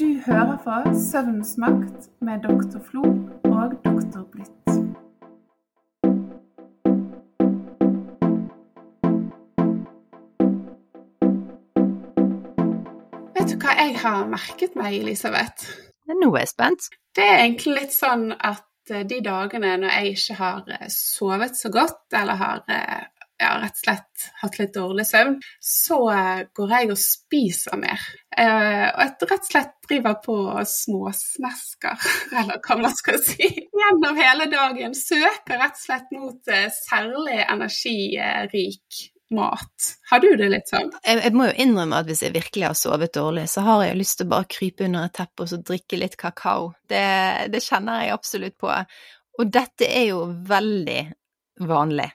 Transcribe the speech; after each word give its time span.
Du 0.00 0.20
hører 0.26 0.56
på 0.64 0.94
Søvnens 0.94 1.56
makt 1.58 2.06
med 2.20 2.40
doktor 2.48 2.80
Flo 2.90 3.02
og 3.44 3.72
doktor 3.84 4.22
Blitt. 4.32 4.70
Vet 13.34 13.52
du 13.52 13.58
hva 13.60 13.76
jeg 13.76 13.98
har 14.00 14.24
merket 14.32 14.80
meg, 14.80 14.96
Elisabeth? 15.02 15.68
Nå 16.08 16.32
er 16.32 16.46
jeg 16.46 16.52
spent. 16.54 16.88
Det 17.12 17.26
er 17.26 17.42
egentlig 17.42 17.76
litt 17.82 17.92
sånn 17.92 18.30
at 18.32 18.64
eh, 18.88 19.04
de 19.04 19.20
dagene 19.28 19.76
når 19.84 19.98
jeg 19.98 20.16
ikke 20.16 20.40
har 20.40 20.76
eh, 20.78 20.88
sovet 20.96 21.60
så 21.60 21.68
godt, 21.76 22.06
eller 22.16 22.40
har 22.40 22.64
eh, 23.40 23.46
ja, 23.46 23.56
rett 23.62 23.78
og 23.78 23.84
slett 23.84 24.26
hatt 24.42 24.58
litt 24.60 24.74
dårlig 24.76 25.06
søvn, 25.08 25.36
så 25.64 26.00
går 26.56 26.74
jeg 26.76 26.90
og 26.92 27.00
spiser 27.00 27.80
mer. 27.80 28.08
og 28.36 29.00
jeg 29.00 29.14
rett 29.20 29.24
og 29.26 29.46
slett 29.48 29.72
driver 29.88 30.18
på 30.24 30.36
småsmesker, 30.70 32.10
eller 32.40 32.60
hva 32.62 32.80
man 32.82 32.96
skal 32.96 33.18
si, 33.24 33.48
gjennom 33.80 34.20
hele 34.20 34.50
dagen. 34.52 34.94
Søker 34.94 35.58
rett 35.58 35.78
og 35.78 35.86
slett 35.86 36.12
mot 36.14 36.52
særlig 36.84 37.40
energirik 37.46 39.08
mat. 39.30 39.96
Har 40.10 40.20
du 40.20 40.30
det 40.36 40.48
litt 40.50 40.70
sånn? 40.70 40.90
Jeg, 41.04 41.20
jeg, 41.22 41.34
må 41.36 41.46
jo 41.48 41.56
innrømme 41.64 42.00
at 42.02 42.08
hvis 42.10 42.24
jeg 42.26 42.34
virkelig 42.34 42.66
har 42.66 42.78
sovet 42.78 43.14
dårlig, 43.14 43.46
så 43.50 43.64
har 43.66 43.84
jeg 43.86 43.98
lyst 44.00 44.18
til 44.20 44.28
å 44.28 44.34
bare 44.34 44.50
krype 44.50 44.86
under 44.86 45.06
et 45.06 45.16
teppe 45.16 45.46
og 45.46 45.52
så 45.52 45.60
drikke 45.62 46.00
litt 46.00 46.16
kakao. 46.20 46.72
Det, 46.90 47.06
det 47.52 47.62
kjenner 47.64 48.04
jeg 48.04 48.16
absolutt 48.16 48.56
på. 48.60 48.72
Og 49.40 49.52
dette 49.54 49.86
er 49.86 50.08
jo 50.10 50.24
veldig 50.50 51.02
vanlig. 51.70 52.08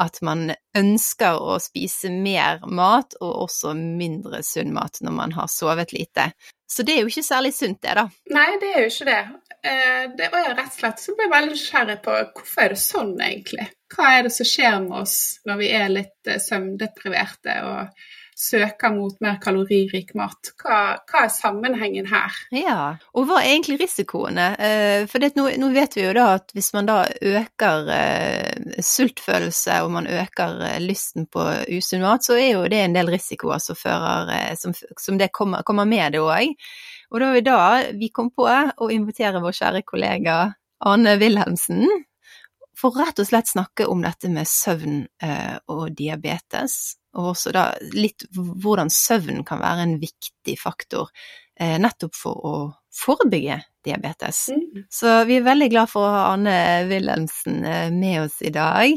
At 0.00 0.18
man 0.26 0.48
ønsker 0.74 1.38
å 1.38 1.58
spise 1.62 2.10
mer 2.10 2.64
mat, 2.66 3.14
og 3.20 3.44
også 3.46 3.76
mindre 3.78 4.42
sunn 4.46 4.72
mat 4.74 4.98
når 5.04 5.14
man 5.14 5.34
har 5.36 5.50
sovet 5.52 5.94
lite. 5.94 6.32
Så 6.70 6.82
det 6.82 6.96
er 6.96 7.04
jo 7.04 7.12
ikke 7.12 7.22
særlig 7.22 7.52
sunt, 7.54 7.78
det, 7.84 7.94
da. 8.00 8.08
Nei, 8.34 8.48
det 8.58 8.72
er 8.72 8.82
jo 8.82 8.90
ikke 8.90 9.06
det. 9.06 9.20
Eh, 9.64 10.02
det 10.18 10.30
var 10.32 10.42
jo 10.42 10.56
rett 10.56 10.72
og 10.72 10.80
slett 10.80 11.04
så 11.04 11.14
ble 11.14 11.28
jeg 11.28 11.34
veldig 11.34 11.54
nysgjerrig 11.54 11.96
på 12.04 12.16
hvorfor 12.36 12.64
er 12.64 12.74
det 12.74 12.80
sånn, 12.82 13.14
egentlig? 13.28 13.68
Hva 13.94 14.10
er 14.16 14.26
det 14.26 14.32
som 14.34 14.48
skjer 14.48 14.76
med 14.82 14.98
oss 15.04 15.16
når 15.48 15.60
vi 15.62 15.70
er 15.78 15.92
litt 15.92 16.30
eh, 16.30 16.42
søvndepriverte 16.42 17.54
og 17.68 18.04
søker 18.34 18.90
mot 18.94 19.14
mer 19.22 19.36
kaloririk 19.42 20.12
mat? 20.18 20.50
Hva, 20.60 20.78
hva, 21.06 21.24
er 21.24 21.32
sammenhengen 21.32 22.08
her? 22.10 22.38
Ja, 22.54 22.78
og 23.14 23.28
hva 23.28 23.40
er 23.40 23.52
egentlig 23.52 23.78
risikoene? 23.84 24.48
Eh, 24.58 25.04
for 25.10 25.22
det, 25.22 25.34
nå, 25.38 25.46
nå, 25.60 25.70
vet 25.74 25.94
vi 25.96 26.06
jo 26.06 26.14
da 26.16 26.26
at 26.38 26.54
hvis 26.56 26.72
man 26.74 26.88
da 26.90 26.98
øker 27.14 27.90
eh, 27.94 28.80
sultfølelse 28.82 29.78
og 29.84 29.92
man 29.94 30.10
øker 30.10 30.58
eh, 30.68 30.80
lysten 30.82 31.28
på 31.30 31.46
usunn 31.76 32.04
mat, 32.04 32.26
så 32.26 32.38
er 32.38 32.50
jo 32.56 32.64
det 32.70 32.82
en 32.82 32.96
del 32.98 33.12
risikoer 33.14 33.62
som, 33.62 33.78
fører, 33.78 34.34
som, 34.60 34.74
som 34.74 35.20
det 35.20 35.30
kommer, 35.34 35.62
kommer 35.66 35.88
med 35.88 36.16
det 36.16 36.24
òg. 36.24 36.50
Og 37.14 37.22
da 37.22 37.30
er 37.30 37.38
det 37.38 37.46
da 37.46 37.94
vi 37.94 38.10
kom 38.10 38.32
på 38.34 38.48
å 38.48 38.90
invitere 38.90 39.42
vår 39.44 39.54
kjære 39.54 39.84
kollega 39.86 40.38
Arne 40.84 41.14
Wilhelmsen 41.20 41.86
for 42.74 42.96
rett 42.98 43.20
og 43.22 43.28
slett 43.28 43.46
snakke 43.46 43.86
om 43.86 44.02
dette 44.02 44.26
med 44.32 44.48
søvn 44.50 45.04
og 45.70 45.84
diabetes, 45.94 46.96
og 47.14 47.32
også 47.34 47.54
da 47.54 47.68
litt 47.94 48.26
hvordan 48.34 48.90
søvn 48.92 49.44
kan 49.46 49.62
være 49.62 49.86
en 49.86 49.98
viktig 50.02 50.56
faktor 50.60 51.10
eh, 51.60 51.76
nettopp 51.80 52.16
for 52.18 52.46
å 52.46 52.54
forebygge 52.94 53.58
diabetes. 53.84 54.48
Mm. 54.54 54.86
Så 54.90 55.16
vi 55.28 55.38
er 55.38 55.46
veldig 55.46 55.68
glad 55.72 55.90
for 55.90 56.06
å 56.06 56.14
ha 56.14 56.24
Anne 56.32 56.56
Wilhelmsen 56.90 57.64
eh, 57.66 57.90
med 57.94 58.24
oss 58.24 58.40
i 58.42 58.52
dag. 58.54 58.94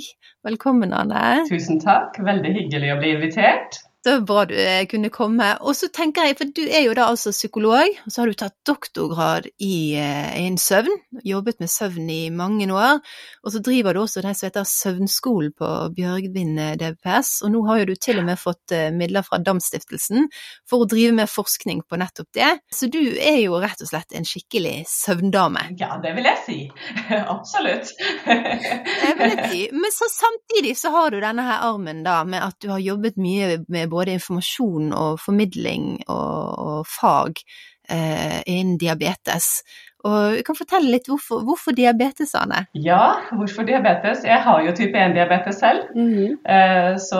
Velkommen, 0.47 0.93
Anne. 0.95 1.43
Tusen 1.49 1.81
takk, 1.83 2.19
veldig 2.23 2.53
hyggelig 2.61 2.93
å 2.93 2.99
bli 3.01 3.13
invitert. 3.17 3.81
Det 4.07 4.13
var 4.13 4.21
bra 4.21 4.45
du 4.45 4.55
eh, 4.55 4.85
kunne 4.87 5.09
komme. 5.11 5.49
Og 5.67 5.75
så 5.75 5.89
tenker 5.91 6.29
jeg, 6.29 6.37
for 6.39 6.47
du 6.55 6.61
er 6.63 6.85
jo 6.85 6.93
da 6.95 7.09
altså 7.11 7.33
psykolog, 7.35 7.89
og 8.05 8.13
så 8.13 8.21
har 8.21 8.29
du 8.31 8.37
tatt 8.39 8.53
doktorgrad 8.63 9.49
i, 9.59 9.97
en 9.99 10.45
innen 10.45 10.61
søvn, 10.63 10.93
jobbet 11.27 11.59
med 11.59 11.67
søvn 11.67 12.07
i 12.07 12.29
mange 12.31 12.69
år, 12.71 13.01
og 13.43 13.51
så 13.51 13.59
driver 13.59 13.97
du 13.97 13.99
også 14.05 14.23
den 14.23 14.37
som 14.37 14.47
heter 14.47 14.63
Søvnskolen 14.67 15.51
på 15.59 15.71
Bjørgvin 15.97 16.53
eh, 16.55 16.77
DPS, 16.79 17.41
og 17.43 17.51
nå 17.51 17.65
har 17.67 17.81
jo 17.81 17.89
du 17.89 17.99
til 17.99 18.21
og 18.21 18.29
med 18.29 18.39
fått 18.39 18.75
midler 18.95 19.25
fra 19.27 19.41
Damstiftelsen 19.43 20.29
for 20.69 20.85
å 20.85 20.87
drive 20.87 21.11
med 21.19 21.27
forskning 21.27 21.83
på 21.83 21.99
nettopp 21.99 22.31
det. 22.37 22.53
Så 22.71 22.87
du 22.87 23.01
er 23.01 23.41
jo 23.41 23.59
rett 23.59 23.83
og 23.83 23.91
slett 23.91 24.15
en 24.15 24.27
skikkelig 24.27 24.85
søvndame. 24.87 25.65
Ja, 25.81 25.99
det 25.99 26.15
vil 26.15 26.31
jeg 26.31 26.43
si. 26.45 26.57
Absolutt. 27.35 27.91
det 28.23 29.13
vil 29.19 29.35
jeg 29.35 29.51
si. 29.51 29.61
Men 29.75 29.91
så 29.99 30.07
samtidig 30.15 30.77
så 30.79 30.95
har 30.95 31.11
du 31.11 31.19
denne 31.19 31.43
her 31.51 31.67
armen 31.73 32.05
da 32.07 32.21
med 32.23 32.47
at 32.47 32.61
du 32.63 32.71
har 32.71 32.79
jobbet 32.83 33.19
mye 33.19 33.57
med 33.67 33.91
både 33.91 33.96
informasjon 34.05 34.93
og 34.93 35.17
formidling 35.19 35.97
og, 36.05 36.53
og 36.67 36.85
fag 36.87 37.41
eh, 37.89 38.43
innen 38.45 38.77
diabetes. 38.77 39.63
Og 40.05 40.37
du 40.37 40.43
kan 40.45 40.55
fortelle 40.55 40.91
litt 40.93 41.09
hvorfor, 41.09 41.41
hvorfor, 41.47 41.73
diabetes, 41.75 42.35
Anne? 42.37 42.67
Ja, 42.77 43.17
hvorfor 43.33 43.65
diabetes? 43.67 44.23
Jeg 44.27 44.39
har 44.45 44.61
jo 44.63 44.75
type 44.77 44.97
1-diabetes 44.97 45.59
selv. 45.59 45.89
Mm 45.95 46.13
-hmm. 46.13 46.37
eh, 46.53 46.97
så 46.97 47.19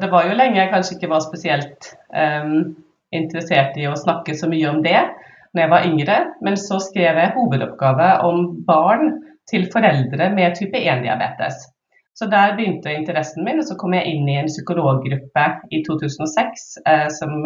det 0.00 0.10
var 0.10 0.26
jo 0.26 0.34
lenge 0.34 0.60
jeg 0.60 0.72
kanskje 0.72 0.96
ikke 0.96 1.12
var 1.12 1.20
spesielt 1.20 1.94
eh, 2.14 2.44
interessert 3.12 3.76
i 3.76 3.86
å 3.86 3.96
snakke 3.96 4.34
så 4.34 4.48
mye 4.48 4.68
om 4.70 4.82
det 4.82 5.02
når 5.54 5.62
jeg 5.62 5.70
var 5.70 5.86
yngre. 5.86 6.18
Men 6.42 6.56
så 6.56 6.80
skrev 6.80 7.16
jeg 7.16 7.34
hovedoppgave 7.36 8.08
om 8.24 8.64
barn 8.66 9.22
til 9.50 9.68
foreldre 9.72 10.30
med 10.34 10.56
type 10.56 10.76
1-diabetes. 10.76 11.75
Så 12.16 12.26
der 12.32 12.54
begynte 12.56 12.94
interessen 12.96 13.44
min, 13.44 13.58
og 13.60 13.66
så 13.68 13.76
kom 13.76 13.92
jeg 13.92 14.08
inn 14.08 14.28
i 14.28 14.38
en 14.40 14.48
psykologgruppe 14.48 15.46
i 15.68 15.82
2006 15.84 16.62
eh, 16.88 17.08
som 17.12 17.42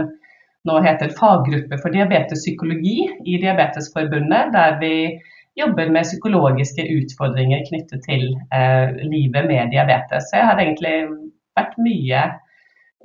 nå 0.68 0.76
heter 0.84 1.10
Faggruppe 1.16 1.78
for 1.80 1.90
diabetespsykologi 1.94 2.96
i 3.24 3.38
Diabetesforbundet, 3.42 4.52
der 4.54 4.76
vi 4.82 4.92
jobber 5.58 5.90
med 5.90 6.06
psykologiske 6.06 6.84
utfordringer 6.98 7.64
knyttet 7.66 8.04
til 8.06 8.28
eh, 8.54 8.94
livet 9.08 9.48
med 9.50 9.74
diabetes. 9.74 10.28
Så 10.28 10.38
jeg 10.38 10.48
har 10.52 10.62
egentlig 10.62 10.94
vært 11.58 11.74
mye 11.82 12.22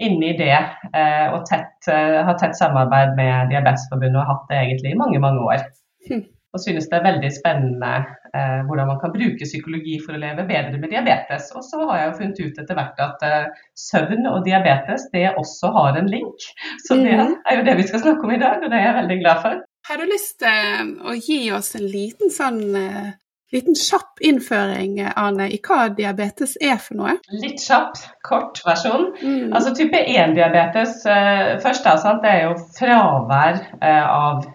inne 0.05 0.31
i 0.33 0.37
det 0.37 0.53
eh, 0.53 1.27
og 1.31 1.47
tett, 1.49 1.89
eh, 1.89 2.21
har 2.27 2.37
tett 2.37 2.59
samarbeid 2.59 3.17
med 3.17 3.49
Diabetesforbundet 3.55 4.21
og 4.21 4.31
hatt 4.33 4.47
det 4.51 4.61
egentlig 4.61 4.93
i 4.93 5.01
mange, 5.01 5.23
mange 5.23 5.49
år. 5.49 5.67
Hm 6.11 6.25
og 6.55 6.63
synes 6.63 6.87
det 6.87 6.97
er 6.97 7.07
veldig 7.09 7.31
spennende 7.35 7.91
eh, 8.31 8.61
hvordan 8.67 8.89
man 8.93 8.99
kan 9.03 9.13
bruke 9.13 9.47
psykologi 9.47 9.99
for 10.03 10.15
å 10.15 10.21
leve 10.21 10.47
bedre 10.47 10.79
med 10.79 10.91
diabetes. 10.93 11.51
Og 11.55 11.67
så 11.67 11.83
har 11.83 11.99
jeg 11.99 12.09
jo 12.09 12.17
funnet 12.21 12.41
ut 12.41 12.63
etter 12.63 12.79
hvert 12.79 13.05
at 13.05 13.27
eh, 13.27 13.61
søvn 13.85 14.31
og 14.31 14.41
diabetes 14.47 15.09
det 15.13 15.27
også 15.35 15.73
har 15.75 15.99
en 15.99 16.11
link. 16.11 16.49
Så 16.87 16.97
det 17.01 17.15
mhm. 17.19 17.39
er 17.43 17.59
jo 17.59 17.67
det 17.67 17.79
vi 17.81 17.87
skal 17.91 18.05
snakke 18.07 18.27
om 18.27 18.35
i 18.35 18.41
dag, 18.41 18.63
og 18.63 18.71
det 18.71 18.79
er 18.79 18.87
jeg 18.89 18.99
veldig 19.03 19.21
glad 19.25 19.45
for. 19.45 19.63
Har 19.85 20.01
du 20.01 20.07
lyst 20.09 20.39
til 20.41 20.49
eh, 20.49 20.87
å 21.05 21.13
gi 21.13 21.39
oss 21.53 21.75
en 21.77 21.85
liten 21.85 22.31
sånn 22.33 22.61
eh, 22.79 23.11
liten 23.53 23.75
kjapp 23.77 24.23
innføring 24.25 24.97
Arne, 25.11 25.45
i 25.53 25.59
hva 25.63 25.91
diabetes 25.93 26.55
er 26.57 26.79
for 26.81 26.97
noe? 26.97 27.13
Litt 27.43 27.61
kjapp, 27.61 27.99
kort 28.25 28.63
versjon. 28.65 29.11
Mm. 29.21 29.53
Altså 29.53 29.75
Type 29.77 30.01
1-diabetes 30.01 31.05
eh, 31.05 31.51
først 31.61 31.85
da, 31.85 32.15
det 32.23 32.31
er 32.31 32.41
jo 32.47 32.57
fravær 32.79 33.61
av 33.85 34.49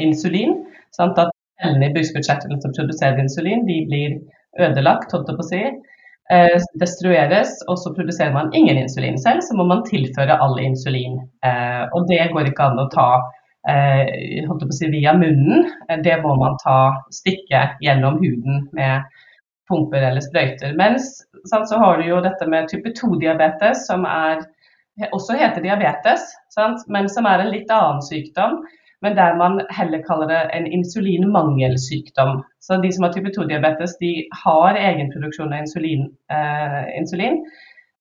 insulin. 0.00 0.56
Sant, 0.96 1.20
at 1.20 1.30
cellene 1.60 1.90
i 1.90 1.94
bukspyttkjertelen 1.94 2.60
som 2.62 2.74
produserer 2.76 3.20
insulin, 3.22 3.66
de 3.68 3.78
blir 3.88 4.18
ødelagt, 4.60 5.12
holdt 5.12 5.30
jeg 5.30 5.38
på 5.38 5.46
å 5.46 5.50
si. 5.50 5.62
Eh, 6.30 6.56
destrueres, 6.78 7.56
og 7.68 7.78
så 7.82 7.90
produserer 7.94 8.32
man 8.36 8.52
ingen 8.54 8.78
insulin 8.78 9.18
selv, 9.18 9.42
så 9.42 9.56
må 9.58 9.66
man 9.66 9.82
tilføre 9.88 10.38
all 10.38 10.58
insulin. 10.62 11.18
Eh, 11.46 11.84
og 11.90 12.06
det 12.10 12.22
går 12.34 12.50
ikke 12.50 12.68
an 12.70 12.78
å 12.78 12.86
ta 12.92 13.08
eh, 13.68 14.44
holdt 14.46 14.62
jeg 14.62 14.70
på 14.70 14.76
å 14.76 14.78
si, 14.78 14.92
via 14.92 15.16
munnen, 15.18 15.66
det 16.04 16.20
må 16.22 16.36
man 16.38 16.54
ta 16.62 16.78
stikke 17.14 17.64
gjennom 17.82 18.20
huden 18.22 18.68
med 18.78 19.08
pumper 19.70 20.06
eller 20.06 20.22
sprøyter. 20.22 20.76
Mens 20.78 21.24
så 21.46 21.82
har 21.82 21.98
du 21.98 22.06
jo 22.06 22.22
dette 22.22 22.46
med 22.50 22.70
type 22.70 22.94
2-diabetes, 22.94 23.86
som 23.90 24.06
er, 24.06 24.44
også 25.10 25.34
heter 25.38 25.64
diabetes, 25.66 26.30
sant, 26.54 26.86
men 26.86 27.10
som 27.10 27.26
er 27.26 27.42
en 27.42 27.52
litt 27.54 27.70
annen 27.74 28.02
sykdom 28.06 28.60
men 29.02 29.16
der 29.16 29.36
man 29.36 29.60
heller 29.72 30.02
kaller 30.04 30.28
det 30.28 30.40
en 30.56 30.66
insulinmangelsykdom. 30.66 32.42
Så 32.60 32.76
de 32.82 32.92
som 32.92 33.06
har 33.06 33.12
type 33.12 33.32
2-diabetes, 33.36 33.96
de 34.00 34.12
har 34.44 34.76
egenproduksjon 34.76 35.52
av 35.52 35.64
insulin, 35.64 36.06
eh, 36.32 36.84
insulin, 37.00 37.40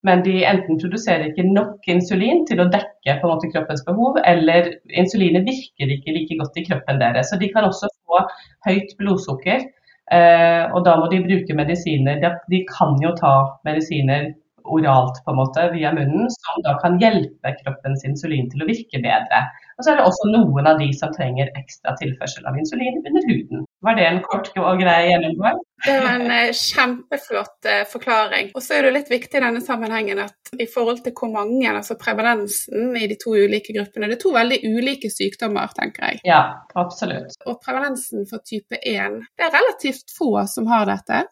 men 0.03 0.23
de 0.23 0.43
enten 0.47 0.79
produserer 0.79 1.29
ikke 1.29 1.47
nok 1.47 1.87
insulin 1.91 2.45
til 2.47 2.61
å 2.63 2.69
dekke 2.71 3.17
på 3.19 3.27
en 3.27 3.33
måte 3.33 3.51
kroppens 3.51 3.83
behov, 3.87 4.19
eller 4.27 4.73
insulinet 4.89 5.47
virker 5.47 5.95
ikke 5.95 6.15
like 6.15 6.39
godt 6.39 6.59
i 6.59 6.65
kroppen 6.67 7.01
deres. 7.01 7.31
Så 7.31 7.39
de 7.39 7.51
kan 7.51 7.67
også 7.67 7.91
få 8.07 8.23
høyt 8.67 8.95
blodsukker, 8.99 9.65
eh, 10.11 10.63
og 10.71 10.85
da 10.87 10.95
må 10.99 11.09
de 11.11 11.23
bruke 11.23 11.55
medisiner. 11.55 12.19
De, 12.23 12.31
de 12.51 12.63
kan 12.71 12.95
jo 13.03 13.15
ta 13.19 13.33
medisiner 13.67 14.33
oralt 14.75 15.21
på 15.25 15.33
en 15.33 15.39
måte 15.39 15.66
via 15.74 15.92
munnen, 15.95 16.30
som 16.33 16.63
da 16.66 16.75
kan 16.83 17.00
hjelpe 17.01 17.56
kroppens 17.63 18.06
insulin 18.07 18.50
til 18.51 18.63
å 18.63 18.69
virke 18.69 19.01
bedre. 19.04 19.42
Og 19.80 19.86
så 19.86 19.94
er 19.94 20.00
det 20.00 20.06
også 20.10 20.27
noen 20.33 20.68
av 20.68 20.80
de 20.81 20.89
som 20.98 21.12
trenger 21.16 21.51
ekstra 21.56 21.94
tilførsel 22.01 22.48
av 22.50 22.57
insulin 22.60 23.00
under 23.00 23.27
huden. 23.30 23.66
Var 23.88 23.95
det 23.95 24.07
en 24.10 24.21
kort 24.25 24.50
og 24.60 24.81
grei 24.81 24.98
gjennomgang? 25.07 25.62
Det 25.86 25.95
var 26.04 26.18
en 26.18 26.33
eh, 26.36 26.51
kjempeflott 26.51 27.69
eh, 27.71 27.86
forklaring. 27.88 28.51
Og 28.60 28.66
så 28.66 28.75
er 28.75 28.88
det 28.88 28.95
litt 28.98 29.12
viktig 29.13 29.39
i 29.39 29.44
denne 29.45 29.63
sammenhengen 29.63 30.19
at 30.25 30.51
i 30.60 30.68
forhold 30.68 31.00
til 31.06 31.16
hvor 31.16 31.31
mange, 31.31 31.63
altså 31.71 31.95
prevalensen 32.00 32.92
i 33.00 33.07
de 33.07 33.16
to 33.21 33.38
ulike 33.39 33.75
gruppene, 33.77 34.12
det 34.12 34.19
er 34.19 34.24
to 34.25 34.33
veldig 34.36 34.60
ulike 34.68 35.12
sykdommer, 35.13 35.71
tenker 35.80 36.10
jeg. 36.10 36.24
Ja, 36.27 36.42
absolutt. 36.75 37.39
Og 37.48 37.62
prevalensen 37.63 38.27
for 38.27 38.44
type 38.44 38.83
1, 38.83 39.21
det 39.39 39.48
er 39.48 39.56
relativt 39.56 40.12
få 40.18 40.33
som 40.51 40.68
har 40.68 40.89
dette. 40.92 41.24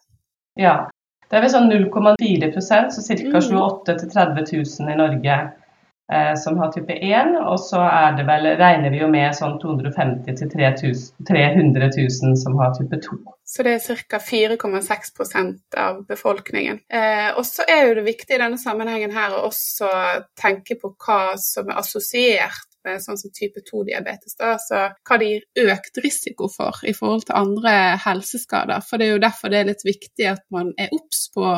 Ja, 0.58 0.78
det 1.28 1.36
er 1.36 1.44
vel 1.44 1.52
sånn 1.52 1.70
0,4% 1.70 2.92
så 2.94 3.04
ca. 3.04 3.40
28 3.44 3.96
000-30 4.00 4.52
000 4.80 4.92
i 4.92 4.98
Norge 4.98 5.38
eh, 6.12 6.34
som 6.40 6.56
har 6.58 6.72
type 6.72 6.94
1. 6.94 7.34
Og 7.42 7.58
så 7.60 7.82
det 8.16 8.24
vel, 8.28 8.48
regner 8.60 8.94
vi 8.94 9.02
jo 9.02 9.10
med 9.12 9.36
sånn 9.36 9.58
250 9.60 10.38
000-300 10.40 11.90
000 11.98 12.38
som 12.40 12.56
har 12.60 12.72
type 12.78 13.00
2. 13.04 13.18
Så 13.48 13.66
det 13.66 13.76
er 13.76 14.00
ca. 14.08 14.22
4,6% 14.24 15.78
av 15.84 16.00
befolkningen. 16.08 16.80
Eh, 16.88 17.28
og 17.36 17.44
så 17.48 17.68
er 17.68 17.90
jo 17.90 17.98
det 18.00 18.08
viktig 18.08 18.36
i 18.36 18.40
denne 18.40 18.60
sammenhengen 18.60 19.12
her 19.16 19.36
å 19.36 19.44
også 19.50 19.92
tenke 20.40 20.80
på 20.80 20.94
hva 20.96 21.36
som 21.40 21.68
er 21.68 21.82
assosiert 21.82 22.67
sånn 23.02 23.18
som 23.20 23.32
type 23.34 23.62
2-diabetes, 23.66 24.36
så 24.38 24.82
hva 24.92 25.18
det 25.20 25.30
gir 25.30 25.68
økt 25.74 26.00
risiko 26.04 26.48
for 26.52 26.78
i 26.88 26.94
forhold 26.96 27.26
til 27.28 27.38
andre 27.38 27.74
helseskader. 28.04 28.84
For 28.86 29.00
det 29.00 29.08
er 29.08 29.16
jo 29.16 29.24
derfor 29.24 29.52
det 29.52 29.62
er 29.62 29.70
litt 29.72 29.86
viktig 29.86 30.28
at 30.30 30.44
man 30.54 30.72
er 30.78 30.92
obs 30.94 31.26
på 31.34 31.44
å 31.44 31.56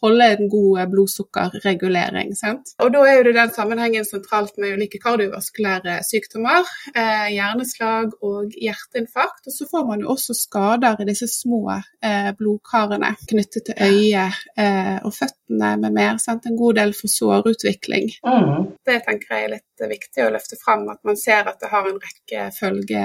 holde 0.00 0.26
en 0.34 0.48
god 0.48 0.90
blodsukkerregulering. 0.92 2.32
Sant? 2.38 2.74
Og 2.82 2.92
da 2.94 3.02
er 3.06 3.18
jo 3.18 3.26
det 3.28 3.36
den 3.36 3.52
sammenhengen 3.54 4.06
sentralt 4.08 4.56
med 4.60 4.78
ulike 4.78 5.00
kardiovaskulære 5.02 5.98
sykdommer, 6.06 6.68
eh, 6.94 7.28
hjerneslag 7.34 8.14
og 8.24 8.54
hjerteinfarkt. 8.56 9.44
Og 9.46 9.56
så 9.56 9.68
får 9.70 9.86
man 9.90 10.04
jo 10.04 10.14
også 10.14 10.36
skader 10.36 11.02
i 11.02 11.08
disse 11.10 11.28
små 11.30 11.62
eh, 11.76 12.30
blodkarene 12.38 13.12
knyttet 13.26 13.68
til 13.68 13.84
øyet 13.90 14.40
eh, 14.56 14.96
og 15.04 15.12
føttene 15.16 15.74
med 15.82 15.96
mer. 15.96 16.16
Sant? 16.22 16.48
En 16.48 16.58
god 16.60 16.80
del 16.80 16.94
for 16.96 17.12
sårutvikling. 17.12 18.10
Mm. 18.24 18.70
Det 18.86 19.02
tenker 19.06 19.36
jeg 19.36 19.48
er 19.48 19.54
litt 19.58 19.88
viktig 19.90 20.26
å 20.26 20.32
løfte 20.32 20.59
fram, 20.64 20.88
at 20.92 21.00
man 21.06 21.16
ser 21.16 21.48
at 21.48 21.60
det 21.60 21.70
har 21.72 21.88
en 21.88 21.98
rekke 22.00 22.50
følge 22.56 23.04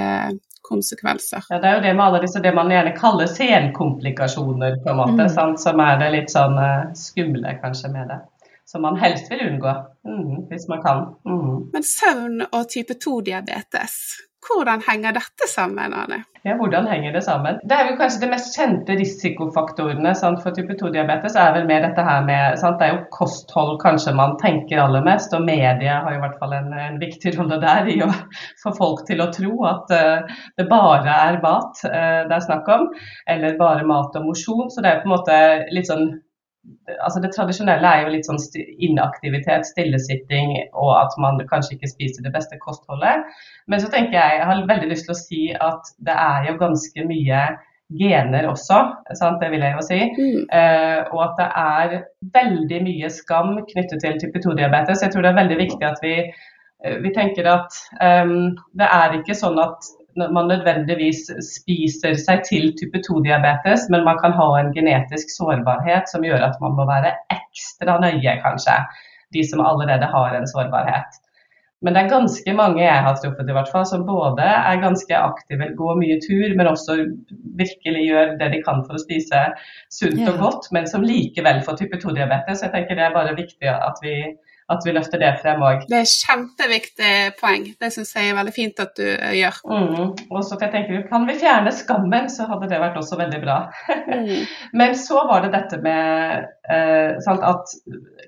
konsekvenser. 0.66 1.44
Ja, 1.48 1.58
Det 1.58 1.68
er 1.68 1.74
jo 1.74 1.82
det 1.82 1.94
med 1.94 2.04
alle 2.04 2.22
disse 2.24 2.42
det 2.42 2.54
man 2.54 2.70
gjerne 2.70 2.94
kaller 2.96 3.26
senkomplikasjoner, 3.30 4.80
på 4.82 4.90
en 4.92 5.00
måte, 5.00 5.28
mm. 5.28 5.56
som 5.62 5.82
er 5.84 6.00
det 6.02 6.12
litt 6.14 6.32
sånn 6.32 6.58
uh, 6.58 6.88
skumle 6.98 7.54
kanskje 7.62 7.92
med 7.94 8.10
det. 8.12 8.20
Som 8.66 8.82
man 8.82 8.98
helst 8.98 9.30
vil 9.30 9.44
unngå, 9.46 9.72
mm, 10.08 10.48
hvis 10.50 10.66
man 10.68 10.80
kan. 10.82 11.04
Mm. 11.28 11.68
Men 11.74 11.86
søvn 11.86 12.40
og 12.48 12.64
type 12.72 12.96
2-diabetes, 13.04 13.94
hvordan 14.48 14.82
henger 14.86 15.14
dette 15.16 15.48
sammen, 15.50 15.94
Anne? 15.94 16.22
Ja, 16.46 16.54
hvordan 16.54 16.86
henger 16.86 17.12
det 17.12 17.22
sammen? 17.26 17.56
Det 17.66 17.74
er 17.74 17.88
jo 17.90 17.96
kanskje 17.98 18.20
de 18.22 18.28
mest 18.30 18.54
kjente 18.54 18.94
risikofaktorene 19.00 20.12
sant, 20.14 20.38
for 20.44 20.54
type 20.54 20.76
2-diabetes 20.78 21.34
er 21.42 21.56
vel 21.56 21.66
mer 21.66 21.82
dette 21.82 22.04
her 22.06 22.22
med 22.28 22.58
sant, 22.60 22.78
Det 22.78 22.86
er 22.86 22.92
jo 22.94 23.00
kosthold 23.16 23.80
kanskje 23.82 24.14
man 24.14 24.36
tenker 24.38 24.82
aller 24.82 25.02
mest, 25.06 25.34
og 25.34 25.42
media 25.48 25.98
har 26.04 26.14
i 26.14 26.20
hvert 26.22 26.36
fall 26.38 26.54
en, 26.54 26.70
en 26.70 27.00
viktig 27.02 27.34
rolle 27.38 27.58
der 27.64 27.90
i 27.90 27.98
å 28.06 28.10
få 28.62 28.74
folk 28.78 29.02
til 29.08 29.24
å 29.24 29.30
tro 29.34 29.56
at 29.66 29.90
uh, 29.96 30.38
det 30.60 30.68
bare 30.70 31.18
er 31.30 31.40
mat 31.42 31.82
uh, 31.88 32.22
det 32.28 32.38
er 32.38 32.46
snakk 32.46 32.70
om, 32.76 32.86
eller 33.26 33.58
bare 33.58 33.88
mat 33.88 34.14
og 34.14 34.30
mosjon. 34.30 34.70
Så 34.70 34.84
det 34.84 34.92
er 34.92 35.02
på 35.02 35.10
en 35.10 35.16
måte 35.16 35.40
litt 35.74 35.90
sånn 35.90 36.12
altså 37.00 37.20
Det 37.22 37.30
tradisjonelle 37.34 37.90
er 37.90 38.04
jo 38.04 38.12
litt 38.14 38.26
sånn 38.28 38.40
inaktivitet, 38.82 39.68
stillesitting 39.68 40.56
og 40.72 40.92
at 40.98 41.14
man 41.22 41.38
kanskje 41.50 41.76
ikke 41.76 41.90
spiser 41.92 42.26
det 42.26 42.34
beste 42.34 42.58
kostholdet. 42.62 43.26
Men 43.70 43.82
så 43.82 43.90
tenker 43.92 44.18
jeg, 44.18 44.40
jeg 44.40 44.48
har 44.50 44.66
veldig 44.70 44.90
lyst 44.90 45.08
til 45.08 45.14
å 45.14 45.20
si 45.20 45.42
at 45.54 45.94
det 46.06 46.16
er 46.26 46.50
jo 46.50 46.58
ganske 46.60 47.06
mye 47.06 47.46
gener 47.94 48.48
også, 48.50 48.80
sant? 49.14 49.38
det 49.42 49.52
vil 49.52 49.62
jeg 49.62 49.76
jo 49.76 49.84
si. 49.86 50.00
Mm. 50.16 50.40
Uh, 50.50 51.00
og 51.14 51.20
at 51.28 51.36
det 51.38 51.48
er 51.62 51.96
veldig 52.34 52.80
mye 52.88 53.10
skam 53.14 53.52
knyttet 53.70 54.02
til 54.02 54.18
type 54.22 54.42
2-diabetes. 54.42 55.04
Jeg 55.04 55.14
tror 55.14 55.22
det 55.22 55.32
er 55.32 55.40
veldig 55.42 55.58
viktig 55.60 55.86
at 55.86 56.02
vi, 56.02 56.16
uh, 56.82 56.96
vi 57.04 57.14
tenker 57.14 57.50
at 57.52 57.78
um, 58.02 58.56
det 58.74 58.90
er 58.90 59.20
ikke 59.20 59.38
sånn 59.38 59.62
at 59.62 59.92
man 60.16 60.48
nødvendigvis 60.50 61.26
spiser 61.44 62.16
seg 62.20 62.42
til 62.48 62.72
type 62.78 63.02
2-diabetes, 63.06 63.86
men 63.92 64.06
man 64.06 64.18
kan 64.22 64.34
ha 64.36 64.48
en 64.60 64.72
genetisk 64.76 65.32
sårbarhet 65.34 66.08
som 66.12 66.24
gjør 66.26 66.48
at 66.48 66.56
man 66.62 66.76
må 66.78 66.88
være 66.88 67.14
ekstra 67.34 67.98
nøye, 68.02 68.38
kanskje. 68.44 68.80
De 69.34 69.42
som 69.46 69.62
allerede 69.64 70.08
har 70.10 70.36
en 70.36 70.48
sårbarhet. 70.48 71.20
Men 71.84 71.92
det 71.92 72.02
er 72.02 72.08
ganske 72.14 72.52
mange 72.56 72.80
jeg 72.80 73.02
har 73.04 73.18
truffet 73.20 73.50
i 73.50 73.54
hvert 73.54 73.68
fall, 73.68 73.84
som 73.86 74.06
både 74.08 74.44
er 74.46 74.80
ganske 74.80 75.18
aktive, 75.18 75.68
går 75.76 75.98
mye 76.00 76.16
tur, 76.24 76.54
men 76.56 76.70
også 76.70 76.96
virkelig 77.60 78.06
gjør 78.06 78.32
det 78.40 78.48
de 78.54 78.62
kan 78.64 78.80
for 78.86 78.96
å 78.96 79.02
spise 79.02 79.42
sunt 79.92 80.22
og 80.32 80.40
godt, 80.40 80.70
men 80.72 80.88
som 80.88 81.04
likevel 81.04 81.60
får 81.66 81.76
type 81.82 82.00
2-diabetes. 82.00 82.64
Jeg 82.64 82.72
tenker 82.72 82.96
det 82.96 83.04
er 83.06 83.16
bare 83.18 83.36
viktig 83.36 83.68
at 83.74 84.00
vi 84.04 84.16
at 84.72 84.82
vi 84.86 84.94
løfter 84.96 85.20
det 85.22 85.30
frem 85.42 85.62
òg. 85.62 85.84
Det 85.86 85.98
er 86.00 86.08
kjempeviktig 86.10 87.12
poeng. 87.38 87.68
Det 87.78 87.90
syns 87.94 88.10
jeg 88.16 88.32
er 88.32 88.38
veldig 88.38 88.54
fint 88.54 88.82
at 88.82 88.96
du 88.98 89.04
uh, 89.06 89.34
gjør. 89.36 89.60
Mm. 89.70 90.08
Og 90.26 90.40
så 90.42 90.58
jeg 90.58 90.72
tenker, 90.72 91.04
Kan 91.10 91.28
vi 91.28 91.36
fjerne 91.38 91.72
skammen, 91.74 92.26
så 92.32 92.48
hadde 92.50 92.70
det 92.72 92.80
vært 92.82 92.98
også 92.98 93.18
veldig 93.20 93.40
bra. 93.44 93.60
mm. 94.10 94.42
Men 94.80 94.96
så 94.98 95.22
var 95.28 95.44
det 95.44 95.52
dette 95.54 95.78
med 95.84 96.48
eh, 96.72 97.14
sant, 97.24 97.44
at 97.46 97.76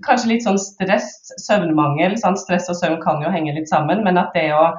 kanskje 0.07 0.33
litt 0.33 0.47
sånn 0.47 0.61
stress, 0.63 1.11
søvnmangel. 1.43 2.15
Sant? 2.21 2.41
Stress 2.41 2.71
og 2.71 2.79
søvn 2.79 3.01
kan 3.03 3.23
jo 3.25 3.33
henge 3.35 3.57
litt 3.57 3.71
sammen, 3.71 4.05
men 4.07 4.21
at 4.21 4.31
det 4.37 4.51
å 4.55 4.71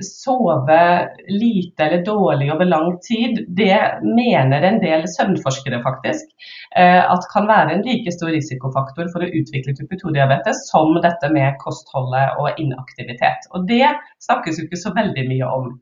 sove 0.00 1.08
lite 1.28 1.84
eller 1.84 2.04
dårlig 2.06 2.52
over 2.54 2.64
lang 2.64 2.98
tid, 3.04 3.44
det 3.48 3.78
mener 4.02 4.62
en 4.62 4.80
del 4.82 5.06
søvnforskere 5.10 5.82
faktisk 5.84 6.32
eh, 6.76 7.02
at 7.02 7.28
kan 7.32 7.48
være 7.50 7.76
en 7.76 7.84
like 7.86 8.12
stor 8.14 8.32
risikofaktor 8.34 9.10
for 9.12 9.24
å 9.24 9.30
utvikle 9.30 9.76
type 9.78 10.00
2-diabetes 10.00 10.66
som 10.70 10.96
dette 11.04 11.30
med 11.34 11.58
kostholdet 11.62 12.40
og 12.40 12.60
inaktivitet. 12.62 13.48
Og 13.52 13.68
det 13.68 13.86
snakkes 14.24 14.60
jo 14.60 14.66
ikke 14.68 14.82
så 14.82 14.94
veldig 14.96 15.28
mye 15.30 15.54
om 15.60 15.72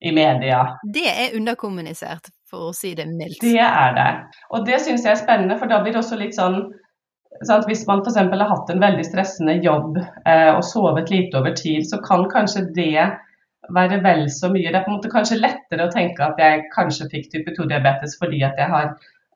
i 0.00 0.12
media. 0.12 0.64
Det 0.92 1.08
er 1.08 1.36
underkommunisert, 1.38 2.28
for 2.50 2.70
å 2.70 2.74
si 2.76 2.92
det 2.94 3.08
mildt. 3.08 3.40
Det 3.40 3.60
er 3.64 3.94
det. 3.96 4.10
Og 4.52 4.66
det 4.68 4.82
syns 4.84 5.06
jeg 5.06 5.14
er 5.14 5.22
spennende, 5.22 5.56
for 5.58 5.72
da 5.72 5.80
blir 5.82 5.96
det 5.96 6.04
også 6.04 6.20
litt 6.20 6.36
sånn 6.36 6.66
Sant? 7.44 7.66
Hvis 7.68 7.86
man 7.88 8.00
f.eks. 8.00 8.16
har 8.16 8.48
hatt 8.48 8.70
en 8.72 8.80
veldig 8.80 9.04
stressende 9.04 9.58
jobb 9.64 9.98
eh, 9.98 10.52
og 10.54 10.62
sovet 10.64 11.10
lite 11.12 11.36
over 11.36 11.52
tid, 11.58 11.84
så 11.88 11.98
kan 12.04 12.24
kanskje 12.32 12.62
det 12.76 13.10
være 13.74 14.00
vel 14.04 14.26
så 14.32 14.50
mye. 14.52 14.70
Det 14.70 14.78
er 14.78 14.86
på 14.86 14.92
en 14.92 14.98
måte 14.98 15.12
kanskje 15.12 15.40
lettere 15.40 15.86
å 15.86 15.92
tenke 15.92 16.24
at 16.26 16.40
jeg 16.40 16.66
kanskje 16.74 17.10
fikk 17.12 17.30
type 17.32 17.54
2-diabetes 17.58 18.18
fordi 18.20 18.42
at 18.46 18.58
jeg 18.60 18.70
har 18.72 18.94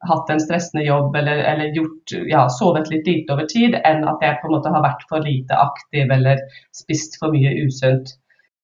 hatt 0.09 0.31
en 0.33 0.41
stressende 0.41 0.85
jobb 0.87 1.17
eller, 1.17 1.43
eller 1.45 1.77
gjort, 1.77 2.15
ja, 2.29 2.47
sovet 2.49 2.89
litt 2.91 3.07
lite 3.07 3.35
over 3.35 3.49
tid, 3.51 3.77
enn 3.85 4.07
at 4.09 4.23
jeg 4.25 4.39
på 4.41 4.49
en 4.49 4.57
måte 4.57 4.73
har 4.73 4.85
vært 4.85 5.05
for 5.11 5.25
lite 5.25 5.57
aktiv 5.61 6.15
eller 6.17 6.41
spist 6.77 7.19
for 7.21 7.35
mye 7.35 7.53
usunt. 7.67 8.15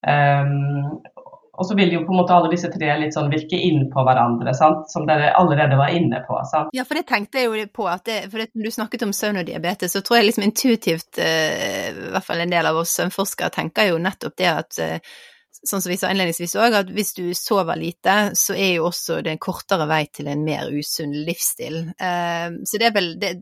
Um, 0.07 0.97
og 1.57 1.65
så 1.65 1.77
vil 1.77 1.93
jo 1.95 2.03
på 2.05 2.13
en 2.13 2.19
måte 2.21 2.35
alle 2.37 2.51
disse 2.53 2.69
tre 2.73 2.89
litt 3.01 3.15
sånn 3.17 3.31
virke 3.33 3.57
inn 3.57 3.87
på 3.93 4.03
hverandre, 4.05 4.53
sant? 4.57 4.91
som 4.93 5.07
dere 5.09 5.31
allerede 5.41 5.79
var 5.81 5.93
inne 5.97 6.21
på. 6.27 6.37
Sant? 6.49 6.73
Ja, 6.77 6.85
for 6.89 7.01
det 7.01 7.07
tenkte 7.09 7.41
jeg 7.41 7.49
jo 7.49 7.69
på, 7.81 7.87
at 7.89 8.05
det, 8.09 8.19
for 8.33 8.43
det, 8.43 8.51
du 8.53 8.73
snakket 8.73 9.07
om 9.07 9.15
søvn 9.17 9.41
og 9.41 9.49
diabetes, 9.49 9.97
så 9.97 10.05
tror 10.05 10.21
jeg 10.21 10.31
liksom 10.31 10.45
intuitivt, 10.49 11.21
uh, 11.21 11.89
i 11.93 12.13
hvert 12.13 12.29
fall 12.29 12.45
en 12.45 12.53
del 12.53 12.69
av 12.69 12.81
oss 12.81 12.97
søvnforskere, 12.97 13.53
tenker 13.57 13.91
jo 13.91 14.01
nettopp 14.05 14.37
det 14.41 14.53
at 14.53 14.81
uh, 14.85 15.17
sånn 15.69 15.83
som 15.83 15.93
vi 15.93 15.99
sa 16.01 16.11
innledningsvis 16.11 16.57
òg, 16.61 16.75
at 16.81 16.91
hvis 16.95 17.15
du 17.17 17.25
sover 17.37 17.79
lite, 17.79 18.17
så 18.39 18.55
er 18.57 18.77
jo 18.77 18.89
også 18.89 19.21
det 19.25 19.35
en 19.35 19.43
kortere 19.43 19.89
vei 19.91 20.05
til 20.15 20.31
en 20.33 20.45
mer 20.47 20.71
usunn 20.73 21.15
livsstil. 21.27 21.79
Uh, 22.01 22.59
så 22.67 22.81
det 22.81 22.91
er 22.91 22.95
vel, 22.97 23.11
det, 23.21 23.33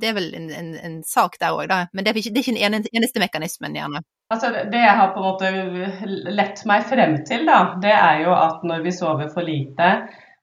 det 0.00 0.10
er 0.10 0.18
vel 0.18 0.28
en, 0.38 0.50
en, 0.54 0.74
en, 0.80 0.98
sak 1.08 1.38
der 1.40 1.56
òg, 1.56 1.66
da. 1.70 1.84
Men 1.92 2.04
det 2.04 2.12
er, 2.12 2.20
ikke, 2.20 2.34
det 2.34 2.42
er 2.42 2.46
ikke 2.46 2.70
den 2.74 3.00
eneste 3.00 3.22
mekanismen, 3.22 3.78
gjerne. 3.78 4.04
Altså, 4.32 4.50
det 4.72 4.80
jeg 4.80 4.98
har 4.98 5.12
på 5.14 5.20
en 5.20 5.26
måte 5.28 6.30
lett 6.34 6.62
meg 6.68 6.86
frem 6.88 7.18
til, 7.28 7.44
da, 7.48 7.64
det 7.82 7.92
er 7.92 8.24
jo 8.24 8.36
at 8.36 8.64
når 8.66 8.86
vi 8.86 8.94
sover 8.96 9.28
for 9.32 9.46
lite, 9.46 9.90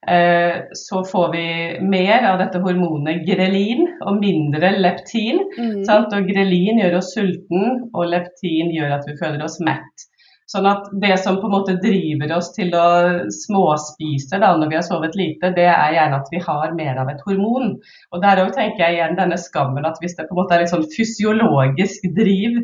uh, 0.10 0.62
så 0.78 1.04
får 1.08 1.32
vi 1.34 1.48
mer 1.86 2.30
av 2.30 2.40
dette 2.42 2.62
hormonet 2.64 3.26
grelin 3.28 3.88
og 4.06 4.22
mindre 4.22 4.76
leptin. 4.80 5.44
Mm. 5.58 5.82
Og 5.90 6.30
grelin 6.30 6.82
gjør 6.84 7.02
oss 7.02 7.12
sulten, 7.18 7.90
og 7.92 8.08
leptin 8.14 8.72
gjør 8.76 8.98
at 9.00 9.10
vi 9.10 9.20
føler 9.20 9.44
oss 9.46 9.60
mett. 9.66 10.11
Sånn 10.52 10.66
at 10.68 10.90
det 11.00 11.14
som 11.22 11.38
på 11.40 11.48
en 11.48 11.54
måte 11.54 11.78
driver 11.80 12.34
oss 12.36 12.50
til 12.52 12.74
å 12.76 12.88
småspise 13.32 14.40
da, 14.42 14.50
når 14.60 14.72
vi 14.72 14.76
har 14.76 14.84
sovet 14.84 15.14
lite, 15.16 15.54
det 15.56 15.68
er 15.70 15.94
gjerne 15.96 16.18
at 16.20 16.32
vi 16.34 16.42
har 16.44 16.74
mer 16.76 16.98
av 17.00 17.12
et 17.12 17.22
hormon. 17.24 17.78
Og 18.12 18.24
der 18.24 18.42
òg 18.44 18.52
tenker 18.58 18.84
jeg 18.84 18.98
igjen 18.98 19.16
denne 19.20 19.38
skammen 19.40 19.88
at 19.88 20.02
hvis 20.04 20.18
det 20.18 20.26
på 20.28 20.36
en 20.36 20.42
måte 20.42 20.58
er 20.58 20.66
et 20.66 20.74
sånn 20.74 20.84
fysiologisk 20.92 22.10
driv 22.18 22.58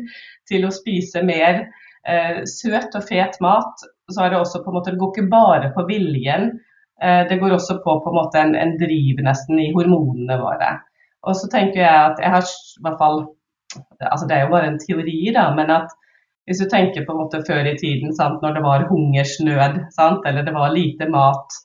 til 0.50 0.66
å 0.68 0.72
spise 0.74 1.22
mer 1.24 1.62
eh, 2.04 2.42
søt 2.50 2.98
og 2.98 3.06
fet 3.08 3.38
mat, 3.44 3.86
så 4.12 4.24
er 4.24 4.34
det 4.34 4.42
også 4.42 4.60
på 4.64 4.72
en 4.72 4.76
måte, 4.76 4.92
det 4.92 5.00
går 5.00 5.14
ikke 5.14 5.32
bare 5.32 5.70
på 5.72 5.86
viljen. 5.88 6.50
Eh, 7.00 7.22
det 7.30 7.38
går 7.40 7.56
også 7.56 7.78
på, 7.86 7.94
på 8.04 8.12
en 8.12 8.18
måte 8.18 8.42
en, 8.42 8.52
en 8.58 8.74
driv 8.80 9.22
nesten 9.24 9.62
i 9.64 9.70
hormonene 9.72 10.36
våre. 10.42 10.74
Og 11.24 11.40
så 11.40 11.48
tenker 11.52 11.86
jeg 11.86 12.04
at 12.12 12.20
jeg 12.20 12.36
har 12.36 12.44
i 12.44 12.84
hvert 12.84 13.00
fall 13.00 13.22
altså 14.00 14.24
Det 14.24 14.36
er 14.36 14.46
jo 14.46 14.52
bare 14.52 14.68
en 14.70 14.78
teori, 14.80 15.16
da, 15.36 15.50
men 15.52 15.68
at 15.72 15.90
hvis 16.48 16.62
du 16.62 16.68
tenker 16.70 17.04
på 17.04 17.14
en 17.14 17.22
måte 17.22 17.42
før 17.46 17.66
i 17.68 17.76
tiden, 17.78 18.14
sant, 18.16 18.42
når 18.42 18.56
det 18.56 18.64
var 18.64 18.86
hungersnød 18.90 19.80
sant, 19.94 20.26
eller 20.26 20.46
det 20.46 20.54
var 20.56 20.74
lite 20.74 21.08
mat, 21.12 21.58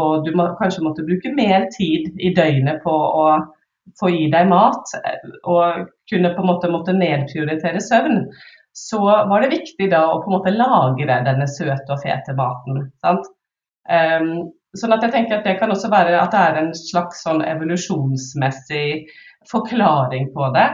og 0.00 0.24
du 0.24 0.30
må, 0.38 0.46
kanskje 0.60 0.84
måtte 0.86 1.04
bruke 1.06 1.32
mer 1.36 1.66
tid 1.74 2.08
i 2.18 2.32
døgnet 2.36 2.80
på 2.84 2.94
å 2.94 3.26
få 4.00 4.10
i 4.14 4.28
deg 4.32 4.48
mat, 4.50 4.94
og 5.50 5.90
kunne 6.10 6.32
på 6.34 6.42
en 6.42 6.50
måte 6.50 6.70
måtte 6.72 6.96
nedprioritere 6.96 7.82
søvn, 7.84 8.24
så 8.76 9.00
var 9.02 9.42
det 9.42 9.52
viktig 9.52 9.90
da 9.92 10.04
å 10.08 10.20
på 10.22 10.30
en 10.30 10.36
måte 10.38 10.54
lagre 10.54 11.20
denne 11.26 11.48
søte 11.50 11.96
og 11.96 12.02
fete 12.04 12.36
maten. 12.38 12.86
sant? 13.02 13.26
Um, 13.90 14.50
sånn 14.78 14.94
at 14.94 15.02
jeg 15.02 15.12
tenker 15.14 15.40
at 15.40 15.46
Det 15.48 15.56
kan 15.58 15.72
også 15.72 15.88
være 15.90 16.14
at 16.20 16.30
det 16.30 16.40
er 16.40 16.58
en 16.60 16.70
slags 16.76 17.24
sånn 17.24 17.42
evolusjonsmessig 17.42 19.08
forklaring 19.50 20.30
på 20.36 20.50
det. 20.54 20.68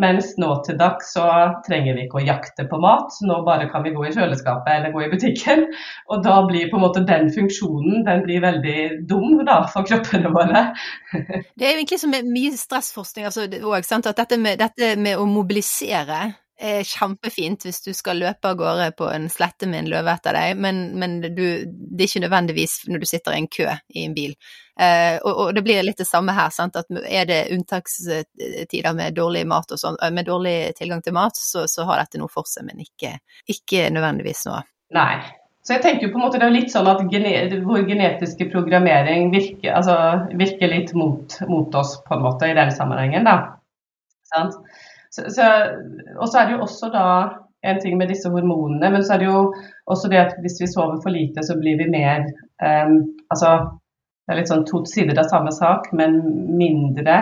Mens 0.00 0.32
nå 0.42 0.48
til 0.66 0.74
dags 0.78 1.12
så 1.14 1.24
trenger 1.66 1.94
vi 1.94 2.06
ikke 2.08 2.18
å 2.18 2.24
jakte 2.26 2.66
på 2.66 2.80
mat, 2.82 3.14
nå 3.22 3.36
bare 3.46 3.68
kan 3.70 3.84
vi 3.84 3.92
gå 3.94 4.06
i 4.08 4.12
kjøleskapet 4.14 4.72
eller 4.72 4.94
gå 4.94 5.04
i 5.04 5.10
butikken. 5.12 5.66
Og 6.10 6.24
da 6.26 6.40
blir 6.48 6.66
på 6.70 6.80
en 6.80 6.84
måte 6.84 7.04
den 7.06 7.30
funksjonen 7.34 8.02
den 8.08 8.24
blir 8.26 8.42
veldig 8.42 8.78
dum 9.10 9.44
da, 9.46 9.60
for 9.70 9.86
kroppene 9.86 10.32
våre. 10.34 10.66
Det 11.58 11.66
er 11.66 11.76
jo 11.76 11.82
egentlig 11.84 12.00
som 12.02 12.14
mye 12.14 12.56
stressforskning 12.58 13.28
altså, 13.28 13.46
også, 13.46 14.00
at 14.02 14.18
dette 14.18 14.38
med, 14.40 14.58
dette 14.58 14.94
med 14.98 15.20
å 15.20 15.28
mobilisere 15.30 16.24
er 16.60 16.84
kjempefint 16.86 17.64
hvis 17.66 17.80
du 17.82 17.90
skal 17.96 18.20
løpe 18.22 18.50
av 18.50 18.58
gårde 18.58 18.90
på 18.98 19.08
en 19.10 19.26
slette 19.32 19.66
med 19.66 19.82
en 19.82 19.90
løve 19.90 20.12
etter 20.14 20.36
deg, 20.36 20.60
men, 20.62 20.84
men 21.00 21.16
du, 21.24 21.44
det 21.66 22.04
er 22.04 22.10
ikke 22.10 22.24
nødvendigvis 22.24 22.76
når 22.90 23.02
du 23.02 23.08
sitter 23.10 23.34
i 23.34 23.40
en 23.42 23.50
kø 23.50 23.66
i 23.70 24.04
en 24.04 24.14
bil. 24.14 24.34
Eh, 24.80 25.16
og, 25.22 25.30
og, 25.32 25.52
det 25.54 25.62
blir 25.66 25.82
litt 25.86 26.00
det 26.02 26.08
samme 26.08 26.34
her, 26.34 26.50
sant? 26.54 26.78
at 26.78 26.90
er 27.04 27.28
det 27.30 27.40
unntakstider 27.54 28.94
med 28.94 29.18
dårlig 29.18 29.44
sånn, 29.74 29.98
eh, 30.02 30.12
med 30.14 30.30
dårlig 30.30 30.74
tilgang 30.78 31.02
til 31.02 31.16
mat, 31.16 31.38
så, 31.38 31.66
så 31.70 31.86
har 31.88 32.02
dette 32.02 32.22
noe 32.22 32.32
for 32.32 32.46
seg, 32.50 32.68
men 32.70 32.82
ikke, 32.86 33.16
ikke 33.50 33.88
nødvendigvis 33.94 34.46
noe. 34.50 34.62
Nei. 34.94 35.24
Så 35.64 35.78
jeg 35.78 35.84
tenker 35.84 36.06
jo 36.06 36.12
på 36.12 36.18
en 36.18 36.26
måte 36.26 36.38
det 36.38 36.44
er 36.44 36.52
litt 36.52 36.72
sånn 36.74 36.88
at 36.90 37.00
vår 37.00 37.86
genetiske 37.88 38.50
programmering 38.52 39.30
virker, 39.32 39.70
altså, 39.72 39.94
virker 40.36 40.68
litt 40.68 40.92
mot, 40.92 41.38
mot, 41.48 41.78
oss 41.80 41.96
på 42.04 42.18
en 42.18 42.24
måte 42.26 42.50
i 42.50 42.56
den 42.56 42.72
sammenhengen, 42.74 43.24
da. 43.24 43.56
Sant? 44.28 44.58
Så, 45.14 45.28
så, 45.30 45.48
og 46.18 46.26
så 46.28 46.40
er 46.40 46.48
det 46.48 46.56
jo 46.56 46.64
også 46.66 46.90
da 46.94 47.06
en 47.64 47.80
ting 47.80 47.96
med 48.00 48.10
disse 48.12 48.28
hormonene, 48.30 48.90
men 48.92 49.04
så 49.04 49.14
er 49.14 49.22
det 49.22 49.30
jo 49.30 49.44
også 49.90 50.10
det 50.12 50.20
at 50.20 50.34
hvis 50.44 50.58
vi 50.60 50.68
sover 50.68 50.98
for 51.02 51.14
lite, 51.14 51.44
så 51.46 51.56
blir 51.60 51.78
vi 51.80 51.88
mer 51.92 52.26
um, 52.60 52.98
Altså 53.32 53.54
det 54.24 54.32
er 54.32 54.38
litt 54.40 54.50
sånn 54.50 54.66
to 54.68 54.80
sider 54.88 55.18
av 55.20 55.28
samme 55.28 55.52
sak, 55.52 55.90
men 55.92 56.16
mindre 56.56 57.18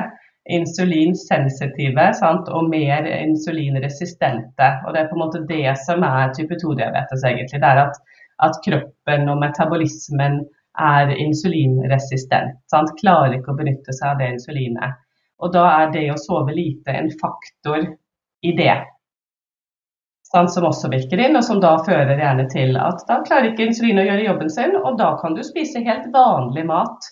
insulinsensitive 0.51 2.05
sant? 2.19 2.49
og 2.49 2.69
mer 2.71 3.07
insulinresistente. 3.11 4.69
Og 4.87 4.95
Det 4.95 5.01
er 5.01 5.09
på 5.11 5.19
en 5.19 5.23
måte 5.25 5.45
det 5.49 5.75
som 5.83 6.03
er 6.07 6.35
type 6.37 6.59
2-diabetes, 6.63 7.25
egentlig. 7.27 7.59
Det 7.63 7.71
er 7.71 7.83
at, 7.85 7.99
at, 8.47 8.59
kroppen 8.67 9.29
og 9.35 9.41
metabolismen 9.43 10.45
er 10.79 11.11
insulinresistent. 11.27 12.59
Sant? 12.71 12.95
Klarer 13.03 13.39
ikke 13.39 13.51
å 13.51 13.59
benytte 13.59 13.95
seg 13.99 14.13
av 14.13 14.23
det 14.23 14.31
insulinet. 14.37 15.03
Og 15.43 15.53
da 15.55 15.67
er 15.83 15.93
det 15.95 16.07
å 16.13 16.21
sove 16.21 16.55
lite 16.55 16.95
en 16.95 17.11
faktor 17.21 17.87
i 18.47 18.53
det. 18.59 18.77
Sånn, 20.33 20.49
som 20.49 20.65
også 20.65 20.89
virker 20.93 21.21
inn, 21.21 21.37
og 21.37 21.45
som 21.45 21.59
da 21.61 21.75
fører 21.85 22.17
gjerne 22.17 22.47
til 22.53 22.79
at 22.81 23.03
da 23.09 23.19
klarer 23.27 23.51
ikke 23.51 23.67
insulin 23.69 24.01
å 24.01 24.07
gjøre 24.07 24.29
jobben 24.31 24.53
sin, 24.55 24.79
og 24.81 24.97
da 25.01 25.11
kan 25.21 25.37
du 25.37 25.43
spise 25.45 25.83
helt 25.85 26.07
vanlig 26.15 26.65
mat 26.71 27.11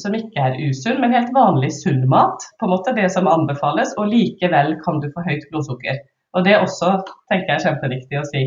som 0.00 0.16
ikke 0.16 0.42
er 0.48 0.58
usunn, 0.60 0.98
men 1.00 1.14
helt 1.14 1.32
vanlig 1.36 1.70
sunn 1.78 2.02
mat. 2.10 2.42
På 2.60 2.66
en 2.66 2.74
måte 2.74 2.94
det 2.96 3.06
som 3.14 3.28
anbefales, 3.30 3.94
og 4.00 4.10
likevel 4.12 4.74
kan 4.82 5.00
du 5.00 5.08
få 5.14 5.24
høyt 5.28 5.46
blodsukker. 5.52 6.02
Og 6.36 6.44
Det 6.44 6.56
også 6.58 6.90
tenker 7.30 7.52
jeg 7.52 7.56
er 7.56 7.64
kjempeviktig 7.64 8.20
å 8.20 8.26
si. 8.28 8.42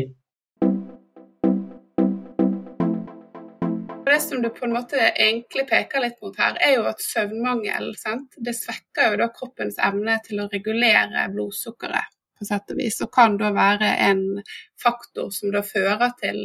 Det 4.12 4.20
som 4.24 4.42
du 4.42 4.48
på 4.54 4.64
en 4.66 4.74
måte 4.74 5.00
egentlig 5.10 5.66
peker 5.70 6.04
litt 6.04 6.20
mot 6.22 6.36
her, 6.38 6.56
er 6.62 6.76
jo 6.78 6.86
at 6.90 7.02
søvnmangel 7.04 7.92
sant? 7.98 8.34
det 8.36 8.54
svekker 8.58 9.12
jo 9.12 9.20
da 9.22 9.28
kroppens 9.34 9.78
evne 9.82 10.18
til 10.24 10.42
å 10.42 10.48
regulere 10.52 11.28
blodsukkeret 11.34 12.16
på 12.40 12.46
sett 12.48 12.72
og 12.72 12.78
vis, 12.80 12.96
og 13.04 13.10
kan 13.12 13.36
da 13.36 13.50
være 13.52 13.90
en 14.06 14.22
faktor 14.80 15.28
som 15.34 15.52
da 15.52 15.60
fører 15.66 16.14
til, 16.20 16.38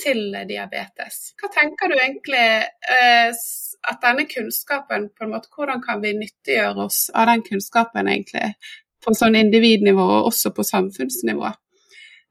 til 0.00 0.22
diabetes. 0.48 1.34
Hva 1.40 1.50
tenker 1.52 1.92
du 1.92 1.98
egentlig 1.98 2.46
eh, 2.64 3.42
at 3.90 4.00
denne 4.00 4.24
kunnskapen 4.30 5.10
på 5.12 5.26
en 5.26 5.34
måte, 5.34 5.52
Hvordan 5.52 5.84
kan 5.84 6.00
vi 6.00 6.14
nyttiggjøre 6.16 6.86
oss 6.86 7.10
av 7.12 7.28
den 7.28 7.44
kunnskapen 7.44 8.08
egentlig 8.08 8.54
på 9.04 9.12
sånn 9.12 9.36
individnivå 9.36 10.06
og 10.16 10.30
også 10.32 10.54
på 10.56 10.64
samfunnsnivå? 10.64 11.52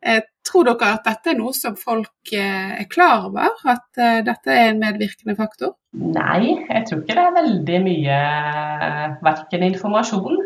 Eh, 0.06 0.24
tror 0.54 0.68
dere 0.70 0.94
at 0.98 1.08
dette 1.08 1.34
er 1.34 1.40
noe 1.40 1.54
som 1.58 1.76
folk 1.80 2.34
eh, 2.36 2.82
er 2.84 2.90
klar 2.92 3.30
over, 3.30 3.56
at 3.66 4.02
eh, 4.02 4.22
dette 4.26 4.54
er 4.54 4.72
en 4.72 4.82
medvirkende 4.84 5.36
faktor? 5.40 5.76
Nei, 5.98 6.54
jeg 6.70 6.86
tror 6.90 7.02
ikke 7.02 7.18
det 7.18 7.24
er 7.24 7.38
veldig 7.40 7.80
mye 7.88 8.20
verken 9.26 9.66
informasjon 9.70 10.42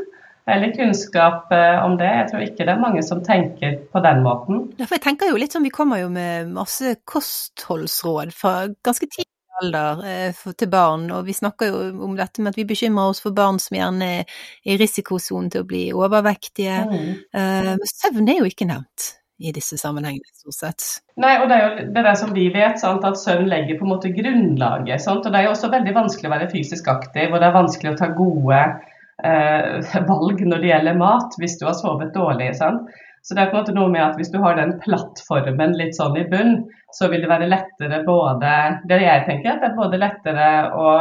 eller 0.48 0.72
kunnskap 0.76 1.52
om 1.84 1.98
det. 2.00 2.08
Jeg 2.08 2.28
tror 2.30 2.44
ikke 2.46 2.68
det 2.68 2.72
er 2.72 2.80
mange 2.80 3.02
som 3.04 3.20
tenker 3.24 3.74
på 3.92 4.02
den 4.04 4.22
måten. 4.24 4.62
Derfor 4.80 4.96
jeg 4.96 5.04
tenker 5.04 5.32
jo 5.32 5.40
litt 5.40 5.56
sånn, 5.56 5.66
Vi 5.68 5.74
kommer 5.76 6.00
jo 6.00 6.08
med 6.12 6.54
masse 6.56 6.94
kostholdsråd 7.04 8.32
fra 8.36 8.54
ganske 8.84 9.10
tidlig 9.12 9.28
alder 9.60 10.32
til 10.56 10.72
barn, 10.72 11.08
og 11.12 11.28
vi 11.28 11.36
snakker 11.36 11.72
jo 11.72 11.84
om 12.08 12.16
dette 12.16 12.44
med 12.44 12.54
at 12.54 12.60
vi 12.60 12.68
bekymrer 12.70 13.12
oss 13.12 13.24
for 13.24 13.36
barn 13.36 13.60
som 13.60 13.76
gjerne 13.76 14.10
er 14.22 14.42
i 14.64 14.80
risikosonen 14.80 15.52
til 15.52 15.66
å 15.66 15.68
bli 15.68 15.86
overvektige. 15.96 16.80
Mm. 16.92 17.88
Søvn 17.92 18.32
er 18.32 18.44
jo 18.44 18.52
ikke 18.52 18.70
nevnt 18.70 19.12
i 19.38 19.52
disse 19.54 19.78
sammenhengene, 19.78 20.26
stort 20.34 20.58
sett. 20.58 20.86
Nei, 21.22 21.36
og 21.42 21.50
det 21.50 21.58
er 21.58 21.66
jo 21.66 21.88
det 21.94 22.04
der 22.08 22.18
som 22.18 22.34
vi 22.34 22.48
vet, 22.54 22.80
sant, 22.82 23.06
at 23.06 23.20
søvn 23.22 23.50
legger 23.52 23.78
på 23.78 23.86
en 23.86 23.94
måte 23.94 24.14
grunnlaget. 24.16 25.02
Sant? 25.04 25.26
Og 25.26 25.34
det 25.34 25.40
er 25.40 25.48
jo 25.48 25.56
også 25.56 25.72
veldig 25.74 25.96
vanskelig 25.98 26.30
å 26.30 26.36
være 26.36 26.52
fysisk 26.54 26.90
aktiv, 26.92 27.30
og 27.30 27.42
det 27.42 27.50
er 27.50 27.58
vanskelig 27.58 27.94
å 27.94 28.00
ta 28.00 28.10
gode 28.18 28.62
eh, 28.62 29.92
valg 30.12 30.42
når 30.42 30.64
det 30.64 30.72
gjelder 30.72 31.02
mat, 31.02 31.38
hvis 31.42 31.60
du 31.62 31.68
har 31.70 31.78
sovet 31.78 32.16
dårlig. 32.18 32.50
Sant? 32.58 32.90
Så 33.22 33.36
det 33.36 33.44
er 33.44 33.52
på 33.52 33.58
en 33.58 33.64
måte 33.66 33.76
noe 33.76 33.92
med 33.92 34.06
at 34.06 34.18
hvis 34.18 34.32
du 34.32 34.40
har 34.42 34.56
den 34.58 34.78
plattformen 34.82 35.76
litt 35.78 35.98
sånn 35.98 36.18
i 36.18 36.26
bunn, 36.32 36.62
så 36.96 37.10
vil 37.12 37.26
det 37.26 37.30
være 37.30 37.50
lettere 37.52 38.00
både 38.08 38.52
Det 38.88 39.02
jeg 39.04 39.26
tenker, 39.28 39.52
at 39.52 39.62
det 39.62 39.68
er 39.68 39.78
både 39.78 40.00
lettere 40.00 40.52
å 40.72 40.94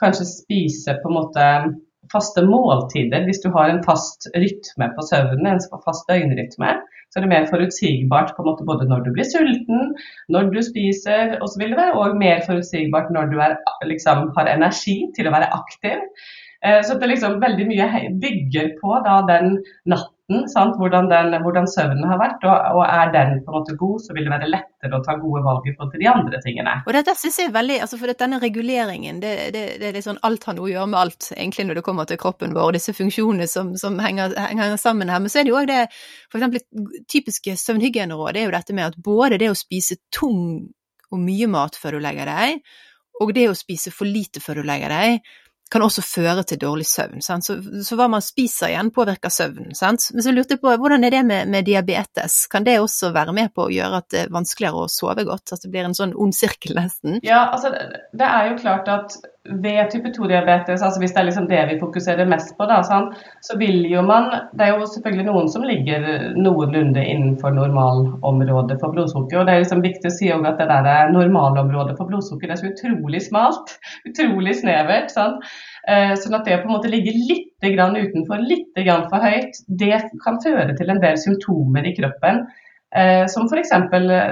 kanskje 0.00 0.24
spise 0.24 0.96
på 1.02 1.10
en 1.10 1.18
måte 1.18 1.46
faste 2.10 2.42
måltider 2.46 3.26
hvis 3.26 3.42
du 3.44 3.50
har 3.54 3.68
en 3.70 3.82
fast 3.84 4.26
rytme 4.34 4.88
på 4.96 5.04
søvnen, 5.04 5.52
en 5.52 5.82
fast 5.84 6.08
døgnrytme 6.08 6.72
så 7.10 7.18
er 7.18 7.26
det 7.26 7.32
mer 7.32 7.48
forutsigbart 7.50 8.34
på 8.36 8.42
en 8.42 8.48
måte 8.50 8.66
både 8.68 8.86
når 8.90 9.02
du 9.06 9.10
blir 9.14 9.26
sulten, 9.26 9.94
når 10.30 10.52
du 10.54 10.60
spiser, 10.62 11.36
og 11.40 11.50
så 11.50 11.58
mer 12.20 12.44
forutsigbart 12.46 13.10
når 13.14 13.32
du 13.32 13.40
er, 13.42 13.56
liksom, 13.90 14.30
har 14.36 14.52
energi 14.52 15.00
til 15.16 15.26
å 15.26 15.34
være 15.34 15.50
aktiv. 15.56 16.04
Eh, 16.64 16.82
så 16.84 16.94
det 16.94 17.06
liksom 17.06 17.40
veldig 17.40 17.66
mye 17.70 18.08
bygger 18.20 18.74
på 18.80 18.96
da, 19.04 19.20
den 19.28 19.54
natten 19.88 20.44
sant? 20.52 20.76
Hvordan, 20.78 21.08
den, 21.10 21.32
hvordan 21.42 21.66
søvnen 21.70 22.04
har 22.06 22.18
vært. 22.20 22.44
Og, 22.44 22.66
og, 22.76 22.82
er 22.84 23.12
den 23.14 23.38
på 23.46 23.50
en 23.50 23.56
måte 23.56 23.76
god, 23.80 24.02
så 24.04 24.14
vil 24.14 24.26
det 24.28 24.34
være 24.34 24.50
lettere 24.52 24.98
å 24.98 25.02
ta 25.06 25.16
gode 25.18 25.40
valg 25.46 25.64
i 25.64 25.72
forhold 25.72 25.94
til 25.94 26.04
de 26.04 26.10
andre 26.12 26.40
tingene. 26.44 26.74
Og 26.84 26.92
dette 26.96 27.14
synes 27.18 27.40
jeg 27.40 27.50
er 27.50 27.56
veldig, 27.56 27.78
altså 27.86 28.00
for 28.02 28.12
denne 28.22 28.42
reguleringen, 28.42 29.22
det, 29.24 29.32
det, 29.56 29.64
det 29.80 29.88
er 29.88 29.96
litt 29.96 30.06
sånn 30.06 30.20
alt 30.26 30.44
har 30.46 30.58
noe 30.58 30.68
å 30.68 30.72
gjøre 30.74 30.92
med 30.92 31.00
alt, 31.00 31.30
egentlig 31.38 31.66
når 31.70 31.80
det 31.80 31.86
kommer 31.88 32.10
til 32.10 32.20
kroppen 32.20 32.54
vår, 32.56 32.68
og 32.68 32.76
disse 32.76 32.96
funksjonene 32.96 33.48
som, 33.50 33.72
som 33.80 33.96
henger, 34.04 34.36
henger, 34.36 34.76
sammen 34.80 35.12
her. 35.12 35.24
Men 35.24 35.32
så 35.32 35.40
er 35.40 35.48
det 35.48 35.54
jo 35.54 35.60
òg 35.62 35.70
det, 35.72 35.80
for 36.30 36.60
typiske 37.10 37.56
søvnhygieneråd, 37.64 38.36
er 38.36 38.50
jo 38.50 38.54
dette 38.58 38.76
med 38.76 38.92
at 38.92 39.00
både 39.00 39.40
det 39.40 39.48
å 39.50 39.58
spise 39.58 40.02
tung 40.14 40.68
og 41.10 41.18
mye 41.24 41.48
mat 41.50 41.74
før 41.74 41.96
du 41.96 42.04
legger 42.04 42.28
deg, 42.28 42.60
og 43.20 43.32
det 43.36 43.50
å 43.50 43.56
spise 43.56 43.92
for 43.92 44.08
lite 44.08 44.40
før 44.44 44.60
du 44.60 44.68
legger 44.68 44.92
deg, 44.92 45.32
kan 45.70 45.84
også 45.84 46.02
føre 46.02 46.42
til 46.46 46.58
dårlig 46.60 46.86
søvn. 46.88 47.22
Så, 47.22 47.38
så, 47.86 47.96
hva 47.98 48.08
man 48.10 48.24
spiser 48.24 48.72
igjen, 48.72 48.90
påvirker 48.94 49.32
søvnen. 49.32 49.70
Men 49.70 50.24
så 50.24 50.34
lurte 50.34 50.56
jeg 50.56 50.62
på, 50.62 50.72
hvordan 50.82 51.06
er 51.06 51.14
det 51.14 51.22
med, 51.26 51.50
med, 51.52 51.66
diabetes? 51.68 52.42
Kan 52.50 52.66
det 52.66 52.80
også 52.82 53.12
være 53.14 53.34
med 53.36 53.52
på 53.54 53.68
å 53.68 53.72
gjøre 53.72 54.02
at 54.02 54.08
det 54.10 54.24
er 54.24 54.32
vanskeligere 54.34 54.86
å 54.86 54.90
sove 54.90 55.24
godt? 55.28 55.54
At 55.54 55.62
det 55.64 55.70
blir 55.72 55.86
en 55.86 55.96
sånn 55.96 56.16
ond 56.18 56.34
sirkel 56.36 56.74
nesten? 56.78 57.20
Ja, 57.26 57.46
altså 57.54 57.70
det 57.70 58.26
er 58.26 58.50
jo 58.50 58.58
klart 58.62 58.90
at 58.90 59.20
ved 59.48 59.88
type 59.90 60.10
2-diabetes, 60.12 60.82
altså 60.84 61.00
hvis 61.00 61.14
det 61.14 61.20
er 61.22 61.26
liksom 61.26 61.46
det 61.48 61.60
vi 61.70 61.78
fokuserer 61.80 62.28
mest 62.28 62.52
på, 62.58 62.66
da, 62.68 62.82
sånn, 62.84 63.06
så 63.40 63.56
vil 63.60 63.86
jo 63.88 64.02
man 64.04 64.28
Det 64.52 64.66
er 64.66 64.74
jo 64.74 64.88
selvfølgelig 64.92 65.24
noen 65.30 65.48
som 65.48 65.64
ligger 65.64 66.04
noenlunde 66.36 67.00
innenfor 67.00 67.54
normalområdet 67.56 68.76
for 68.82 68.92
blodsukker. 68.92 69.40
og 69.40 69.48
Det 69.48 69.54
er 69.54 69.64
liksom 69.64 69.82
viktig 69.86 70.10
å 70.10 70.14
si 70.18 70.28
at 70.34 70.60
det 70.60 70.68
der 70.68 71.12
normalområdet 71.14 71.96
for 71.96 72.10
blodsukker 72.12 72.52
er 72.52 72.60
så 72.60 72.68
utrolig 72.68 73.24
smalt. 73.24 73.76
Utrolig 74.10 74.58
snevert. 74.60 75.08
Sånn. 75.14 75.40
sånn 76.20 76.36
at 76.36 76.44
det 76.44 76.60
på 76.60 76.68
en 76.68 76.76
måte 76.76 76.92
ligger 76.92 77.16
litt 77.16 77.72
grann 77.74 77.96
utenfor, 77.96 78.44
litt 78.44 78.76
grann 78.76 79.08
for 79.08 79.24
høyt, 79.24 79.64
det 79.68 80.02
kan 80.24 80.40
føre 80.44 80.76
til 80.76 80.92
en 80.92 81.00
del 81.00 81.16
symptomer 81.20 81.88
i 81.88 81.96
kroppen. 81.96 82.44
Eh, 82.90 83.24
som 83.30 83.46
f.eks. 83.46 83.70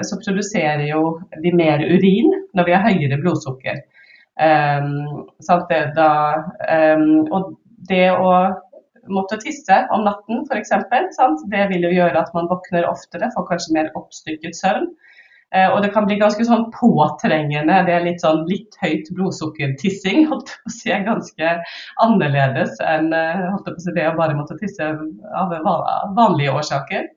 så 0.08 0.18
produserer 0.24 0.84
jo 0.90 1.02
vi 1.42 1.52
mer 1.54 1.80
urin 1.80 2.32
når 2.58 2.66
vi 2.66 2.74
har 2.74 2.90
høyere 2.90 3.20
blodsukker. 3.22 3.86
Um, 4.38 5.26
det, 5.70 5.80
da, 5.96 6.10
um, 6.70 7.26
og 7.34 7.56
det 7.90 8.06
å 8.14 8.32
måtte 9.10 9.38
tisse 9.42 9.82
om 9.94 10.04
natten 10.06 10.44
f.eks. 10.46 10.72
Det 11.50 11.66
vil 11.72 11.86
jo 11.88 11.92
gjøre 11.96 12.22
at 12.22 12.34
man 12.36 12.48
våkner 12.50 12.88
oftere, 12.88 13.30
får 13.34 13.48
kanskje 13.50 13.76
mer 13.76 13.92
oppstykket 13.98 14.56
søvn. 14.56 14.90
Eh, 15.56 15.70
og 15.72 15.80
det 15.80 15.94
kan 15.94 16.04
bli 16.04 16.18
ganske 16.20 16.44
sånn 16.44 16.66
påtrengende. 16.74 17.80
Det 17.86 17.94
er 17.94 18.04
litt 18.04 18.20
sånn 18.24 18.42
litt 18.50 18.76
høyt 18.82 19.08
blodsukkertissing. 19.16 20.26
holdt 20.28 20.52
på 20.52 20.68
å 20.70 20.74
si, 20.74 20.92
Ganske 21.06 21.54
annerledes 22.04 22.76
enn 22.84 23.12
eh, 23.16 23.46
holdt 23.46 23.64
på 23.70 23.76
å 23.76 23.84
si, 23.84 23.94
det 23.96 24.10
å 24.10 24.16
bare 24.18 24.36
måtte 24.36 24.58
tisse 24.60 24.90
av 25.40 25.56
vanlige 26.18 26.52
årsaker. 26.52 27.08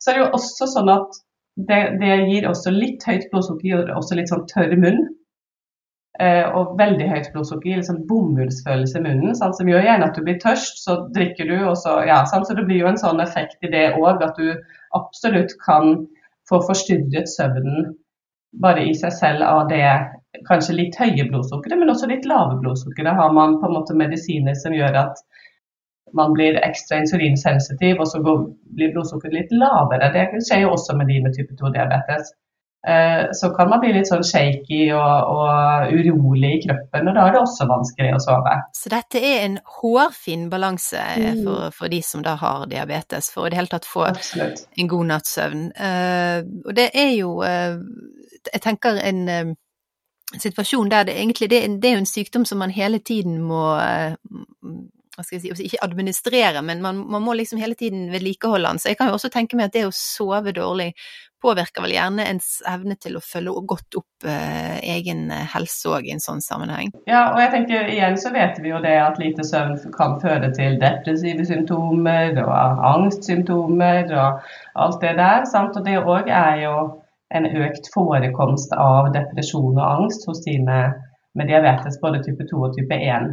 Så 0.00 0.10
er 0.10 0.16
det 0.16 0.24
jo 0.24 0.32
også 0.40 0.66
sånn 0.72 0.90
at 0.90 1.22
det, 1.68 1.80
det 2.00 2.14
gir 2.30 2.48
også 2.48 2.72
litt 2.74 3.04
høyt 3.06 3.28
blodsukker, 3.30 3.68
gir 3.68 3.94
også 3.94 4.18
litt 4.18 4.32
sånn 4.32 4.46
tørr 4.50 4.74
munn. 4.80 5.04
Eh, 6.20 6.46
og 6.52 6.74
veldig 6.76 7.06
høyt 7.08 7.30
blodsukker 7.32 7.70
gir 7.70 7.78
liksom 7.80 8.02
bomullsfølelse 8.08 8.98
i 8.98 9.04
munnen, 9.06 9.36
sant? 9.38 9.56
som 9.56 9.68
gjør 9.70 9.86
gjerne 9.86 10.08
at 10.10 10.18
du 10.18 10.24
blir 10.26 10.40
tørst. 10.42 10.82
Så 10.84 10.98
drikker 11.16 11.48
du, 11.48 11.56
og 11.70 11.78
så 11.80 12.00
Ja, 12.08 12.22
sant? 12.28 12.48
så 12.48 12.56
det 12.58 12.66
blir 12.68 12.82
jo 12.82 12.90
en 12.90 13.00
sånn 13.00 13.22
effekt 13.24 13.64
i 13.64 13.72
det 13.72 13.86
òg, 13.96 14.20
at 14.26 14.36
du 14.36 14.52
absolutt 14.98 15.54
kan 15.64 16.04
få 16.50 16.60
forstyrret 16.66 17.30
søvnen 17.30 17.94
bare 18.60 18.84
i 18.84 18.92
seg 18.98 19.14
selv 19.14 19.46
av 19.46 19.68
det 19.70 19.86
kanskje 20.48 20.76
litt 20.76 20.98
høye 20.98 21.24
blodsukkeret, 21.30 21.78
men 21.78 21.92
også 21.92 22.10
litt 22.10 22.26
lave 22.28 22.58
blodsukkeret. 22.60 23.16
Har 23.16 23.32
man 23.32 23.56
på 23.62 23.70
en 23.70 23.76
måte 23.78 23.96
medisiner 23.96 24.58
som 24.58 24.74
gjør 24.76 24.98
at 25.06 25.24
man 26.18 26.34
blir 26.34 26.58
ekstra 26.66 26.98
insulinsensitiv, 27.00 28.02
og 28.02 28.10
så 28.10 28.20
blir 28.20 28.92
blodsukkeret 28.92 29.36
litt 29.36 29.56
lavere. 29.56 30.10
Det 30.12 30.26
skjer 30.42 30.66
jo 30.66 30.74
også 30.74 30.98
med 30.98 31.08
de 31.08 31.20
med 31.24 31.36
type 31.38 31.54
2-diabetes. 31.60 32.34
Eh, 32.88 33.26
så 33.32 33.50
kan 33.50 33.68
man 33.68 33.80
bli 33.82 33.92
litt 33.92 34.08
sånn 34.08 34.22
shaky 34.24 34.86
og, 34.96 35.32
og, 35.34 35.90
urolig 35.92 36.52
i 36.54 36.60
kroppen, 36.64 37.10
og 37.10 37.16
da 37.16 37.26
er 37.26 37.34
det 37.34 37.42
også 37.42 37.66
vanskelig 37.68 38.14
å 38.16 38.20
sove. 38.24 38.54
Så 38.76 38.92
dette 38.92 39.20
er 39.20 39.42
en 39.44 39.58
hårfin 39.80 40.46
balanse 40.52 41.02
mm. 41.20 41.42
for, 41.44 41.66
for, 41.76 41.92
de 41.92 42.00
som 42.04 42.24
da 42.24 42.38
har 42.40 42.64
diabetes, 42.70 43.28
for 43.34 43.44
å 43.44 43.50
i 43.50 43.52
det 43.52 43.60
hele 43.60 43.72
tatt 43.74 43.88
få 43.88 44.06
Absolutt. 44.08 44.64
en 44.80 44.88
god 44.94 45.10
natts 45.12 45.34
søvn. 45.36 45.66
Uh, 45.76 46.40
og 46.64 46.72
det 46.78 46.88
er 46.96 47.12
jo, 47.18 47.34
uh, 47.44 47.76
jeg 48.48 48.64
tenker 48.64 49.02
en 49.04 49.20
uh, 49.28 49.52
situasjon 50.40 50.88
der 50.88 51.10
det 51.10 51.18
egentlig 51.18 51.50
det, 51.52 51.60
det, 51.82 51.90
er 51.90 51.98
jo 51.98 52.04
en 52.06 52.08
sykdom 52.08 52.48
som 52.48 52.62
man 52.64 52.72
hele 52.72 53.02
tiden 53.04 53.42
må 53.44 53.76
hva 55.16 55.24
skal 55.24 55.38
jeg 55.38 55.56
si, 55.56 55.66
ikke 55.66 55.82
administrere, 55.84 56.62
men 56.62 56.82
man, 56.84 57.02
man 57.10 57.24
må 57.24 57.34
liksom 57.38 57.58
hele 57.60 57.74
tiden 57.78 58.08
vedlikeholde 58.12 58.68
den. 58.68 58.78
Så 58.82 58.92
jeg 58.92 59.00
kan 59.00 59.10
jo 59.10 59.16
også 59.18 59.32
tenke 59.32 59.58
meg 59.58 59.70
at 59.70 59.76
det 59.76 59.88
å 59.88 59.94
sove 59.94 60.54
dårlig 60.56 60.92
påvirker 61.40 61.84
vel 61.84 61.94
gjerne 61.94 62.26
ens 62.28 62.48
evne 62.68 62.96
til 63.00 63.16
å 63.16 63.22
følge 63.24 63.62
godt 63.68 63.96
opp 64.00 64.28
eh, 64.28 64.76
egen 64.92 65.30
helse 65.54 65.88
òg 65.88 66.08
i 66.08 66.14
en 66.14 66.22
sånn 66.22 66.42
sammenheng. 66.44 66.92
Ja, 67.08 67.30
og 67.32 67.40
jeg 67.40 67.52
tenker 67.54 67.88
igjen 67.88 68.18
så 68.20 68.32
vet 68.34 68.60
vi 68.60 68.72
jo 68.72 68.80
det 68.84 68.96
at 69.00 69.20
lite 69.20 69.46
søvn 69.46 69.78
kan 69.96 70.18
føre 70.22 70.52
til 70.56 70.76
depressive 70.82 71.46
symptomer 71.48 72.36
og 72.44 72.84
angstsymptomer 72.92 74.12
og 74.12 74.50
alt 74.84 75.00
det 75.04 75.14
der. 75.20 75.46
Sant? 75.50 75.78
Og 75.80 75.86
det 75.88 76.00
òg 76.02 76.28
er 76.28 76.64
jo 76.66 76.74
en 77.34 77.46
økt 77.46 77.88
forekomst 77.94 78.74
av 78.76 79.12
depresjon 79.14 79.78
og 79.78 79.86
angst 79.86 80.26
hos 80.28 80.42
de 80.44 80.58
med, 80.66 80.98
med 81.38 81.48
diabetes 81.48 82.00
både 82.02 82.24
type 82.26 82.46
2 82.50 82.64
og 82.68 82.76
type 82.76 83.00
1. 83.00 83.32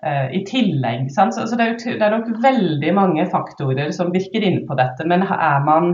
Uh, 0.00 0.30
I 0.32 0.44
tillegg? 0.48 1.10
Så, 1.12 1.28
så 1.34 1.56
det, 1.58 1.66
er 1.66 1.98
det 2.00 2.06
er 2.06 2.14
nok 2.16 2.30
veldig 2.42 2.94
mange 2.96 3.26
faktorer 3.32 3.92
som 3.92 4.14
virker 4.14 4.46
inn 4.46 4.62
på 4.68 4.78
dette. 4.78 5.04
Men 5.08 5.26
man 5.66 5.92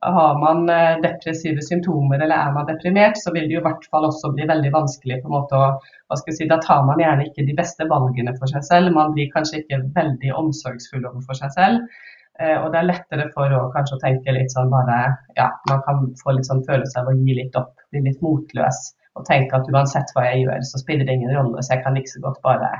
har 0.00 0.38
man 0.38 0.68
eh, 0.70 1.00
depressive 1.02 1.62
symptomer 1.62 2.18
eller 2.18 2.36
er 2.36 2.52
man 2.52 2.66
deprimert, 2.66 3.18
så 3.18 3.32
vil 3.32 3.48
det 3.48 3.56
jo 3.56 3.60
i 3.60 3.66
hvert 3.66 3.86
fall 3.90 4.06
også 4.08 4.32
bli 4.34 4.46
veldig 4.48 4.72
vanskelig 4.74 5.20
på 5.22 5.30
en 5.30 5.36
måte 5.36 5.58
å 5.58 5.68
hva 5.74 6.18
skal 6.18 6.32
jeg 6.32 6.38
si, 6.38 6.48
Da 6.50 6.58
tar 6.62 6.82
man 6.88 7.00
gjerne 7.02 7.28
ikke 7.28 7.46
de 7.48 7.56
beste 7.56 7.86
valgene 7.90 8.34
for 8.38 8.50
seg 8.50 8.64
selv. 8.66 8.92
Man 8.96 9.14
blir 9.14 9.30
kanskje 9.34 9.62
ikke 9.62 9.82
veldig 9.96 10.34
omsorgsfull 10.40 11.06
overfor 11.10 11.38
seg 11.40 11.54
selv. 11.56 12.02
Eh, 12.40 12.56
og 12.58 12.72
det 12.72 12.80
er 12.80 12.90
lettere 12.90 13.28
for 13.36 13.52
å 13.54 13.68
kanskje 13.76 14.00
tenke 14.02 14.34
litt 14.34 14.52
sånn 14.54 14.72
bare 14.72 14.98
Ja, 15.38 15.52
man 15.70 15.84
kan 15.86 16.08
få 16.22 16.34
litt 16.34 16.50
sånn 16.50 16.64
følelse 16.66 17.00
av 17.00 17.12
å 17.12 17.16
gi 17.20 17.38
litt 17.38 17.56
opp, 17.60 17.76
bli 17.94 18.02
litt 18.08 18.22
motløs 18.24 18.82
og 19.14 19.22
tenke 19.28 19.54
at 19.54 19.68
uansett 19.70 20.10
hva 20.14 20.24
jeg 20.26 20.42
gjør, 20.42 20.64
så 20.66 20.80
spiller 20.80 21.06
det 21.06 21.14
ingen 21.14 21.36
rolle, 21.36 21.62
så 21.62 21.76
jeg 21.76 21.84
kan 21.84 21.94
like 21.94 22.10
så 22.10 22.18
godt 22.24 22.40
bare 22.42 22.72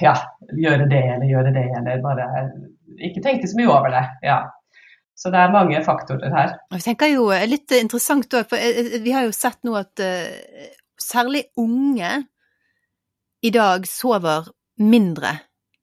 ja, 0.00 0.14
gjøre 0.52 0.88
det 0.90 1.00
eller 1.14 1.28
gjøre 1.28 1.54
det, 1.54 1.64
eller 1.78 2.04
bare 2.04 2.28
ikke 3.04 3.22
tenke 3.24 3.48
så 3.48 3.58
mye 3.58 3.72
over 3.72 3.94
det. 3.94 4.04
ja. 4.26 4.42
Så 5.14 5.30
det 5.30 5.38
er 5.38 5.52
mange 5.54 5.78
faktorer 5.86 6.32
her. 6.34 6.56
Jeg 6.74 6.84
tenker 6.88 7.12
jo 7.12 7.28
eh, 7.32 7.46
litt 7.46 7.70
interessant 7.78 8.34
òg, 8.34 8.48
for 8.50 8.58
eh, 8.58 8.80
eh, 8.82 9.00
vi 9.04 9.14
har 9.14 9.28
jo 9.28 9.34
sett 9.34 9.60
nå 9.66 9.76
at 9.78 10.02
særlig 11.00 11.46
unge 11.60 12.10
i 13.44 13.50
dag 13.54 13.86
sover 13.86 14.48
mindre 14.82 15.36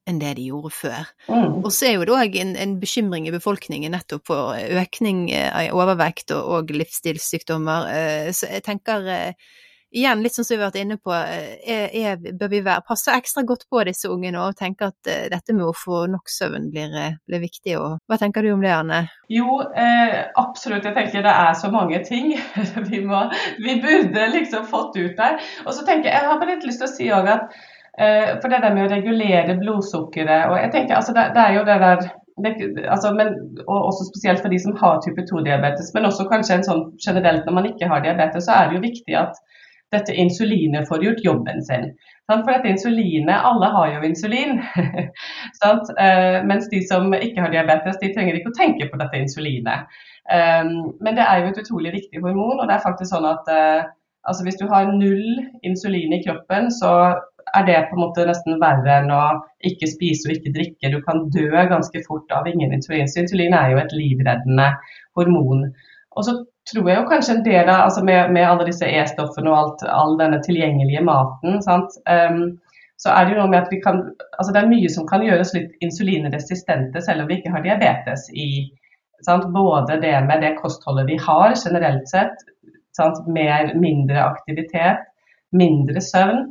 enn 0.08 0.18
det 0.18 0.34
de 0.36 0.48
gjorde 0.50 0.72
før. 0.74 1.10
Mm. 1.30 1.62
Og 1.62 1.70
så 1.72 1.88
er 1.88 1.94
jo 1.94 2.06
det 2.08 2.16
òg 2.16 2.36
en, 2.42 2.56
en, 2.58 2.76
bekymring 2.82 3.28
i 3.28 3.34
befolkningen 3.34 3.94
nettopp 3.94 4.26
for 4.28 4.58
økning 4.82 5.28
av 5.30 5.78
overvekt 5.78 6.34
og, 6.34 6.48
og 6.56 6.72
livsstilssykdommer. 6.74 7.86
Så 8.34 8.50
jeg 8.50 8.64
tenker 8.66 9.06
igjen, 9.92 10.22
litt 10.24 10.34
som 10.34 10.46
vi 10.48 10.56
har 10.56 10.64
vært 10.64 10.78
inne 10.80 10.96
på, 10.98 11.12
eh, 11.12 11.58
er, 11.68 11.82
er, 11.92 12.36
bør 12.38 12.50
vi 12.52 12.62
være, 12.64 12.84
passe 12.88 13.12
ekstra 13.14 13.44
godt 13.48 13.66
på 13.70 13.82
disse 13.88 14.08
ungene 14.10 14.40
og 14.40 14.56
tenke 14.58 14.88
at 14.88 15.10
uh, 15.10 15.26
dette 15.32 15.56
med 15.56 15.66
å 15.68 15.74
få 15.76 16.06
nok 16.12 16.32
søvn 16.32 16.70
blir, 16.72 16.94
eh, 16.98 17.18
blir, 17.28 17.42
viktig. 17.44 17.76
Og, 17.80 17.98
hva 18.08 18.18
tenker 18.20 18.44
du 18.44 18.52
om 18.54 18.64
det, 18.64 18.72
Anne? 18.74 19.02
Jo, 19.32 19.60
eh, 19.76 20.16
absolutt. 20.40 20.86
Jeg 20.88 20.96
tenker 20.96 21.26
det 21.26 21.34
er 21.44 21.52
så 21.58 21.70
mange 21.72 22.00
ting 22.08 22.32
vi, 22.90 23.02
må, 23.04 23.26
vi 23.60 23.76
burde 23.84 24.30
liksom 24.32 24.66
fått 24.70 24.96
ut 24.98 25.14
der. 25.18 25.38
Og 25.66 25.76
så 25.76 25.84
tenker 25.84 26.08
jeg, 26.08 26.16
jeg 26.16 26.30
har 26.30 26.40
bare 26.40 26.56
litt 26.56 26.66
lyst 26.68 26.82
til 26.82 26.88
å 26.88 26.94
si 26.96 27.12
òg 27.12 27.30
at 27.36 27.60
eh, 27.98 28.34
for 28.40 28.48
det 28.48 28.62
der 28.64 28.74
med 28.74 28.88
å 28.88 28.92
regulere 28.94 29.58
blodsukkeret 29.60 30.48
og 30.50 30.58
jeg 30.60 30.72
tenker 30.74 30.98
altså 30.98 31.14
det, 31.16 31.28
det 31.36 31.44
er 31.44 31.56
jo 31.58 31.64
det 31.68 31.78
der 31.82 32.04
det, 32.40 32.52
altså, 32.88 33.10
men, 33.12 33.34
og 33.66 33.88
også 33.90 34.06
spesielt 34.08 34.40
for 34.40 34.48
de 34.48 34.58
som 34.62 34.76
har 34.80 35.00
type 35.04 35.20
2-diabetes, 35.28 35.90
men 35.94 36.08
også 36.08 36.24
kanskje 36.30 36.56
en 36.56 36.64
sånn 36.66 36.84
generelt 37.04 37.44
når 37.46 37.56
man 37.58 37.68
ikke 37.68 37.88
har 37.90 38.00
diabetes, 38.04 38.46
så 38.46 38.56
er 38.56 38.70
det 38.70 38.78
jo 38.78 38.86
viktig 38.86 39.18
at 39.20 39.36
dette 39.92 40.14
insulinet 40.16 40.88
får 40.88 41.04
gjort 41.04 41.24
jobben 41.24 41.62
sin. 41.64 41.90
For 42.30 42.48
dette 42.48 42.70
insulinet, 42.70 43.44
Alle 43.44 43.68
har 43.76 43.94
jo 43.94 44.06
insulin. 44.08 44.62
Eh, 45.62 46.38
mens 46.44 46.68
de 46.70 46.80
som 46.82 47.12
ikke 47.14 47.40
har 47.44 47.52
diabetes, 47.52 47.98
de 48.00 48.08
trenger 48.14 48.34
ikke 48.34 48.50
å 48.50 48.56
tenke 48.56 48.88
på 48.90 48.98
dette 48.98 49.18
insulinet. 49.20 49.92
Eh, 50.32 50.64
men 51.04 51.18
det 51.18 51.22
er 51.22 51.42
jo 51.42 51.50
et 51.52 51.60
utrolig 51.62 51.92
viktig 51.94 52.22
hormon. 52.24 52.60
og 52.60 52.66
det 52.66 52.76
er 52.76 52.86
faktisk 52.86 53.12
sånn 53.12 53.28
at 53.28 53.50
eh, 53.52 53.84
altså 54.26 54.46
Hvis 54.46 54.58
du 54.58 54.66
har 54.70 54.90
null 54.90 55.44
insulin 55.62 56.14
i 56.14 56.22
kroppen, 56.24 56.70
så 56.70 56.92
er 57.54 57.66
det 57.66 57.78
på 57.90 57.96
en 57.96 58.02
måte 58.04 58.26
nesten 58.26 58.60
verre 58.62 58.98
enn 59.00 59.10
å 59.14 59.22
ikke 59.66 59.90
spise 59.90 60.28
og 60.28 60.36
ikke 60.36 60.54
drikke. 60.56 60.92
Du 60.94 61.00
kan 61.06 61.26
dø 61.34 61.48
ganske 61.50 62.02
fort 62.06 62.30
av 62.34 62.48
ingen 62.50 62.74
insulin. 62.74 63.10
Så 63.10 63.22
insulin 63.22 63.54
er 63.54 63.72
jo 63.72 63.82
et 63.82 63.94
livreddende 63.96 64.68
hormon. 65.18 65.68
Og 66.16 66.26
så 66.26 66.36
tror 66.70 66.88
jeg 66.90 67.00
jo 67.00 67.08
kanskje 67.10 67.36
en 67.36 67.46
del 67.46 67.68
av 67.68 67.88
altså 67.88 68.04
med, 68.06 68.32
med, 68.34 68.46
alle 68.46 68.66
disse 68.68 68.86
E-stoffene 68.86 69.50
og 69.50 69.58
alt, 69.58 69.82
all 69.90 70.14
denne 70.20 70.38
tilgjengelige 70.44 71.02
maten, 71.06 71.58
um, 71.58 72.44
så 73.02 73.10
er 73.10 73.26
det 73.26 73.34
jo 73.34 73.40
noe 73.40 73.50
med 73.50 73.64
at 73.64 73.72
vi 73.72 73.80
kan 73.82 74.04
altså 74.38 74.52
Det 74.54 74.60
er 74.60 74.70
mye 74.70 74.90
som 74.94 75.08
kan 75.08 75.24
gjøres 75.26 75.50
litt 75.56 75.72
insulinresistente 75.82 77.02
selv 77.02 77.24
om 77.24 77.30
vi 77.30 77.40
ikke 77.40 77.54
har 77.54 77.64
diabetes 77.66 78.28
i. 78.30 78.68
Sant? 79.26 79.48
Både 79.54 79.98
det 80.02 80.14
med 80.28 80.42
det 80.44 80.56
kostholdet 80.60 81.10
vi 81.10 81.18
har 81.18 81.54
generelt 81.58 82.06
sett, 82.10 82.46
sant? 82.96 83.22
mer, 83.26 83.74
mindre 83.78 84.22
aktivitet, 84.22 85.02
mindre 85.50 86.02
søvn. 86.02 86.50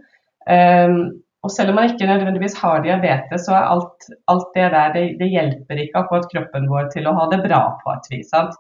Um, 0.50 1.22
og 1.42 1.50
selv 1.54 1.72
om 1.72 1.80
man 1.80 1.90
ikke 1.90 2.06
nødvendigvis 2.06 2.58
har 2.62 2.84
diabetes, 2.84 3.48
så 3.48 3.56
er 3.58 3.70
alt, 3.74 4.10
alt 4.30 4.50
det 4.56 4.68
der 4.76 4.94
det, 4.94 5.06
det, 5.20 5.30
hjelper 5.34 5.80
ikke 5.82 6.04
akkurat 6.04 6.28
kroppen 6.34 6.68
vår 6.70 6.92
til 6.94 7.08
å 7.10 7.16
ha 7.18 7.28
det 7.32 7.42
bra 7.48 7.62
på 7.82 7.96
et 7.96 8.10
vis. 8.12 8.30
Sant? 8.30 8.58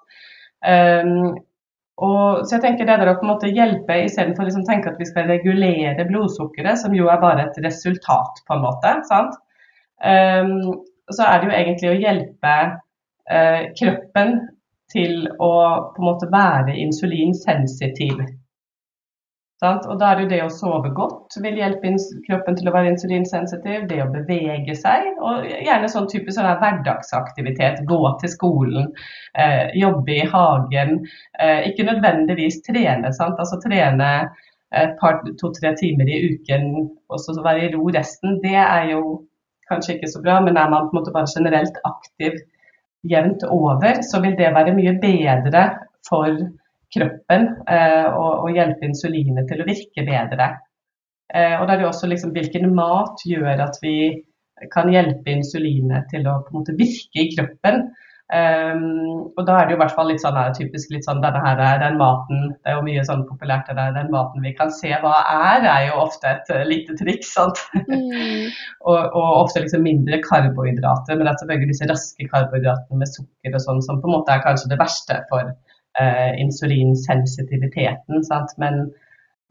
Um, 0.61 1.39
og, 2.01 2.45
så 2.45 2.55
jeg 2.55 2.63
tenker 2.63 2.87
det 2.87 2.97
der 3.01 3.11
å 3.11 3.17
på 3.19 3.25
en 3.25 3.31
måte 3.33 3.51
hjelpe 3.53 3.99
istedenfor 4.05 4.47
liksom 4.47 4.63
å 4.65 4.69
tenke 4.69 4.89
at 4.89 5.01
vi 5.01 5.07
skal 5.09 5.29
regulere 5.29 6.05
blodsukkeret, 6.09 6.79
som 6.81 6.95
jo 6.97 7.09
er 7.13 7.21
bare 7.21 7.45
et 7.47 7.59
resultat, 7.65 8.41
på 8.47 8.57
en 8.57 8.63
måte. 8.65 8.95
Um, 10.01 10.55
så 11.11 11.27
er 11.27 11.41
det 11.41 11.49
jo 11.49 11.57
egentlig 11.59 11.91
å 11.91 11.99
hjelpe 11.99 12.55
uh, 12.71 13.61
kroppen 13.77 14.39
til 14.91 15.27
å 15.37 15.53
på 15.93 16.01
en 16.01 16.07
måte 16.07 16.29
være 16.31 16.75
insulinsensitiv. 16.81 18.23
Og 19.61 19.99
da 20.01 20.07
er 20.09 20.17
det 20.17 20.23
jo 20.23 20.29
det 20.31 20.39
å 20.41 20.53
sove 20.53 20.89
godt 20.97 21.35
vil 21.43 21.59
hjelpe 21.59 21.91
kroppen 22.25 22.55
til 22.57 22.69
å 22.69 22.73
være 22.73 22.93
insulinsensitiv. 22.95 23.83
Det 23.91 23.99
å 24.01 24.09
bevege 24.09 24.73
seg, 24.77 25.11
og 25.21 25.45
gjerne 25.45 25.89
sånn 25.91 26.07
type 26.09 26.33
sånn 26.33 26.49
hverdagsaktivitet. 26.63 27.83
Gå 27.89 27.99
til 28.23 28.31
skolen, 28.33 28.87
eh, 29.37 29.69
jobbe 29.77 30.15
i 30.15 30.29
hagen. 30.33 31.03
Eh, 31.39 31.69
ikke 31.69 31.85
nødvendigvis 31.91 32.63
trene. 32.65 33.13
Sant? 33.13 33.37
Altså 33.37 33.59
trene 33.61 34.31
et 34.73 34.95
par, 34.99 35.21
to-tre 35.37 35.75
timer 35.77 36.09
i 36.09 36.21
uken 36.31 36.89
og 37.11 37.19
så 37.19 37.35
være 37.43 37.67
i 37.67 37.71
ro 37.75 37.85
resten. 37.93 38.39
Det 38.41 38.55
er 38.55 38.89
jo 38.93 39.21
kanskje 39.69 39.97
ikke 39.97 40.09
så 40.13 40.23
bra, 40.23 40.39
men 40.41 40.57
er 40.57 40.69
man 40.71 40.87
på 40.87 40.95
en 40.95 41.01
måte 41.01 41.13
bare 41.13 41.29
generelt 41.35 41.77
aktiv 41.85 42.39
jevnt 43.11 43.43
over, 43.43 44.01
så 44.05 44.21
vil 44.23 44.35
det 44.37 44.53
være 44.55 44.73
mye 44.77 44.97
bedre 45.01 45.63
for 46.07 46.37
kroppen 46.95 47.47
eh, 47.69 48.07
og, 48.09 48.43
og, 48.43 48.51
hjelpe 48.55 48.87
insulinet 48.89 49.47
til 49.49 49.63
å 49.63 49.67
virke 49.67 50.05
bedre. 50.07 50.51
Eh, 51.33 51.55
og 51.57 51.65
da 51.67 51.75
er 51.75 51.81
det 51.81 51.89
også 51.89 52.11
liksom 52.11 52.35
hvilken 52.35 52.71
mat 52.75 53.23
gjør 53.27 53.65
at 53.67 53.79
vi 53.83 53.95
kan 54.73 54.91
hjelpe 54.93 55.33
insulinet 55.33 56.09
til 56.11 56.27
å 56.29 56.41
på 56.43 56.53
en 56.53 56.61
måte 56.61 56.77
virke 56.77 57.23
i 57.23 57.31
kroppen. 57.33 57.85
Um, 58.31 59.25
og 59.35 59.41
da 59.43 59.57
er 59.59 59.65
det 59.67 59.73
jo 59.73 59.75
i 59.75 59.79
hvert 59.81 59.95
fall 59.97 60.07
litt 60.07 60.21
sånn 60.23 60.37
her, 60.39 60.53
typisk 60.55 60.93
litt 60.93 61.03
sånn 61.03 61.19
denne 61.19 61.41
her, 61.43 61.57
den 61.81 61.97
maten 61.99 62.53
Det 62.53 62.69
er 62.71 62.77
jo 62.77 62.85
mye 62.85 63.01
sånn 63.03 63.25
populært 63.27 63.67
det 63.67 63.75
der, 63.75 63.89
den 63.97 64.07
maten 64.13 64.45
vi 64.45 64.53
kan 64.55 64.71
se 64.71 64.93
hva 65.01 65.17
er, 65.27 65.65
er 65.67 65.89
jo 65.89 65.97
ofte 66.05 66.31
et 66.31 66.53
lite 66.69 66.95
triks. 67.01 67.33
sant? 67.35 67.59
Mm. 67.89 68.47
og, 68.87 69.01
og, 69.01 69.27
ofte 69.41 69.65
liksom 69.65 69.83
mindre 69.83 70.21
karbohydrater, 70.23 71.17
men 71.17 71.27
det 71.27 71.33
er 71.33 71.41
selvfølgelig 71.41 71.73
disse 71.73 71.89
raske 71.91 72.29
karbohydratene 72.31 73.01
med 73.01 73.11
sukker 73.11 73.59
og 73.59 73.65
sånn 73.65 73.83
som 73.83 73.99
på 73.99 74.07
en 74.07 74.15
måte 74.15 74.37
er 74.37 74.45
kanskje 74.47 74.71
det 74.71 74.79
verste 74.79 75.19
for 75.33 75.51
uh, 75.99 76.31
insulinsensitiviteten. 76.41 78.23
sant? 78.27 78.53
Men 78.61 78.85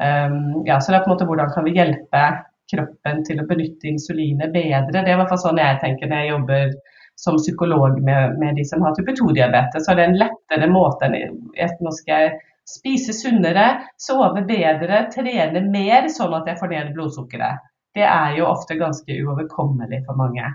um, 0.01 0.63
ja, 0.69 0.81
så 0.81 0.93
det 0.93 1.01
er 1.01 1.05
på 1.05 1.11
en 1.11 1.17
måte 1.17 1.29
hvordan 1.29 1.53
kan 1.55 1.67
vi 1.67 1.77
hjelpe 1.77 2.25
kroppen 2.71 3.25
til 3.27 3.43
å 3.43 3.49
benytte 3.49 3.91
insulinet 3.91 4.55
bedre? 4.55 4.93
Det 4.93 5.03
er 5.03 5.17
i 5.17 5.21
hvert 5.21 5.33
fall 5.33 5.45
sånn 5.45 5.61
jeg 5.61 5.81
tenker 5.83 6.11
når 6.11 6.23
jeg 6.23 6.33
jobber 6.35 6.79
som 7.21 7.37
psykolog 7.37 7.99
med, 8.01 8.39
med, 8.41 8.55
de 8.57 8.65
som 8.65 8.83
har 8.85 8.95
type 8.97 9.13
2-diabetes, 9.19 9.85
så 9.85 9.93
er 9.93 9.99
det 9.99 10.07
en 10.09 10.21
lettere 10.23 10.69
måte 10.73 11.11
enn 11.11 11.43
nå 11.85 11.93
skal 11.93 12.25
jeg 12.25 12.39
spise 12.71 13.13
sunnere, 13.17 13.67
sove 14.01 14.45
bedre, 14.49 15.03
trene 15.13 15.61
mer, 15.69 16.09
sånn 16.13 16.37
at 16.39 16.49
jeg 16.49 16.61
får 16.61 16.73
ned 16.73 16.95
blodsukkeret. 16.97 17.67
Det 17.97 18.07
er 18.07 18.37
jo 18.39 18.47
ofte 18.47 18.79
ganske 18.79 19.17
uoverkommelig 19.25 20.05
for 20.07 20.17
mange. 20.17 20.53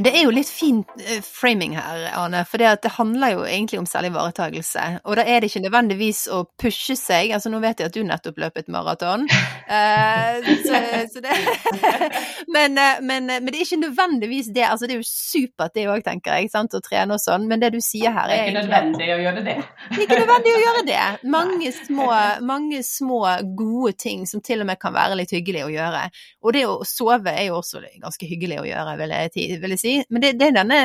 Det 0.00 0.12
er 0.16 0.24
jo 0.24 0.32
litt 0.32 0.48
fin 0.48 0.80
eh, 1.04 1.20
framing 1.24 1.74
her, 1.76 2.06
Arne, 2.16 2.42
for 2.48 2.62
det, 2.62 2.70
det 2.84 2.92
handler 2.96 3.34
jo 3.34 3.42
egentlig 3.44 3.80
om 3.82 3.88
særlig 3.88 4.12
ivaretagelse. 4.14 4.84
Og 5.04 5.18
da 5.18 5.24
er 5.28 5.40
det 5.40 5.50
ikke 5.50 5.62
nødvendigvis 5.66 6.22
å 6.32 6.42
pushe 6.60 6.96
seg. 6.96 7.34
altså 7.36 7.52
Nå 7.52 7.60
vet 7.60 7.82
jeg 7.82 7.90
at 7.90 7.96
du 7.96 8.04
nettopp 8.06 8.40
løp 8.40 8.56
et 8.60 8.70
maraton, 8.72 9.26
uh, 9.28 10.48
så, 10.66 10.80
så 11.12 11.24
det 11.24 11.36
men, 12.54 12.78
eh, 12.80 13.02
men, 13.04 13.28
men, 13.28 13.50
det 13.50 13.60
er 13.60 13.66
ikke 13.66 13.80
nødvendigvis 13.82 14.50
det. 14.54 14.64
altså 14.70 14.88
Det 14.88 14.96
er 14.96 15.02
jo 15.02 15.08
supert 15.08 15.76
det 15.76 15.86
òg, 15.90 16.04
tenker 16.06 16.38
jeg, 16.38 16.52
sant? 16.54 16.76
å 16.76 16.82
trene 16.84 17.18
og 17.18 17.22
sånn, 17.22 17.44
men 17.50 17.60
det 17.60 17.72
du 17.76 17.80
sier 17.84 18.14
her 18.16 18.32
er 18.32 18.36
Det 18.40 18.40
er 18.40 18.52
ikke 18.52 18.60
nødvendig 18.62 19.10
å 19.12 19.20
gjøre 19.26 19.44
det. 19.44 19.58
Det 19.90 19.98
er 19.98 20.06
ikke 20.06 20.20
nødvendig 20.22 20.54
å 20.54 20.62
gjøre 20.64 20.86
det. 20.88 21.04
Mange 21.36 21.74
små, 21.76 22.08
mange 22.46 22.82
små 22.86 23.20
gode 23.58 23.94
ting 24.00 24.24
som 24.30 24.40
til 24.44 24.64
og 24.64 24.70
med 24.70 24.80
kan 24.80 24.96
være 24.96 25.20
litt 25.20 25.36
hyggelig 25.36 25.66
å 25.66 25.72
gjøre. 25.74 26.06
Og 26.40 26.56
det 26.56 26.64
å 26.68 26.80
sove 26.88 27.34
er 27.36 27.50
jo 27.50 27.60
også 27.60 27.84
ganske 28.00 28.28
hyggelig 28.28 28.62
å 28.62 28.68
gjøre, 28.68 28.96
vil 29.00 29.16
jeg, 29.18 29.60
vil 29.60 29.76
jeg 29.76 29.82
si 29.82 29.89
si. 29.90 30.02
Men 30.08 30.24
det, 30.24 30.36
det, 30.40 30.50
er 30.50 30.60
denne 30.62 30.82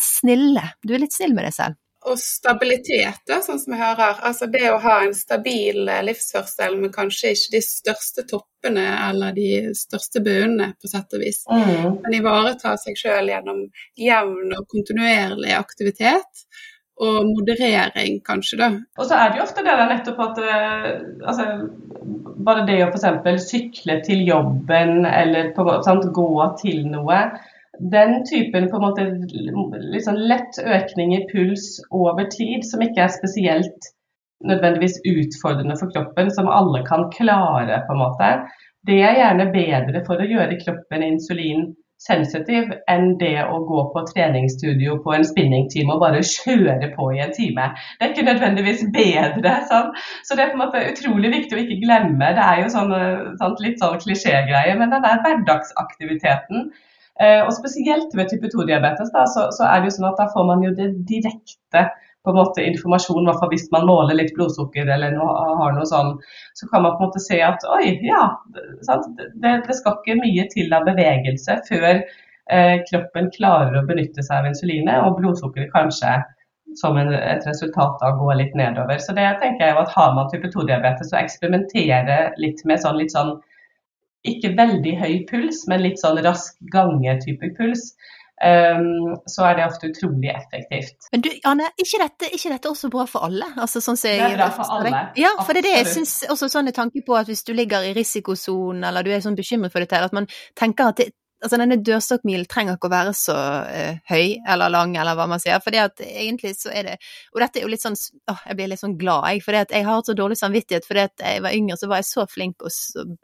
snille. 0.00 0.68
Du 0.82 0.94
er 0.94 1.04
litt 1.04 1.16
snill 1.16 1.34
med 1.36 1.48
deg 1.48 1.56
selv. 1.56 1.80
Og 2.04 2.18
stabilitet, 2.20 3.22
da, 3.24 3.38
sånn 3.40 3.60
som 3.62 3.72
jeg 3.72 3.80
hører. 3.80 4.18
Altså 4.28 4.48
det 4.52 4.66
å 4.68 4.80
ha 4.82 4.98
en 5.06 5.14
stabil 5.16 5.88
eh, 5.88 6.02
livsførsel, 6.04 6.76
men 6.82 6.92
kanskje 6.92 7.32
ikke 7.32 7.54
de 7.54 7.62
største 7.64 8.26
toppene 8.28 8.84
eller 9.06 9.32
de 9.36 9.48
største 9.78 10.20
bunnene, 10.24 10.74
på 10.76 10.90
sett 10.90 11.16
og 11.16 11.24
vis. 11.24 11.40
Mm. 11.48 12.02
Men 12.04 12.18
ivareta 12.18 12.74
seg 12.82 13.00
sjøl 13.00 13.32
gjennom 13.32 13.64
jevn 13.96 14.52
og 14.52 14.68
kontinuerlig 14.74 15.56
aktivitet 15.56 16.44
og 17.02 17.24
moderering, 17.26 18.20
kanskje, 18.26 18.58
da. 18.60 18.68
Og 19.00 19.08
så 19.08 19.16
er 19.18 19.32
det 19.32 19.40
jo 19.40 19.46
ofte 19.48 19.64
det 19.66 19.72
der 19.74 19.88
nettopp 19.90 20.20
at 20.28 20.36
uh, 20.44 20.90
altså, 21.26 21.48
Bare 22.44 22.66
det 22.68 22.76
å 22.84 22.90
f.eks. 22.92 23.46
sykle 23.48 23.96
til 24.04 24.20
jobben 24.28 25.06
eller 25.08 25.54
på, 25.56 25.64
sant, 25.86 26.04
gå 26.12 26.28
til 26.60 26.82
noe 26.92 27.20
den 27.78 28.24
typen 28.24 28.70
på 28.70 28.76
en 28.76 28.82
måte 28.82 29.04
liksom 29.94 30.16
lett 30.30 30.58
økning 30.62 31.14
i 31.16 31.24
puls 31.32 31.80
over 31.90 32.28
tid, 32.30 32.64
som 32.66 32.82
ikke 32.84 33.06
er 33.06 33.14
spesielt 33.14 33.92
nødvendigvis 34.44 35.00
utfordrende 35.08 35.76
for 35.80 35.92
kroppen, 35.94 36.30
som 36.30 36.50
alle 36.50 36.84
kan 36.86 37.08
klare, 37.16 37.80
på 37.86 37.94
en 37.94 38.02
måte, 38.02 38.34
det 38.86 39.00
er 39.00 39.16
gjerne 39.16 39.48
bedre 39.52 40.04
for 40.06 40.20
å 40.20 40.28
gjøre 40.28 40.58
kroppen 40.60 41.04
insulinsensitiv 41.06 42.74
enn 42.92 43.14
det 43.20 43.38
å 43.48 43.62
gå 43.64 43.84
på 43.94 44.02
treningsstudio 44.10 44.98
på 45.06 45.14
en 45.16 45.24
spinningtime 45.24 45.94
og 45.94 46.02
bare 46.04 46.20
kjøre 46.28 46.90
på 46.92 47.08
i 47.14 47.22
en 47.24 47.32
time. 47.32 47.70
Det 47.96 48.04
er 48.04 48.12
ikke 48.12 48.28
nødvendigvis 48.28 48.84
bedre. 48.92 49.54
Sånn. 49.70 49.94
Så 50.28 50.36
det 50.36 50.44
er 50.44 50.52
på 50.52 50.60
en 50.60 50.66
måte 50.66 50.84
utrolig 50.90 51.32
viktig 51.38 51.56
å 51.56 51.62
ikke 51.64 51.80
glemme. 51.86 52.34
Det 52.36 52.48
er 52.48 52.64
jo 52.64 52.72
sånn, 52.76 52.92
sånn 53.40 53.62
litt 53.64 53.80
sånn 53.80 54.02
klisjégreie, 54.04 54.76
men 54.76 54.92
den 54.92 55.06
der 55.06 55.24
hverdagsaktiviteten 55.24 56.68
Eh, 56.68 56.92
og 57.22 57.52
spesielt 57.54 58.10
ved 58.18 58.26
type 58.26 58.48
2-diabetes 58.50 59.12
så, 59.30 59.44
så, 59.54 59.68
er 59.68 59.82
det 59.82 59.92
jo 59.92 59.96
sånn 59.98 60.08
at 60.08 60.18
da 60.18 60.24
får 60.32 60.48
man 60.48 60.64
jo 60.66 60.72
det 60.74 60.88
direkte 61.06 61.84
på 62.24 62.32
en 62.32 62.38
måte 62.40 62.64
informasjon, 62.64 63.26
hvert 63.28 63.50
hvis 63.52 63.66
man 63.72 63.84
måler 63.86 64.16
litt 64.16 64.32
blodsukker 64.36 64.88
eller 64.88 65.12
noe, 65.12 65.32
har 65.60 65.74
noe 65.76 65.84
sånn, 65.88 66.14
så 66.56 66.68
kan 66.70 66.84
man 66.86 66.96
på 66.96 67.04
en 67.04 67.10
måte 67.10 67.20
se 67.20 67.40
at 67.44 67.66
oi, 67.68 67.98
ja, 68.06 68.22
det, 68.54 69.52
det, 69.66 69.76
skal 69.76 69.98
ikke 69.98 70.16
mye 70.22 70.46
til 70.54 70.72
av 70.72 70.88
bevegelse 70.88 71.58
før 71.68 71.90
eh, 72.00 72.78
kroppen 72.88 73.28
klarer 73.36 73.76
å 73.76 73.84
benytte 73.88 74.24
seg 74.24 74.40
av 74.40 74.48
insulinet, 74.48 75.04
og 75.04 75.18
blodsukkeret 75.20 75.72
kanskje 75.74 76.16
som 76.80 76.96
en, 76.98 77.12
et 77.14 77.44
resultat 77.46 78.02
av 78.02 78.16
går 78.18 78.40
litt 78.40 78.56
nedover. 78.58 78.98
Så 78.98 79.14
det 79.16 79.26
tenker 79.42 79.68
jeg 79.68 79.78
at 79.78 79.92
Har 79.94 80.14
man 80.16 80.30
type 80.32 80.48
2-diabetes, 80.50 81.12
så 81.12 81.20
eksperimentere 81.20 82.32
litt 82.40 82.64
med 82.64 82.80
sånn 82.82 82.98
litt 82.98 83.12
sånn 83.14 83.36
ikke 84.24 84.54
veldig 84.56 84.98
høy 85.00 85.14
puls, 85.28 85.64
men 85.70 85.84
litt 85.84 86.00
sånn 86.00 86.20
rask 86.24 86.56
gange-type 86.72 87.54
puls. 87.58 87.92
Um, 88.44 89.14
så 89.30 89.44
er 89.46 89.54
det 89.56 89.64
ofte 89.68 89.88
utrolig 89.92 90.32
effektivt. 90.32 91.06
Men 91.12 91.22
du, 91.22 91.28
Anne, 91.46 91.68
ikke 91.78 92.00
dette, 92.02 92.28
ikke 92.34 92.50
dette 92.50 92.68
også 92.68 92.90
bra 92.92 93.04
for 93.08 93.24
alle? 93.28 93.46
Altså, 93.54 93.80
sånn 93.84 93.96
det 94.00 94.16
er 94.18 94.34
bra 94.34 94.48
for 94.56 94.72
alle. 94.74 94.90
Ja, 95.20 95.30
for 95.38 95.54
det 95.54 95.62
er 95.62 95.68
det 95.68 95.74
jeg 95.76 95.92
syns 95.92 96.16
også 96.32 96.50
sånn 96.50 96.72
tanke 96.74 97.04
på 97.06 97.14
at 97.16 97.30
hvis 97.30 97.44
du 97.46 97.54
ligger 97.54 97.86
i 97.86 97.94
risikosonen, 97.96 98.82
eller 98.88 99.06
du 99.06 99.12
er 99.14 99.22
sånn 99.24 99.38
bekymret 99.38 99.72
for 99.72 99.84
dette, 99.84 100.02
at 100.02 100.16
man 100.16 100.26
tenker 100.58 100.90
at 100.90 101.00
det, 101.00 101.12
altså 101.44 101.58
denne 101.60 101.78
dørstokkmilen 101.84 102.48
trenger 102.50 102.78
ikke 102.78 102.88
å 102.88 102.94
være 102.94 103.12
så 103.16 103.36
uh, 103.36 104.00
høy 104.10 104.40
eller 104.40 104.72
lang, 104.72 104.96
eller 105.00 105.16
hva 105.18 105.26
man 105.30 105.42
sier, 105.42 105.60
for 105.62 105.74
det 105.74 105.82
at 105.82 106.02
egentlig 106.04 106.54
så 106.58 106.72
er 106.72 106.88
det 106.88 106.96
Og 107.34 107.42
dette 107.42 107.60
er 107.60 107.66
jo 107.66 107.72
litt 107.72 107.84
sånn 107.84 107.96
åh, 108.32 108.42
jeg 108.48 108.58
blir 108.58 108.70
litt 108.72 108.82
sånn 108.82 108.96
glad, 109.00 109.28
jeg, 109.30 109.44
for 109.44 109.60
jeg 109.60 109.86
har 109.86 110.04
så 110.06 110.16
dårlig 110.16 110.38
samvittighet 110.40 110.88
fordi 110.88 111.04
at 111.04 111.24
jeg 111.28 111.44
var 111.44 111.56
yngre, 111.56 111.78
så 111.80 111.90
var 111.90 112.00
jeg 112.00 112.10
så 112.10 112.26
flink 112.30 112.64
å 112.64 112.72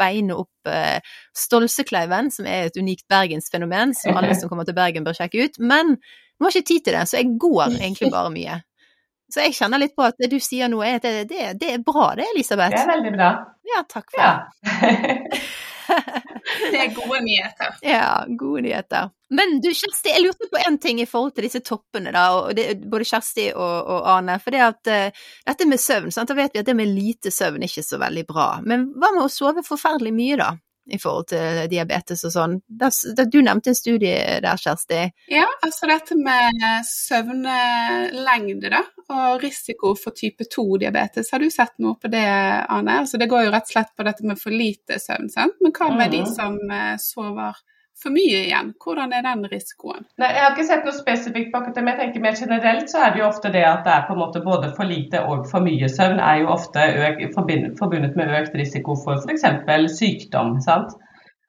beine 0.01 0.39
opp 0.43 0.71
uh, 0.71 0.99
Stolsekleiven, 1.37 2.33
som 2.35 2.49
er 2.49 2.69
et 2.69 2.81
unikt 2.81 3.07
bergensfenomen, 3.11 3.97
som 3.97 4.19
alle 4.21 4.37
som 4.39 4.53
kommer 4.53 4.69
til 4.69 4.77
Bergen 4.77 5.07
bør 5.07 5.17
sjekke 5.17 5.47
ut, 5.47 5.63
men 5.63 5.97
nå 5.97 6.49
har 6.49 6.57
jeg 6.57 6.65
ikke 6.65 6.73
tid 6.73 6.85
til 6.87 6.97
det, 6.97 7.07
så 7.09 7.21
jeg 7.21 7.33
går 7.41 7.79
egentlig 7.79 8.13
bare 8.17 8.35
mye. 8.35 8.61
Så 9.31 9.45
jeg 9.45 9.55
kjenner 9.55 9.79
litt 9.79 9.95
på 9.95 10.03
at 10.03 10.17
det 10.19 10.31
du 10.33 10.41
sier 10.43 10.71
nå, 10.71 10.81
er 10.83 10.99
at 10.99 11.07
det, 11.07 11.27
det, 11.31 11.51
det 11.61 11.75
er 11.77 11.83
bra 11.87 12.11
det, 12.19 12.27
Elisabeth. 12.35 12.75
Det 12.75 12.83
er 12.83 12.95
veldig 12.97 13.13
bra. 13.15 13.29
Ja, 13.71 13.85
takk 13.87 14.11
for 14.11 14.25
ja. 14.25 14.33
det. 14.67 15.43
Det 16.73 16.79
er 16.81 16.93
gode 16.95 17.21
nyheter. 17.25 17.75
Ja, 17.85 18.25
gode 18.39 18.63
nyheter. 18.65 19.11
Men 19.31 19.61
du 19.63 19.69
Kjersti, 19.71 20.11
jeg 20.11 20.25
lurte 20.25 20.49
på 20.51 20.59
en 20.59 20.79
ting 20.83 20.99
i 21.03 21.07
forhold 21.07 21.37
til 21.37 21.47
disse 21.47 21.61
toppene, 21.63 22.11
da, 22.15 22.25
og 22.35 22.57
det, 22.59 22.65
både 22.91 23.07
Kjersti 23.07 23.51
og, 23.53 23.77
og 23.95 24.09
Arne. 24.17 24.39
For 24.43 24.55
det 24.55 24.63
at 24.65 24.91
uh, 24.91 25.29
dette 25.47 25.69
med 25.71 25.83
søvn, 25.83 26.11
sant? 26.15 26.33
da 26.33 26.39
vet 26.39 26.57
vi 26.57 26.63
at 26.63 26.71
det 26.71 26.77
med 26.79 26.91
lite 26.91 27.31
søvn 27.35 27.63
er 27.63 27.71
ikke 27.71 27.87
så 27.87 28.01
veldig 28.03 28.27
bra. 28.27 28.49
Men 28.67 28.89
hva 28.97 29.13
med 29.15 29.27
å 29.27 29.31
sove 29.31 29.63
forferdelig 29.67 30.15
mye, 30.17 30.41
da? 30.41 30.51
I 30.91 30.99
forhold 31.01 31.31
til 31.33 31.63
diabetes 31.71 32.25
og 32.29 32.35
sånn. 32.35 32.57
Du 32.69 33.39
nevnte 33.43 33.73
en 33.73 33.79
studie 33.79 34.41
der, 34.43 34.61
Kjersti. 34.61 35.01
Ja, 35.33 35.47
altså 35.65 35.89
dette 35.91 36.17
med 36.19 36.61
søvnlengde 36.89 38.73
da, 38.73 38.83
og 39.11 39.43
risiko 39.45 39.95
for 39.99 40.17
type 40.17 40.47
2-diabetes. 40.51 41.33
Har 41.33 41.43
du 41.43 41.51
sett 41.53 41.77
noe 41.83 41.99
på 42.01 42.11
det, 42.13 42.27
Ane? 42.69 43.01
Altså, 43.05 43.21
det 43.21 43.31
går 43.31 43.47
jo 43.47 43.55
rett 43.55 43.69
og 43.69 43.75
slett 43.75 43.93
på 43.97 44.07
dette 44.07 44.27
med 44.27 44.41
for 44.41 44.55
lite 44.55 45.01
søvn, 45.03 45.31
sant? 45.33 45.59
men 45.61 45.75
hva 45.77 45.91
med 45.95 46.15
de 46.15 46.25
som 46.29 46.57
eh, 46.71 46.97
sover 47.01 47.59
for 48.03 48.15
mye 48.15 48.45
igjen? 48.45 48.73
Hvordan 48.85 49.13
er 49.17 49.27
den 49.27 49.45
risikoen? 49.53 50.07
Nei, 50.21 50.31
Jeg 50.35 50.45
har 50.45 50.55
ikke 50.55 50.69
sett 50.71 50.89
noe 50.89 50.97
spesifikt 50.97 51.53
på 51.55 51.63
det, 51.67 51.85
men 51.85 51.95
jeg 51.95 52.01
tenker 52.01 52.25
mer 52.25 52.39
generelt 52.41 52.93
så 52.93 53.05
er 53.05 53.13
det 53.15 53.23
jo 53.23 53.29
ofte 53.29 53.53
det 53.55 53.67
at 53.67 53.85
det 53.87 53.95
er 53.97 54.09
på 54.09 54.17
en 54.17 54.23
måte 54.23 54.45
både 54.47 54.73
for 54.77 54.89
lite 54.89 55.23
og 55.27 55.47
for 55.51 55.67
mye 55.67 55.91
søvn 55.91 56.23
er 56.31 56.43
jo 56.43 56.51
ofte 56.57 56.89
forbundet 57.37 58.19
med 58.19 58.35
økt 58.41 58.59
risiko 58.59 58.97
for 59.05 59.23
f.eks. 59.25 59.47
sykdom. 59.99 60.59
sant? 60.65 60.97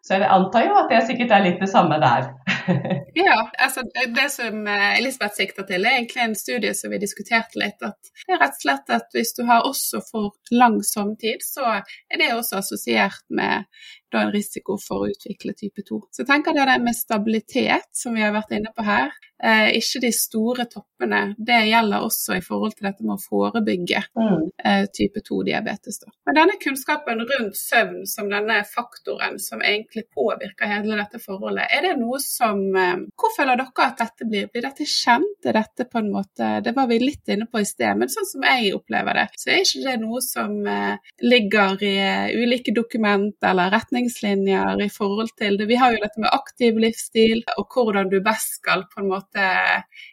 Så 0.01 0.17
jeg 0.17 0.29
antar 0.33 0.63
jo 0.65 0.77
at 0.79 0.89
det 0.89 1.03
sikkert 1.05 1.33
er 1.35 1.43
litt 1.45 1.59
det 1.61 1.69
samme 1.69 1.99
der. 2.01 2.31
ja, 3.21 3.35
altså 3.61 3.83
det 3.93 4.27
som 4.33 4.65
eh, 4.65 4.97
Elisabeth 4.97 5.37
sikter 5.37 5.67
til, 5.69 5.85
er 5.85 5.99
egentlig 5.99 6.23
en 6.23 6.33
studie 6.37 6.73
som 6.77 6.89
vi 6.93 6.97
diskuterte 7.03 7.61
litt. 7.61 7.77
at 7.85 8.09
Det 8.25 8.33
er 8.33 8.41
rett 8.41 8.57
og 8.57 8.63
slett 8.63 8.93
at 8.97 9.13
hvis 9.13 9.35
du 9.37 9.43
har 9.45 9.67
også 9.69 10.01
for 10.07 10.33
lang 10.57 10.79
sommertid, 10.85 11.45
så 11.45 11.77
er 11.77 12.21
det 12.21 12.31
også 12.33 12.63
assosiert 12.63 13.21
med 13.29 13.69
da 14.11 14.25
en 14.25 14.33
risiko 14.33 14.77
for 14.81 15.05
å 15.05 15.11
utvikle 15.11 15.55
type 15.57 15.83
2. 15.87 15.99
Så 16.11 16.23
jeg 16.23 16.29
tenker 16.29 16.57
det 16.57 16.77
med 16.83 16.97
stabilitet, 16.97 17.89
som 17.95 18.15
vi 18.15 18.23
har 18.25 18.33
vært 18.35 18.55
inne 18.57 18.71
på 18.75 18.85
her, 18.85 19.11
eh, 19.43 19.69
ikke 19.77 20.01
de 20.05 20.11
store 20.15 20.65
toppene. 20.71 21.21
Det 21.37 21.59
gjelder 21.69 22.05
også 22.05 22.37
i 22.37 22.43
forhold 22.45 22.75
til 22.77 22.87
dette 22.89 23.05
med 23.05 23.17
å 23.17 23.23
forebygge 23.23 24.03
mm. 24.17 24.45
eh, 24.65 24.85
type 24.93 25.23
2-diabetes. 25.27 26.01
Men 26.27 26.37
denne 26.37 26.57
kunnskapen 26.61 27.23
rundt 27.25 27.57
søvn 27.57 28.05
som 28.09 28.29
denne 28.31 28.61
faktoren 28.69 29.39
som 29.41 29.63
egentlig 29.65 30.07
påvirker 30.13 30.69
hele 30.69 30.99
dette 30.99 31.21
forholdet, 31.23 31.67
er 31.71 31.87
det 31.89 31.95
noe 32.01 32.19
som 32.23 32.61
eh, 32.75 33.05
Hvor 33.17 33.33
føler 33.35 33.59
dere 33.59 33.87
at 33.87 34.01
dette 34.01 34.27
blir? 34.29 34.49
Blir 34.51 34.65
dette 34.67 34.87
kjent? 34.87 35.39
Er 35.45 35.57
dette 35.57 35.87
på 35.89 35.99
en 36.01 36.11
måte 36.13 36.47
Det 36.63 36.73
var 36.75 36.89
vi 36.89 36.99
litt 37.01 37.29
inne 37.31 37.47
på 37.49 37.61
i 37.61 37.67
sted, 37.67 37.97
men 37.97 38.11
sånn 38.11 38.27
som 38.27 38.45
jeg 38.45 38.73
opplever 38.75 39.17
det, 39.17 39.27
så 39.39 39.51
er 39.53 39.63
ikke 39.63 39.85
det 39.87 39.97
noe 40.01 40.21
som 40.23 40.55
eh, 40.67 41.11
ligger 41.25 41.81
i 41.85 41.95
ulike 42.41 42.73
dokument 42.75 43.47
eller 43.47 43.71
retninger 43.73 44.00
retningslinjer 44.01 44.81
i 44.81 44.89
forhold 44.89 45.29
til 45.37 45.57
det. 45.57 45.67
Vi 45.67 45.75
har 45.75 45.91
jo 45.91 45.99
dette 46.01 46.19
med 46.19 46.29
aktiv 46.31 46.77
livsstil, 46.79 47.43
og 47.57 47.67
hvordan 47.73 48.09
du 48.09 48.21
best 48.21 48.57
skal 48.59 48.83
på 48.93 49.01
en 49.01 49.09
måte 49.09 49.45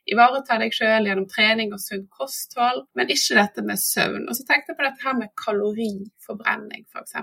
ivareta 0.07 0.59
deg 0.59 0.73
sjøl 0.73 1.07
gjennom 1.07 1.29
trening 1.29 1.73
og 1.73 1.81
sunt 1.81 2.09
kosthold, 2.11 2.87
men 2.95 3.09
ikke 3.09 3.39
dette 3.39 3.63
med 3.63 3.79
søvn. 3.79 4.29
Og 4.29 4.37
så 4.37 4.45
tenkte 4.45 4.73
jeg 4.73 4.79
på 4.79 4.87
dette 4.87 5.05
her 5.05 5.17
med 5.19 5.29
kaloriforbrenning, 5.45 6.85
f.eks. 6.93 7.15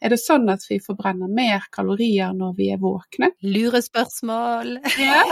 Er 0.00 0.08
det 0.10 0.20
sånn 0.20 0.48
at 0.50 0.66
vi 0.68 0.80
forbrenner 0.82 1.28
mer 1.30 1.68
kalorier 1.72 2.32
når 2.34 2.56
vi 2.58 2.70
er 2.72 2.82
våkne? 2.82 3.32
Lurespørsmål. 3.42 4.78
Ja. 4.98 5.22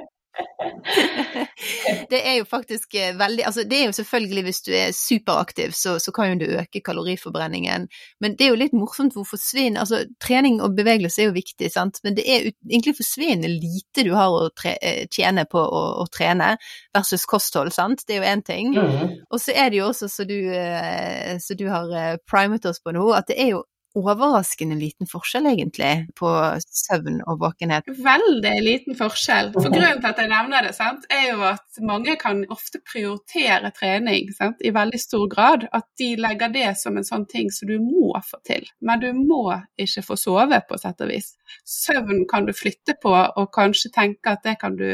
det 2.10 2.20
er 2.22 2.36
jo 2.38 2.44
faktisk 2.48 2.94
eh, 2.94 3.18
veldig 3.18 3.44
Altså, 3.46 3.64
det 3.68 3.78
er 3.80 3.86
jo 3.88 3.92
selvfølgelig 3.92 4.42
hvis 4.46 4.62
du 4.66 4.70
er 4.76 4.92
superaktiv, 4.94 5.72
så, 5.76 5.98
så, 5.98 6.12
kan 6.14 6.30
jo 6.30 6.38
du 6.40 6.58
øke 6.60 6.80
kaloriforbrenningen, 6.84 7.88
men 8.20 8.36
det 8.38 8.46
er 8.46 8.52
jo 8.52 8.60
litt 8.60 8.76
morsomt 8.76 9.16
hvor 9.16 9.26
forsvinner 9.28 9.82
Altså, 9.82 10.04
trening 10.22 10.60
og 10.62 10.76
bevegelse 10.76 11.22
er 11.22 11.30
jo 11.30 11.36
viktig, 11.36 11.70
sant, 11.72 12.00
men 12.04 12.16
det 12.18 12.24
er 12.26 12.50
egentlig 12.70 12.96
forsvinnende 13.00 13.50
lite 13.50 14.06
du 14.06 14.12
har 14.14 14.30
å 14.30 14.48
tre, 14.54 14.76
eh, 14.82 15.06
tjene 15.10 15.46
på 15.50 15.60
å, 15.60 15.82
å, 16.02 16.06
trene 16.10 16.54
versus 16.94 17.26
kosthold, 17.28 17.72
sant. 17.74 18.04
Det 18.06 18.16
er 18.16 18.22
jo 18.22 18.30
én 18.30 18.42
ting. 18.46 18.72
Mm. 18.74 19.12
Og 19.30 19.38
så 19.42 19.54
er 19.54 19.70
det 19.70 19.80
jo 19.80 19.90
også, 19.90 20.08
så 20.10 20.26
du, 20.28 20.38
eh, 20.54 21.36
så 21.42 21.58
du 21.58 21.66
har 21.70 22.18
primet 22.30 22.66
oss 22.66 22.80
på 22.82 22.94
nå, 22.94 23.04
at 23.16 23.30
det 23.30 23.38
er 23.40 23.54
jo 23.54 23.64
overraskende 23.98 24.76
liten 24.78 25.08
forskjell, 25.10 25.48
egentlig, 25.50 25.92
på 26.18 26.30
søvn 26.62 27.20
og 27.26 27.40
våkenhet. 27.42 27.88
Veldig 27.90 28.54
liten 28.62 28.96
forskjell. 28.98 29.52
For 29.56 29.72
grunnen 29.72 30.02
til 30.02 30.10
at 30.12 30.20
jeg 30.22 30.30
nevner 30.30 30.66
det, 30.66 30.74
sant, 30.76 31.06
er 31.10 31.26
jo 31.32 31.44
at 31.50 31.80
mange 31.86 32.16
kan 32.20 32.44
ofte 32.52 32.82
prioritere 32.86 33.72
trening 33.76 34.30
sant, 34.36 34.62
i 34.62 34.72
veldig 34.74 35.00
stor 35.00 35.26
grad. 35.32 35.66
At 35.76 35.88
de 36.00 36.12
legger 36.20 36.54
det 36.54 36.70
som 36.80 36.98
en 36.98 37.06
sånn 37.06 37.26
ting 37.30 37.50
som 37.54 37.70
du 37.70 37.78
må 37.82 38.14
få 38.26 38.40
til. 38.46 38.68
Men 38.84 39.02
du 39.02 39.10
må 39.16 39.44
ikke 39.80 40.06
få 40.06 40.18
sove, 40.20 40.62
på 40.68 40.78
sett 40.80 41.02
og 41.02 41.10
vis. 41.10 41.34
Søvn 41.66 42.26
kan 42.30 42.46
du 42.46 42.54
flytte 42.56 42.96
på, 43.02 43.12
og 43.12 43.52
kanskje 43.54 43.92
tenke 43.94 44.36
at 44.36 44.46
det 44.46 44.58
kan 44.62 44.78
du 44.78 44.88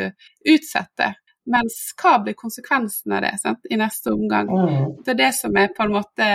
utsette. 0.46 1.14
Mens 1.46 1.76
hva 2.00 2.16
blir 2.24 2.34
konsekvensen 2.34 3.14
av 3.14 3.22
det 3.22 3.36
sant, 3.38 3.62
i 3.70 3.78
neste 3.78 4.10
omgang? 4.10 4.50
Mm. 4.50 4.88
Det 5.06 5.14
er 5.14 5.20
det 5.20 5.32
som 5.36 5.56
er 5.56 5.70
på 5.76 5.86
en 5.86 5.94
måte 5.94 6.26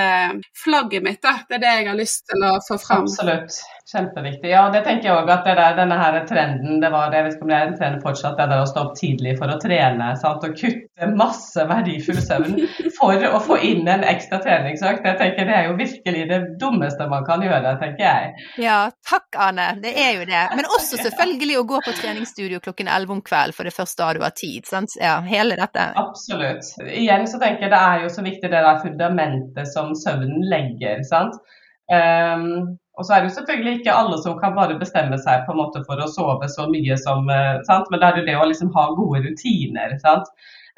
flagget 0.63 1.03
mitt. 1.03 1.21
da. 1.23 1.35
Det 1.49 1.59
er 1.59 1.63
det 1.65 1.75
jeg 1.75 1.87
har 1.89 1.99
lyst 1.99 2.25
til 2.31 2.47
å 2.47 2.55
få 2.63 2.79
fram. 2.79 3.07
Absolutt. 3.09 3.59
Kjempeviktig. 3.91 4.47
Ja, 4.53 4.69
det 4.71 4.85
tenker 4.85 5.09
jeg 5.09 5.17
òg 5.19 5.29
at 5.33 5.43
det 5.43 5.57
der, 5.57 5.75
denne 5.75 5.97
her 5.99 6.15
trenden 6.29 6.79
det 6.79 6.91
var, 6.93 7.11
jeg 7.11 7.25
vet 7.25 7.33
ikke 7.35 7.43
om 7.43 7.51
det 7.51 7.57
er 7.57 7.65
en 7.67 7.77
trend 7.79 7.97
fortsatt, 8.05 8.37
det 8.39 8.47
der 8.47 8.63
å 8.63 8.69
stå 8.69 8.85
opp 8.85 8.93
tidlig 8.95 9.33
for 9.39 9.51
å 9.51 9.57
trene 9.59 10.13
sant? 10.21 10.45
og 10.47 10.55
kutte 10.55 11.09
masse 11.17 11.65
verdifull 11.67 12.21
søvn 12.23 12.55
for 12.95 13.25
å 13.27 13.41
få 13.43 13.57
inn 13.67 13.89
en 13.91 14.05
ekstra 14.07 14.39
treningsøkt. 14.43 15.03
Jeg 15.05 15.19
tenker 15.19 15.49
Det 15.49 15.57
er 15.57 15.67
jo 15.67 15.75
virkelig 15.79 16.23
det 16.29 16.39
dummeste 16.61 17.07
man 17.11 17.25
kan 17.27 17.43
gjøre, 17.43 17.75
tenker 17.81 18.05
jeg. 18.05 18.31
Ja, 18.63 18.79
takk 19.07 19.35
Anne. 19.35 19.67
Det 19.83 19.91
er 19.91 20.13
jo 20.21 20.25
det. 20.29 20.45
Men 20.55 20.71
også 20.71 21.01
selvfølgelig 21.01 21.59
å 21.59 21.67
gå 21.73 21.81
på 21.83 21.95
treningsstudio 21.99 22.61
klokken 22.63 22.87
11 22.87 23.17
om 23.17 23.21
kvelden, 23.25 23.57
for 23.57 23.67
det 23.67 23.73
er 23.73 23.79
først 23.81 23.99
da 23.99 24.13
du 24.15 24.23
har 24.23 24.35
tid. 24.37 24.63
sant? 24.69 24.95
Ja, 25.01 25.15
hele 25.25 25.55
dette. 25.57 25.87
Absolutt. 25.97 26.67
Igjen 26.85 27.25
så 27.27 27.39
tenker 27.41 27.65
jeg 27.65 27.73
det 27.73 27.81
er 27.81 28.03
jo 28.03 28.11
så 28.13 28.21
viktig 28.25 28.51
det 28.51 28.61
der 28.61 28.83
fundamentet 28.83 29.71
som 29.71 29.95
søvnen 29.97 30.45
legger. 30.51 31.01
sant? 31.07 31.39
Um, 31.91 32.77
og 32.99 33.07
så 33.07 33.15
er 33.15 33.23
det 33.23 33.31
jo 33.31 33.37
selvfølgelig 33.39 33.79
ikke 33.79 33.95
alle 33.97 34.19
som 34.21 34.37
kan 34.39 34.53
bare 34.55 34.77
bestemme 34.79 35.17
seg 35.23 35.47
på 35.47 35.55
en 35.55 35.59
måte 35.59 35.81
for 35.87 35.99
å 35.99 36.09
sove 36.11 36.47
så 36.53 36.67
mye 36.69 36.97
som 37.01 37.25
uh, 37.33 37.57
sant? 37.67 37.89
Men 37.89 38.03
da 38.03 38.11
er 38.11 38.19
det 38.19 38.27
det 38.29 38.37
å 38.37 38.45
liksom 38.45 38.69
ha 38.77 38.91
gode 38.99 39.23
rutiner. 39.25 39.97
sant? 40.03 40.29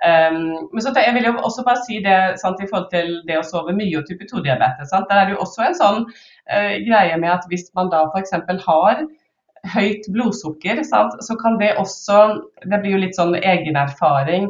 Um, 0.04 0.70
men 0.72 0.86
så 0.86 0.94
jeg 0.96 1.18
vil 1.18 1.28
jo 1.28 1.36
også 1.44 1.66
bare 1.68 1.84
si 1.84 2.00
det 2.06 2.18
sant, 2.40 2.64
i 2.64 2.70
forhold 2.70 2.90
til 2.96 3.18
det 3.28 3.42
å 3.42 3.46
sove 3.48 3.76
mye 3.76 4.00
og 4.00 4.08
type 4.08 4.30
2-diabetes. 4.32 4.96
Der 4.96 5.20
er 5.20 5.28
det 5.28 5.36
jo 5.36 5.44
også 5.44 5.68
en 5.68 5.78
sånn 5.82 6.02
uh, 6.08 6.74
greie 6.88 7.20
med 7.20 7.32
at 7.36 7.48
hvis 7.52 7.68
man 7.76 7.92
da 7.92 8.06
f.eks. 8.14 8.38
har 8.70 9.04
høyt 9.72 10.08
blodsukker, 10.12 10.82
sant, 10.84 11.16
så 11.24 11.38
kan 11.40 11.56
det 11.62 11.76
også 11.80 12.20
Det 12.68 12.80
blir 12.82 12.98
jo 12.98 13.04
litt 13.06 13.16
sånn 13.16 13.36
egenerfaring. 13.40 14.50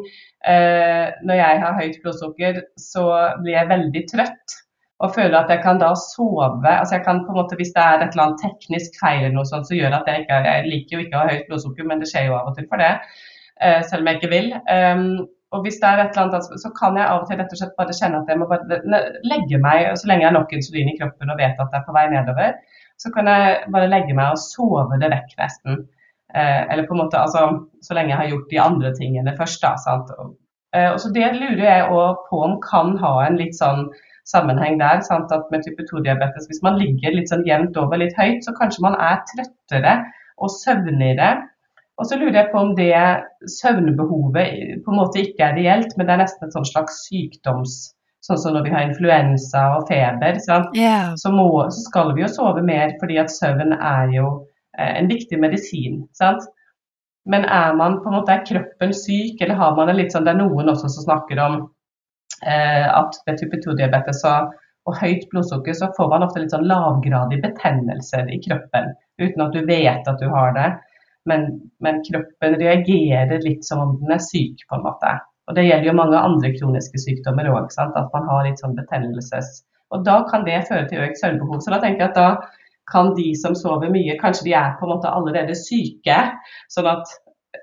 Eh, 0.50 1.14
når 1.24 1.40
jeg 1.40 1.62
har 1.64 1.78
høyt 1.80 2.00
blodsukker, 2.04 2.62
så 2.82 3.06
blir 3.44 3.58
jeg 3.60 3.72
veldig 3.72 4.06
trøtt 4.12 4.60
og 5.04 5.12
føler 5.16 5.36
at 5.36 5.52
jeg 5.52 5.60
kan 5.64 5.80
da 5.82 5.90
sove 6.00 6.70
altså 6.70 6.96
jeg 6.96 7.04
kan 7.04 7.24
på 7.26 7.34
en 7.34 7.40
måte, 7.42 7.58
Hvis 7.60 7.74
det 7.76 7.82
er 7.84 8.00
et 8.00 8.14
eller 8.14 8.28
annet 8.28 8.44
teknisk 8.44 8.96
feil 9.02 9.24
eller 9.26 9.36
noe 9.36 9.50
sånt 9.50 9.68
som 9.68 9.76
gjør 9.76 9.98
at 9.98 10.08
jeg 10.08 10.24
ikke 10.24 10.42
Jeg 10.48 10.68
liker 10.70 10.96
jo 10.96 11.04
ikke 11.04 11.18
å 11.18 11.24
ha 11.24 11.32
høyt 11.32 11.48
blodsukker, 11.50 11.88
men 11.90 12.04
det 12.04 12.10
skjer 12.12 12.30
jo 12.30 12.38
av 12.38 12.52
og 12.52 12.58
til 12.58 12.68
for 12.70 12.84
det. 12.84 12.92
Eh, 13.62 13.82
selv 13.90 14.04
om 14.04 14.12
jeg 14.12 14.22
ikke 14.22 14.34
vil. 14.34 14.52
Um, 14.68 15.08
og 15.54 15.64
hvis 15.64 15.80
det 15.82 15.90
er 15.90 16.02
et 16.02 16.16
eller 16.18 16.34
annet, 16.34 16.62
så 16.64 16.70
kan 16.78 16.98
jeg 16.98 17.06
av 17.06 17.22
og 17.22 17.28
til 17.30 17.40
rett 17.40 17.52
og 17.54 17.60
slett 17.60 17.76
bare 17.78 17.96
kjenne 17.96 18.22
at 18.22 18.30
jeg 18.32 18.40
må 18.42 18.48
bare 18.50 19.02
legge 19.30 19.60
meg, 19.62 19.90
så 20.00 20.10
lenge 20.10 20.26
jeg 20.26 20.32
har 20.32 20.38
nok 20.38 20.54
insulin 20.58 20.90
i 20.90 20.96
kroppen 20.98 21.34
og 21.34 21.42
vet 21.42 21.60
at 21.62 21.70
det 21.74 21.80
er 21.80 21.86
på 21.88 21.96
vei 21.96 22.06
nedover, 22.12 22.56
så 23.02 23.12
kan 23.14 23.30
jeg 23.30 23.60
bare 23.76 23.90
legge 23.92 24.16
meg 24.18 24.34
og 24.34 24.42
sove 24.42 25.00
det 25.02 25.12
vekk 25.14 25.36
nesten. 25.42 25.84
Eh, 26.34 26.62
eller 26.74 26.88
på 26.88 26.96
en 26.96 27.04
måte, 27.04 27.20
altså, 27.20 27.44
så 27.86 27.94
lenge 27.94 28.14
jeg 28.14 28.22
har 28.22 28.32
gjort 28.32 28.50
de 28.50 28.62
andre 28.64 28.94
tingene 28.98 29.36
først. 29.38 29.62
da, 29.62 29.76
sant? 29.78 30.10
Og, 30.18 30.34
eh, 30.74 30.90
og 30.92 31.00
så 31.00 31.14
Det 31.14 31.30
lurer 31.38 31.68
jeg 31.68 31.92
òg 31.92 32.26
på 32.30 32.42
om 32.48 32.60
kan 32.62 32.98
ha 32.98 33.14
en 33.28 33.38
litt 33.38 33.56
sånn 33.60 33.90
sammenheng 34.26 34.80
der. 34.80 35.02
Sant? 35.06 35.32
At 35.32 35.52
med 35.52 35.62
type 35.66 35.86
2-diabetes, 35.92 36.50
hvis 36.50 36.64
man 36.64 36.80
ligger 36.82 37.14
litt 37.14 37.30
sånn 37.30 37.46
jevnt 37.46 37.78
over 37.78 38.02
litt 38.02 38.18
høyt, 38.18 38.42
så 38.46 38.56
kanskje 38.58 38.86
man 38.88 38.98
er 38.98 39.22
trøttere 39.30 39.98
og 40.42 40.50
søvnigere. 40.50 41.44
Og 42.02 42.08
så 42.10 42.18
lurer 42.18 42.40
jeg 42.40 42.50
på 42.52 42.62
om 42.62 42.72
det 42.78 42.94
søvnbehovet 43.60 44.80
på 44.86 44.94
en 44.94 44.98
måte 44.98 45.22
ikke 45.22 45.46
er 45.46 45.60
reelt, 45.60 45.92
men 45.98 46.08
det 46.08 46.16
er 46.16 46.24
nesten 46.26 46.50
et 46.50 46.72
slags 46.72 47.04
sykdoms... 47.10 47.84
Sånn 48.24 48.38
som 48.40 48.54
når 48.56 48.64
vi 48.64 48.72
har 48.72 48.86
influensa 48.88 49.62
og 49.76 49.90
feber, 49.90 50.38
yeah. 50.78 51.10
så, 51.20 51.28
må, 51.36 51.44
så, 51.68 51.82
skal 51.90 52.14
vi 52.16 52.22
jo 52.24 52.30
sove 52.32 52.62
mer 52.64 52.94
fordi 53.02 53.18
at 53.20 53.34
søvn 53.34 53.74
er 53.76 54.14
jo 54.16 54.30
eh, 54.80 54.94
en 55.02 55.10
viktig 55.12 55.42
medisin. 55.44 55.98
Sant? 56.16 56.46
Men 57.28 57.44
er 57.44 57.76
man 57.76 57.98
på 58.00 58.08
en 58.08 58.16
måte 58.16 58.32
er 58.32 58.46
kroppen 58.48 58.96
syk, 58.96 59.44
eller 59.44 59.60
har 59.60 59.76
man 59.76 59.92
en 59.92 60.00
litt 60.00 60.16
sånn 60.16 60.24
Det 60.24 60.32
er 60.32 60.40
noen 60.40 60.72
også 60.72 60.94
som 60.94 61.04
snakker 61.04 61.42
om 61.44 61.58
Eh, 62.42 62.88
at 63.00 63.16
ved 63.26 63.38
type 63.40 63.60
2-diabetes 63.64 64.24
og 64.28 64.98
høyt 65.00 65.30
blodsukker, 65.32 65.76
så 65.78 65.92
får 65.98 66.10
man 66.12 66.26
ofte 66.26 66.42
litt 66.44 66.52
sånn 66.52 66.68
lavgradig 66.68 67.40
betennelse 67.44 68.26
i 68.28 68.40
kroppen 68.44 68.92
uten 69.22 69.46
at 69.46 69.54
du 69.56 69.62
vet 69.70 70.10
at 70.10 70.20
du 70.20 70.28
har 70.34 70.52
det. 70.58 70.66
Men, 71.30 71.46
men, 71.80 72.02
kroppen 72.04 72.58
reagerer 72.60 73.40
litt 73.46 73.64
som 73.66 73.80
om 73.84 73.94
den 74.02 74.16
er 74.16 74.24
syk, 74.24 74.66
på 74.68 74.76
en 74.78 74.84
måte. 74.88 75.14
Og 75.48 75.56
Det 75.56 75.66
gjelder 75.68 75.90
jo 75.90 76.00
mange 76.00 76.20
andre 76.20 76.52
kroniske 76.56 77.00
sykdommer 77.00 77.48
òg, 77.52 77.70
at 77.80 78.12
man 78.16 78.28
har 78.32 78.48
litt 78.48 78.64
sånn 78.64 78.76
betennelses... 78.80 79.62
Og 79.94 80.04
Da 80.08 80.24
kan 80.26 80.44
det 80.48 80.64
føre 80.68 80.88
til 80.90 81.04
økt 81.06 81.20
søvnbehov. 81.22 81.60
Så 81.62 81.70
da 81.70 81.78
tenker 81.84 82.02
jeg 82.02 82.12
at 82.12 82.18
da 82.18 82.30
kan 82.92 83.14
de 83.16 83.30
som 83.38 83.56
sover 83.56 83.92
mye, 83.94 84.16
kanskje 84.20 84.48
de 84.50 84.56
er 84.58 84.74
på 84.80 84.88
en 84.88 84.96
måte 84.96 85.12
allerede 85.12 85.56
syke. 85.56 86.18
sånn 86.74 86.90
at 86.90 87.12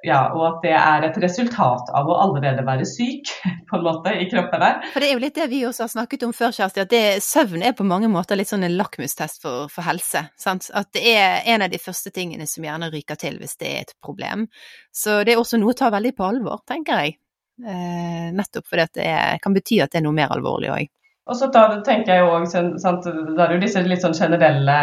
ja, 0.07 0.20
og 0.33 0.42
at 0.46 0.59
det 0.64 0.72
er 0.79 1.05
et 1.09 1.16
resultat 1.20 1.90
av 1.96 2.09
å 2.09 2.16
allerede 2.24 2.62
være 2.66 2.87
syk 2.88 3.33
på 3.68 3.79
en 3.79 3.85
måte 3.85 4.12
i 4.16 4.29
kroppen 4.31 4.62
der. 4.62 4.79
For 4.94 5.03
Det 5.03 5.09
er 5.11 5.16
jo 5.16 5.22
litt 5.24 5.38
det 5.38 5.48
vi 5.53 5.62
også 5.68 5.85
har 5.87 5.92
snakket 5.94 6.26
om 6.26 6.35
før, 6.37 6.55
Kjersti, 6.57 6.85
at 6.85 6.92
det, 6.92 7.03
søvn 7.24 7.64
er 7.66 7.74
på 7.76 7.87
mange 7.88 8.11
måter 8.12 8.38
litt 8.38 8.50
sånn 8.50 8.64
en 8.66 8.76
lakmustest 8.79 9.42
for, 9.42 9.66
for 9.72 9.87
helse. 9.87 10.24
Sant? 10.40 10.70
At 10.76 10.92
det 10.96 11.05
er 11.14 11.42
en 11.55 11.66
av 11.66 11.72
de 11.72 11.81
første 11.83 12.12
tingene 12.14 12.48
som 12.50 12.64
gjerne 12.64 12.90
ryker 12.94 13.18
til 13.20 13.40
hvis 13.40 13.59
det 13.61 13.72
er 13.72 13.88
et 13.88 13.96
problem. 14.05 14.46
Så 14.94 15.20
det 15.26 15.35
er 15.35 15.42
også 15.42 15.61
noe 15.61 15.74
å 15.74 15.81
ta 15.83 15.90
veldig 15.92 16.14
på 16.16 16.29
alvor, 16.29 16.62
tenker 16.68 17.05
jeg. 17.05 17.18
Eh, 17.61 18.31
nettopp 18.33 18.70
fordi 18.70 18.87
det 18.96 19.11
er, 19.11 19.37
kan 19.42 19.55
bety 19.57 19.83
at 19.85 19.92
det 19.92 20.00
er 20.00 20.07
noe 20.07 20.16
mer 20.16 20.33
alvorlig 20.33 20.72
òg. 20.72 20.90
Og 21.31 21.37
så 21.37 21.46
da 21.53 21.66
tenker 21.87 22.16
jeg 22.16 22.24
jo 22.24 22.38
sant, 22.81 23.05
Da 23.05 23.44
er 23.44 23.50
det 23.50 23.57
jo 23.59 23.64
disse 23.66 23.83
litt 23.85 24.03
sånn 24.03 24.16
generelle 24.16 24.79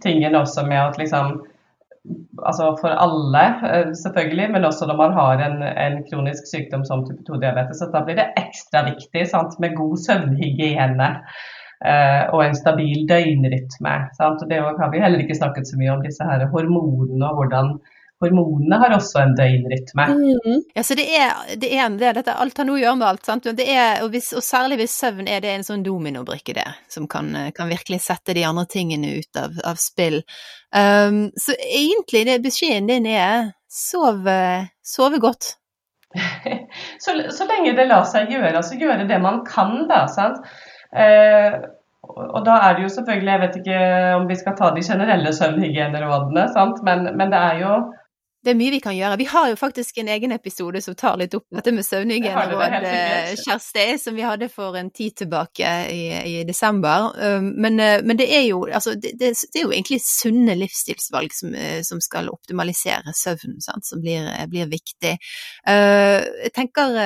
tingene 0.00 0.40
også 0.40 0.64
med 0.68 0.80
at 0.80 1.00
liksom 1.00 1.40
altså 2.48 2.66
for 2.80 2.96
alle, 3.04 3.44
eh, 3.68 3.92
selvfølgelig, 4.02 4.48
men 4.54 4.64
også 4.64 4.88
når 4.88 4.96
man 4.96 5.12
har 5.18 5.42
en, 5.46 5.62
en 5.86 6.02
kronisk 6.08 6.48
sykdom 6.52 6.84
som 6.88 7.04
type 7.06 7.22
2-diabetes. 7.28 7.82
Da 7.94 8.04
blir 8.04 8.18
det 8.20 8.30
ekstra 8.40 8.84
viktig 8.88 9.26
sant, 9.28 9.58
med 9.60 9.76
god 9.76 9.96
søvnhygiene 10.06 11.10
eh, 11.84 12.24
og 12.32 12.44
en 12.46 12.58
stabil 12.62 13.06
døgnrytme. 13.10 13.94
Sant? 14.18 14.42
Og 14.42 14.50
Det 14.50 14.60
har 14.82 14.92
vi 14.92 15.04
heller 15.04 15.24
ikke 15.24 15.38
snakket 15.40 15.68
så 15.68 15.80
mye 15.80 15.94
om, 15.96 16.04
disse 16.06 16.26
her 16.30 16.46
hormonene 16.54 17.28
og 17.28 17.42
hvordan 17.42 17.74
hormonene 18.20 18.78
har 18.80 18.92
også 18.94 19.22
en 19.22 19.34
døgnrytme. 19.38 20.06
Mm. 20.12 20.58
Ja, 20.74 20.84
så 20.84 20.96
det 20.98 21.06
er, 21.16 21.30
det 21.60 21.70
er 21.72 21.92
det, 21.96 22.12
dette 22.18 22.34
alt 22.42 22.58
har 22.60 22.68
noe 22.68 22.76
å 22.76 22.82
gjøre 22.82 22.98
med 23.00 23.08
alt, 23.08 23.24
sant. 23.26 23.48
Er, 23.50 24.02
og, 24.04 24.10
hvis, 24.12 24.30
og, 24.36 24.44
særlig 24.44 24.80
hvis 24.82 24.98
søvn 25.00 25.30
er 25.30 25.40
det 25.44 25.54
en 25.54 25.66
sånn 25.66 25.84
dominobrikke 25.86 26.54
der, 26.58 26.76
som 26.92 27.08
kan, 27.10 27.32
kan, 27.56 27.70
virkelig 27.70 28.02
sette 28.04 28.36
de 28.36 28.44
andre 28.46 28.66
tingene 28.70 29.14
ut 29.20 29.40
av, 29.40 29.56
av 29.64 29.80
spill. 29.80 30.20
Um, 30.76 31.30
så 31.40 31.56
egentlig, 31.64 32.26
det 32.28 32.42
beskjeden 32.44 32.90
din 32.90 33.08
er 33.10 33.54
sove, 33.70 34.36
sove 34.84 35.20
godt. 35.22 35.54
så, 37.02 37.14
så, 37.30 37.46
lenge 37.46 37.76
det 37.78 37.86
lar 37.88 38.04
seg 38.10 38.32
gjøre, 38.34 38.56
altså 38.60 38.76
gjøre 38.80 39.08
det 39.08 39.20
man 39.22 39.44
kan, 39.48 39.86
da. 39.88 40.04
sant. 40.12 40.42
Uh, 40.90 41.62
og 42.10 42.42
da 42.44 42.56
er 42.66 42.76
det 42.76 42.84
jo 42.84 42.92
selvfølgelig, 42.92 43.30
jeg 43.30 43.40
vet 43.42 43.56
ikke 43.60 43.80
om 44.18 44.24
vi 44.28 44.36
skal 44.40 44.56
ta 44.58 44.70
de 44.74 44.82
generelle 44.82 45.32
søvnhygienerådene, 45.36 46.46
men, 46.88 47.04
men 47.16 47.32
det 47.32 47.40
er 47.40 47.60
jo 47.60 47.74
det 48.44 48.54
er 48.54 48.56
mye 48.56 48.72
vi 48.72 48.80
kan 48.80 48.96
gjøre. 48.96 49.18
Vi 49.20 49.26
har 49.28 49.50
jo 49.50 49.56
faktisk 49.60 49.98
en 50.00 50.08
egen 50.08 50.32
episode 50.32 50.80
som 50.80 50.94
tar 50.96 51.18
litt 51.20 51.34
opp 51.36 51.44
dette 51.52 51.74
med 51.76 51.84
søvnhygiene 51.84 52.78
eh, 52.88 53.34
Kjersti, 53.36 53.84
som 54.00 54.16
vi 54.16 54.24
hadde 54.24 54.48
for 54.52 54.78
en 54.80 54.88
tid 54.96 55.18
tilbake 55.20 55.72
i, 55.92 56.04
i 56.30 56.36
desember. 56.48 57.10
Um, 57.20 57.50
men, 57.60 57.76
eh, 57.80 57.98
men, 58.00 58.16
det 58.20 58.30
er 58.32 58.46
jo 58.46 58.62
altså, 58.64 58.94
det, 58.96 59.12
det, 59.20 59.34
er 59.34 59.66
jo 59.66 59.74
egentlig 59.74 60.00
sunne 60.06 60.56
livsstilsvalg 60.56 61.36
som, 61.36 61.52
eh, 61.54 61.82
som 61.84 62.00
skal 62.00 62.32
optimalisere 62.32 63.12
søvnen, 63.16 63.60
sant, 63.60 63.84
som 63.84 64.00
blir, 64.00 64.30
blir 64.48 64.72
viktig. 64.72 65.16
Jeg 65.66 66.54
tenker 66.56 66.96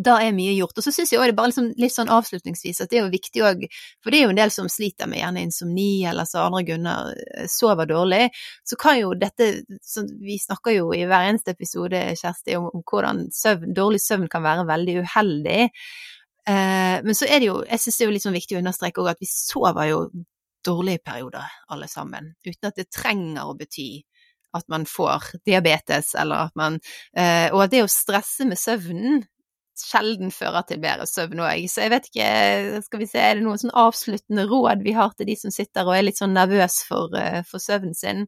da 0.00 0.16
er 0.24 0.34
mye 0.36 0.54
gjort. 0.56 0.78
Og 0.78 0.84
så 0.84 0.92
syns 0.94 1.12
jeg 1.12 1.20
òg 1.20 1.34
bare 1.36 1.50
liksom, 1.52 1.70
litt 1.80 1.94
sånn 1.94 2.12
avslutningsvis 2.12 2.82
at 2.82 2.90
det 2.90 3.00
er 3.00 3.04
jo 3.04 3.12
viktig 3.12 3.44
òg, 3.46 3.64
for 4.00 4.12
det 4.12 4.20
er 4.20 4.26
jo 4.26 4.34
en 4.34 4.40
del 4.40 4.52
som 4.54 4.70
sliter 4.72 5.10
med 5.10 5.20
gjerne 5.20 5.44
insomni 5.44 6.04
eller 6.08 6.28
så 6.28 6.46
andre 6.46 6.62
grunner 6.68 7.10
eh, 7.16 7.48
sover 7.50 7.90
dårlig, 7.90 8.22
så 8.66 8.78
kan 8.80 9.00
jo 9.00 9.12
dette 9.18 9.50
Vi 10.20 10.38
snakker 10.40 10.74
jo 10.74 10.90
i 10.96 11.04
hver 11.08 11.28
eneste 11.28 11.54
episode, 11.54 12.00
Kjersti, 12.18 12.56
om, 12.58 12.70
om 12.74 12.84
hvordan 12.86 13.26
søvn, 13.34 13.74
dårlig 13.76 14.00
søvn 14.02 14.28
kan 14.30 14.44
være 14.44 14.66
veldig 14.68 14.96
uheldig. 15.04 15.60
Eh, 16.48 16.96
men 17.04 17.16
så 17.16 17.28
er 17.28 17.40
det 17.40 17.50
jo, 17.50 17.60
jeg 17.68 17.82
syns 17.82 17.98
det 17.98 18.04
er 18.04 18.10
jo 18.10 18.16
litt 18.16 18.26
sånn 18.26 18.38
viktig 18.38 18.56
å 18.56 18.62
understreke 18.62 19.02
òg 19.02 19.12
at 19.14 19.22
vi 19.22 19.28
sover 19.30 19.90
jo 19.90 20.04
dårlige 20.64 21.00
perioder 21.04 21.52
alle 21.72 21.88
sammen, 21.88 22.34
uten 22.44 22.68
at 22.68 22.76
det 22.76 22.90
trenger 22.92 23.48
å 23.48 23.56
bety 23.56 23.90
at 24.56 24.66
man 24.72 24.86
får 24.88 25.36
diabetes, 25.46 26.14
eller 26.18 26.48
at 26.48 26.56
man 26.58 26.80
eh, 27.16 27.52
Og 27.54 27.62
at 27.64 27.70
det 27.70 27.84
å 27.84 27.90
stresse 27.90 28.46
med 28.48 28.58
søvnen 28.58 29.20
sjelden 29.86 30.32
fører 30.34 30.64
til 30.68 30.80
bedre 30.82 31.06
søvn 31.08 31.42
òg. 31.44 31.66
Så 31.70 31.84
jeg 31.84 31.94
vet 31.94 32.08
ikke, 32.10 32.30
skal 32.86 33.02
vi 33.02 33.10
se, 33.10 33.20
er 33.20 33.38
det 33.38 33.44
noen 33.46 33.60
sånn 33.60 33.76
avsluttende 33.76 34.46
råd 34.50 34.84
vi 34.86 34.96
har 34.96 35.14
til 35.16 35.30
de 35.30 35.36
som 35.38 35.54
sitter 35.54 35.88
og 35.88 35.96
er 35.96 36.08
litt 36.08 36.20
sånn 36.20 36.36
nervøs 36.36 36.82
for, 36.88 37.14
uh, 37.16 37.40
for 37.48 37.62
søvnen 37.62 37.96
sin? 37.96 38.26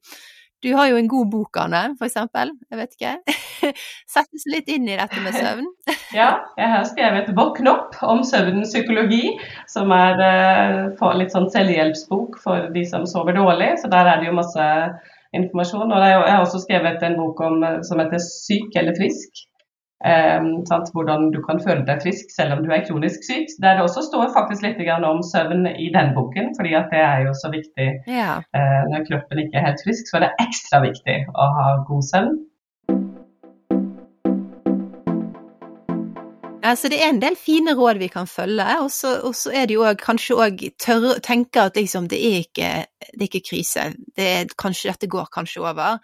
Du 0.62 0.68
har 0.78 0.86
jo 0.86 0.98
en 0.98 1.08
god 1.10 1.30
bok, 1.30 1.58
Anne, 1.58 1.80
for 1.98 2.06
eksempel. 2.06 2.52
Jeg 2.70 2.78
vet 2.78 2.92
ikke. 2.94 3.32
Settes 4.14 4.44
litt 4.46 4.68
inn 4.70 4.86
i 4.86 4.98
dette 4.98 5.22
med 5.24 5.34
søvn. 5.34 5.66
ja, 6.20 6.28
jeg 6.58 6.68
har 6.70 6.84
skrevet 6.86 7.32
'Våkn 7.34 7.70
opp' 7.70 7.98
om 8.06 8.22
søvnens 8.26 8.70
psykologi, 8.70 9.24
som 9.66 9.90
er 9.96 10.22
uh, 10.22 11.08
litt 11.18 11.34
sånn 11.34 11.50
selvhjelpsbok 11.50 12.38
for 12.44 12.70
de 12.76 12.84
som 12.86 13.08
sover 13.10 13.34
dårlig. 13.40 13.72
Så 13.82 13.90
der 13.90 14.06
er 14.06 14.22
det 14.22 14.30
jo 14.30 14.38
masse 14.38 14.68
informasjon. 15.34 15.90
Og 15.90 16.06
jeg 16.06 16.20
har 16.30 16.44
også 16.44 16.62
skrevet 16.62 17.02
en 17.02 17.18
bok 17.18 17.42
om, 17.42 17.58
som 17.82 17.98
heter 17.98 18.22
'Syk 18.22 18.78
eller 18.78 18.94
frisk', 19.00 19.46
Um, 20.02 20.64
Hvordan 20.92 21.28
du 21.30 21.38
kan 21.46 21.60
føle 21.62 21.84
deg 21.86 22.00
frisk 22.02 22.32
selv 22.34 22.56
om 22.56 22.64
du 22.64 22.72
er 22.74 22.82
kronisk 22.88 23.22
syk. 23.22 23.52
Der 23.62 23.78
det 23.78 23.84
også 23.86 24.02
står 24.08 24.32
faktisk 24.34 24.64
litt 24.66 24.80
om 25.06 25.22
søvn 25.22 25.66
i 25.78 25.92
den 25.94 26.10
boken, 26.16 26.50
fordi 26.58 26.74
at 26.74 26.90
det 26.90 26.98
er 26.98 27.26
jo 27.28 27.34
så 27.38 27.52
viktig 27.52 27.88
ja. 28.10 28.40
uh, 28.42 28.82
når 28.90 29.06
kroppen 29.06 29.44
ikke 29.44 29.60
er 29.60 29.68
helt 29.70 29.84
frisk. 29.86 30.10
Så 30.10 30.18
er 30.18 30.26
det 30.26 30.32
ekstra 30.42 30.82
viktig 30.82 31.18
å 31.30 31.50
ha 31.58 31.68
god 31.86 32.08
søvn. 32.10 32.40
Altså, 36.62 36.88
det 36.88 36.98
er 37.02 37.10
en 37.10 37.22
del 37.22 37.34
fine 37.36 37.74
råd 37.74 37.98
vi 37.98 38.06
kan 38.10 38.26
følge, 38.30 38.64
og 38.82 38.90
så 38.90 39.50
er 39.54 39.66
det 39.66 39.74
jo 39.74 39.82
også, 39.82 39.98
kanskje 40.04 40.36
òg 40.38 40.60
tørre 40.82 41.16
å 41.16 41.22
tenke 41.22 41.62
at 41.66 41.78
liksom, 41.78 42.06
det, 42.10 42.20
er 42.22 42.44
ikke, 42.44 42.68
det 43.10 43.18
er 43.18 43.28
ikke 43.28 43.48
krise. 43.50 43.88
Det 44.16 44.28
er, 44.36 44.52
kanskje 44.58 44.92
dette 44.92 45.10
går 45.10 45.26
kanskje 45.34 45.64
over. 45.66 45.98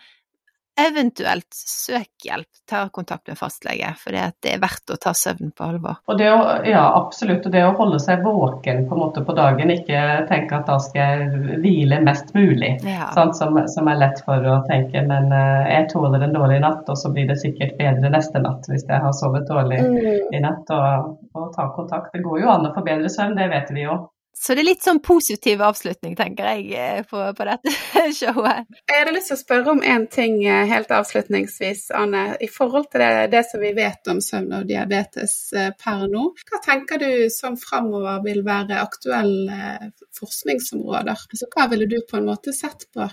Eventuelt 0.78 1.54
søk 1.54 2.22
hjelp, 2.24 2.48
ta 2.70 2.84
kontakt 2.94 3.26
med 3.26 3.38
fastlege, 3.38 3.88
for 3.98 4.14
det 4.14 4.52
er 4.52 4.60
verdt 4.62 4.92
å 4.94 4.98
ta 5.02 5.10
søvn 5.16 5.50
på 5.56 5.64
alvor. 5.66 5.96
Og 6.06 6.20
det 6.20 6.28
å, 6.30 6.36
ja, 6.68 6.84
absolutt. 6.94 7.48
Og 7.48 7.54
det 7.54 7.64
å 7.66 7.72
holde 7.74 7.98
seg 8.02 8.22
våken 8.22 8.84
på, 8.86 8.94
en 8.94 9.02
måte 9.02 9.24
på 9.26 9.34
dagen, 9.34 9.72
ikke 9.74 10.02
tenke 10.30 10.60
at 10.60 10.70
da 10.70 10.76
skal 10.84 11.00
jeg 11.00 11.56
hvile 11.64 11.98
mest 12.06 12.30
mulig. 12.36 12.76
Ja. 12.86 13.08
Som, 13.16 13.34
som, 13.34 13.90
er 13.90 13.98
lett 13.98 14.22
for 14.26 14.46
å 14.46 14.60
tenke, 14.68 15.02
men 15.08 15.32
uh, 15.34 15.66
jeg 15.66 15.88
tåler 15.90 16.28
en 16.28 16.36
dårlig 16.36 16.60
natt, 16.62 16.86
og 16.86 17.00
så 17.00 17.10
blir 17.14 17.26
det 17.32 17.40
sikkert 17.42 17.74
bedre 17.80 18.12
neste 18.14 18.42
natt 18.44 18.70
hvis 18.70 18.86
jeg 18.86 19.02
har 19.02 19.16
sovet 19.18 19.50
dårlig 19.50 19.80
mm. 19.82 20.30
i 20.30 20.44
natt. 20.44 20.70
Og, 20.78 21.18
og 21.34 21.50
ta 21.56 21.66
kontakt. 21.74 22.14
Det 22.14 22.22
går 22.22 22.44
jo 22.44 22.54
an 22.54 22.70
å 22.70 22.72
få 22.76 22.86
bedre 22.86 23.10
søvn, 23.10 23.34
det 23.38 23.50
vet 23.50 23.74
vi 23.74 23.88
jo. 23.88 23.98
Så 24.38 24.55
det 24.55 24.62
er 24.62 24.68
litt 24.68 24.85
sånn 24.87 25.01
positiv 25.03 25.62
avslutning, 25.66 26.12
tenker 26.16 26.46
jeg, 26.53 26.68
eh, 26.79 26.98
på, 27.07 27.18
på 27.35 27.46
dette 27.48 27.72
showet. 28.20 28.68
Jeg 28.87 29.01
hadde 29.01 29.14
lyst 29.16 29.33
til 29.33 29.35
å 29.35 29.40
spørre 29.40 29.72
om 29.74 29.81
én 29.83 30.05
ting 30.12 30.38
eh, 30.46 30.62
helt 30.70 30.92
avslutningsvis, 30.94 31.88
Anne. 31.98 32.22
I 32.40 32.48
forhold 32.53 32.87
til 32.92 33.03
det, 33.03 33.27
det, 33.35 33.42
som 33.51 33.64
vi 33.64 33.72
vet 33.74 34.11
om 34.12 34.20
søvn 34.22 34.61
og 34.61 34.68
diabetes 34.68 35.35
eh, 35.59 35.72
per 35.83 36.07
nå, 36.12 36.29
hva 36.51 36.61
tenker 36.62 37.03
du 37.03 37.11
som 37.35 37.59
framover 37.59 38.22
vil 38.29 38.44
være 38.46 38.79
aktuelle 38.79 39.90
forskningsområder? 40.20 41.27
Altså, 41.33 41.51
hva 41.57 41.66
ville 41.72 41.90
du 41.90 41.98
på 42.07 42.20
en 42.20 42.31
måte 42.31 42.55
sett 42.55 42.87
på 42.94 43.11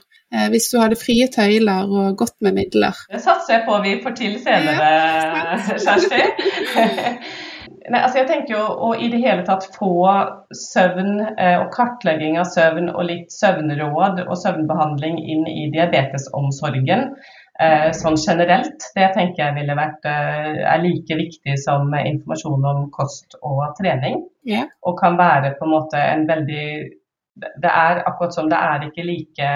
hvis 0.52 0.66
du 0.72 0.80
hadde 0.82 0.98
frie 1.00 1.30
tøyler 1.32 1.88
og 1.88 2.18
godt 2.20 2.36
med 2.44 2.58
midler? 2.58 2.98
Det 3.08 3.22
satser 3.24 3.60
jeg 3.60 3.66
på 3.68 3.78
vi 3.86 3.98
får 4.04 4.16
til 4.20 4.38
senere, 4.44 4.90
ja, 4.92 5.60
Kjersti. 5.80 6.24
Nei, 7.66 8.00
altså 8.00 8.22
jeg 8.22 8.28
tenker 8.30 8.56
jo 8.56 8.64
å 8.88 8.92
i 8.98 9.08
det 9.14 9.22
hele 9.22 9.46
tatt 9.46 9.68
få 9.76 9.92
søvn 10.58 11.20
eh, 11.38 11.58
og 11.60 11.72
kartlegging 11.74 12.40
av 12.42 12.50
søvn 12.50 12.90
og 12.92 13.06
litt 13.08 13.34
søvnråd 13.34 14.24
og 14.26 14.36
søvnbehandling 14.42 15.20
inn 15.22 15.46
i 15.50 15.68
diabetesomsorgen 15.74 17.08
eh, 17.62 17.90
sånn 17.96 18.18
generelt, 18.20 18.90
det 18.98 19.10
tenker 19.16 19.44
jeg 19.44 19.58
ville 19.60 19.78
vært 19.78 20.10
eh, 20.10 20.62
er 20.66 20.84
like 20.84 21.20
viktig 21.22 21.58
som 21.62 21.94
informasjon 21.94 22.70
om 22.72 22.86
kost 22.96 23.38
og 23.42 23.64
trening. 23.80 24.24
Yeah. 24.48 24.70
Og 24.86 24.98
kan 25.02 25.18
være 25.20 25.56
på 25.60 25.68
en 25.68 25.74
måte 25.74 26.02
en 26.02 26.28
veldig 26.30 26.68
Det 27.36 27.68
er 27.70 28.00
akkurat 28.08 28.34
som 28.34 28.48
det 28.48 28.56
er 28.56 28.86
ikke 28.86 29.04
like 29.04 29.48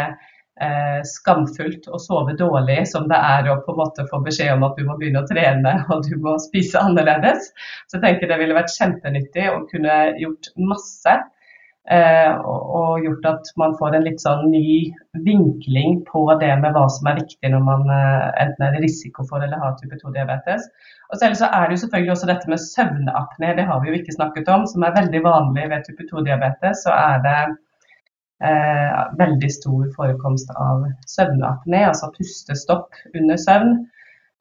eh, 0.63 0.99
skamfullt 1.07 1.87
å 1.89 1.99
sove 2.01 2.35
dårlig 2.39 2.81
som 2.91 3.07
det 3.11 3.17
er 3.17 3.49
å 3.49 3.59
på 3.65 3.73
en 3.73 3.81
måte 3.81 4.05
få 4.11 4.21
beskjed 4.25 4.53
om 4.55 4.67
at 4.67 4.77
du 4.77 4.85
må 4.87 4.97
begynne 4.99 5.23
å 5.23 5.29
trene 5.29 5.75
og 5.93 6.05
du 6.07 6.15
må 6.23 6.37
spise 6.43 6.81
annerledes. 6.81 7.51
Så 7.87 7.97
jeg 7.97 8.05
tenker 8.05 8.31
det 8.31 8.39
ville 8.43 8.57
vært 8.57 8.75
kjempenyttig 8.75 9.49
å 9.53 9.65
kunne 9.71 9.99
gjort 10.21 10.53
masse. 10.59 11.19
Eh, 11.89 12.33
og, 12.45 12.65
og, 12.77 12.99
gjort 13.01 13.23
at 13.25 13.47
man 13.57 13.71
får 13.79 13.95
en 13.97 14.03
litt 14.05 14.19
sånn 14.21 14.43
ny 14.51 14.91
vinkling 15.25 16.03
på 16.05 16.21
det 16.41 16.51
med 16.61 16.75
hva 16.75 16.83
som 16.93 17.07
er 17.09 17.17
viktig 17.17 17.49
når 17.49 17.63
man 17.65 17.87
eh, 17.89 18.27
enten 18.43 18.65
er 18.67 18.77
i 18.77 18.83
risiko 18.83 19.25
for 19.25 19.41
eller 19.41 19.57
har 19.57 19.73
type 19.79 19.97
2-diabetes. 19.97 20.67
Og 21.09 21.17
selv 21.23 21.39
så 21.39 21.49
er 21.49 21.65
det 21.65 21.77
jo 21.77 21.83
selvfølgelig 21.85 22.13
også 22.13 22.29
dette 22.29 22.51
med 22.51 22.61
søvnapné, 22.61 23.55
det 23.57 23.65
har 23.71 23.81
vi 23.81 23.89
jo 23.89 23.97
ikke 23.97 24.13
snakket 24.19 24.51
om, 24.53 24.67
som 24.69 24.85
er 24.85 24.93
veldig 24.99 25.23
vanlig 25.25 25.65
ved 25.71 25.87
type 25.87 26.05
2-diabetes. 26.11 26.83
Så 26.85 26.93
er 26.93 27.25
det 27.25 27.39
veldig 29.19 29.49
stor 29.51 29.89
forekomst 29.97 30.51
av 30.55 30.85
søvnapné, 31.11 31.81
altså 31.89 32.07
pustestopp 32.15 32.95
under 33.11 33.35
søvn. 33.41 33.73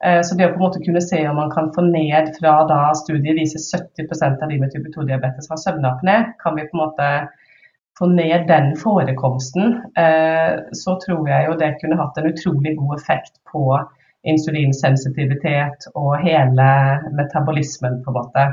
Eh, 0.05 0.21
så 0.23 0.35
det 0.35 0.47
å 0.47 0.53
på 0.53 0.61
en 0.61 0.63
måte 0.63 0.81
kunne 0.85 1.01
se 1.03 1.19
om 1.27 1.35
man 1.41 1.51
kan 1.51 1.67
få 1.75 1.83
ned 1.83 2.31
fra 2.37 2.53
da 2.69 2.79
studiet 2.95 3.35
viser 3.35 3.59
70% 3.81 4.43
av 4.45 4.51
de 4.51 4.59
med 4.61 4.71
type 4.71 4.91
2-diabetes 4.93 5.49
har 5.51 5.59
søvnapné, 5.59 6.17
kan 6.43 6.55
vi 6.55 6.67
på 6.69 6.77
en 6.77 6.83
måte 6.85 7.09
få 7.99 8.07
ned 8.13 8.47
den 8.47 8.71
forekomsten, 8.79 9.75
eh, 9.99 10.61
så 10.71 10.95
tror 11.03 11.27
jeg 11.27 11.49
jo 11.49 11.57
det 11.59 11.73
kunne 11.81 11.99
hatt 11.99 12.17
en 12.17 12.29
utrolig 12.31 12.77
god 12.79 12.95
effekt 12.95 13.41
på 13.51 13.65
insulinsensitivitet 14.29 15.89
og 15.99 16.15
hele 16.23 16.69
metabolismen 17.15 17.99
på 18.05 18.13
en 18.13 18.19
måte 18.21 18.47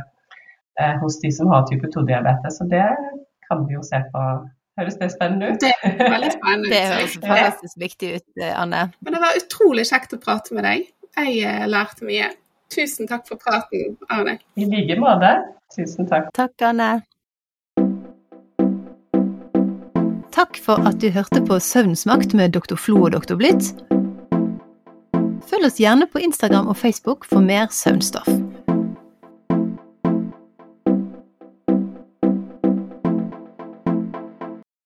eh, 0.80 0.98
hos 0.98 1.20
de 1.22 1.30
som 1.34 1.54
har 1.54 1.66
type 1.70 1.94
2-diabetes. 1.94 2.58
Så 2.58 2.66
det 2.74 2.88
kan 3.46 3.62
vi 3.68 3.78
jo 3.78 3.86
se 3.86 4.02
på 4.10 4.26
Høres 4.76 4.98
det 5.00 5.08
spennende 5.14 5.54
ut? 5.54 5.62
Det 5.62 5.72
er 5.72 6.10
veldig 6.12 6.32
spennende 6.34 6.68
ut. 6.68 6.72
Det 6.72 6.80
høres 6.90 7.14
fantastisk 7.16 7.78
viktig 7.80 8.10
ut, 8.18 8.26
eh, 8.42 8.52
Anne. 8.60 8.82
Men 9.00 9.16
det 9.16 9.22
var 9.22 9.38
utrolig 9.38 9.86
kjekt 9.88 10.12
å 10.12 10.20
prate 10.20 10.56
med 10.56 10.66
deg. 10.68 10.90
Jeg 11.16 11.36
eh, 11.48 11.64
lærte 11.70 12.04
mye. 12.04 12.28
Tusen 12.72 13.08
takk 13.08 13.24
for 13.28 13.40
praten, 13.40 13.96
Arne. 14.12 14.36
I 14.60 14.66
like 14.68 14.98
måte. 15.00 15.32
Tusen 15.72 16.08
takk. 16.10 16.28
Takk, 16.36 16.66
Anne. 16.68 16.90
Takk 20.36 20.58
for 20.60 20.84
at 20.84 21.00
du 21.00 21.08
hørte 21.14 21.40
på 21.46 21.56
Søvnsmakt 21.62 22.36
med 22.36 22.52
Dr. 22.52 22.76
Flo 22.76 23.06
og 23.06 23.14
Dr. 23.16 23.38
Blitt. 23.40 23.72
Følg 25.46 25.70
oss 25.70 25.80
gjerne 25.80 26.04
på 26.10 26.20
Instagram 26.20 26.68
og 26.68 26.76
Facebook 26.76 27.24
for 27.24 27.40
mer 27.40 27.70
søvnstoff. 27.72 28.28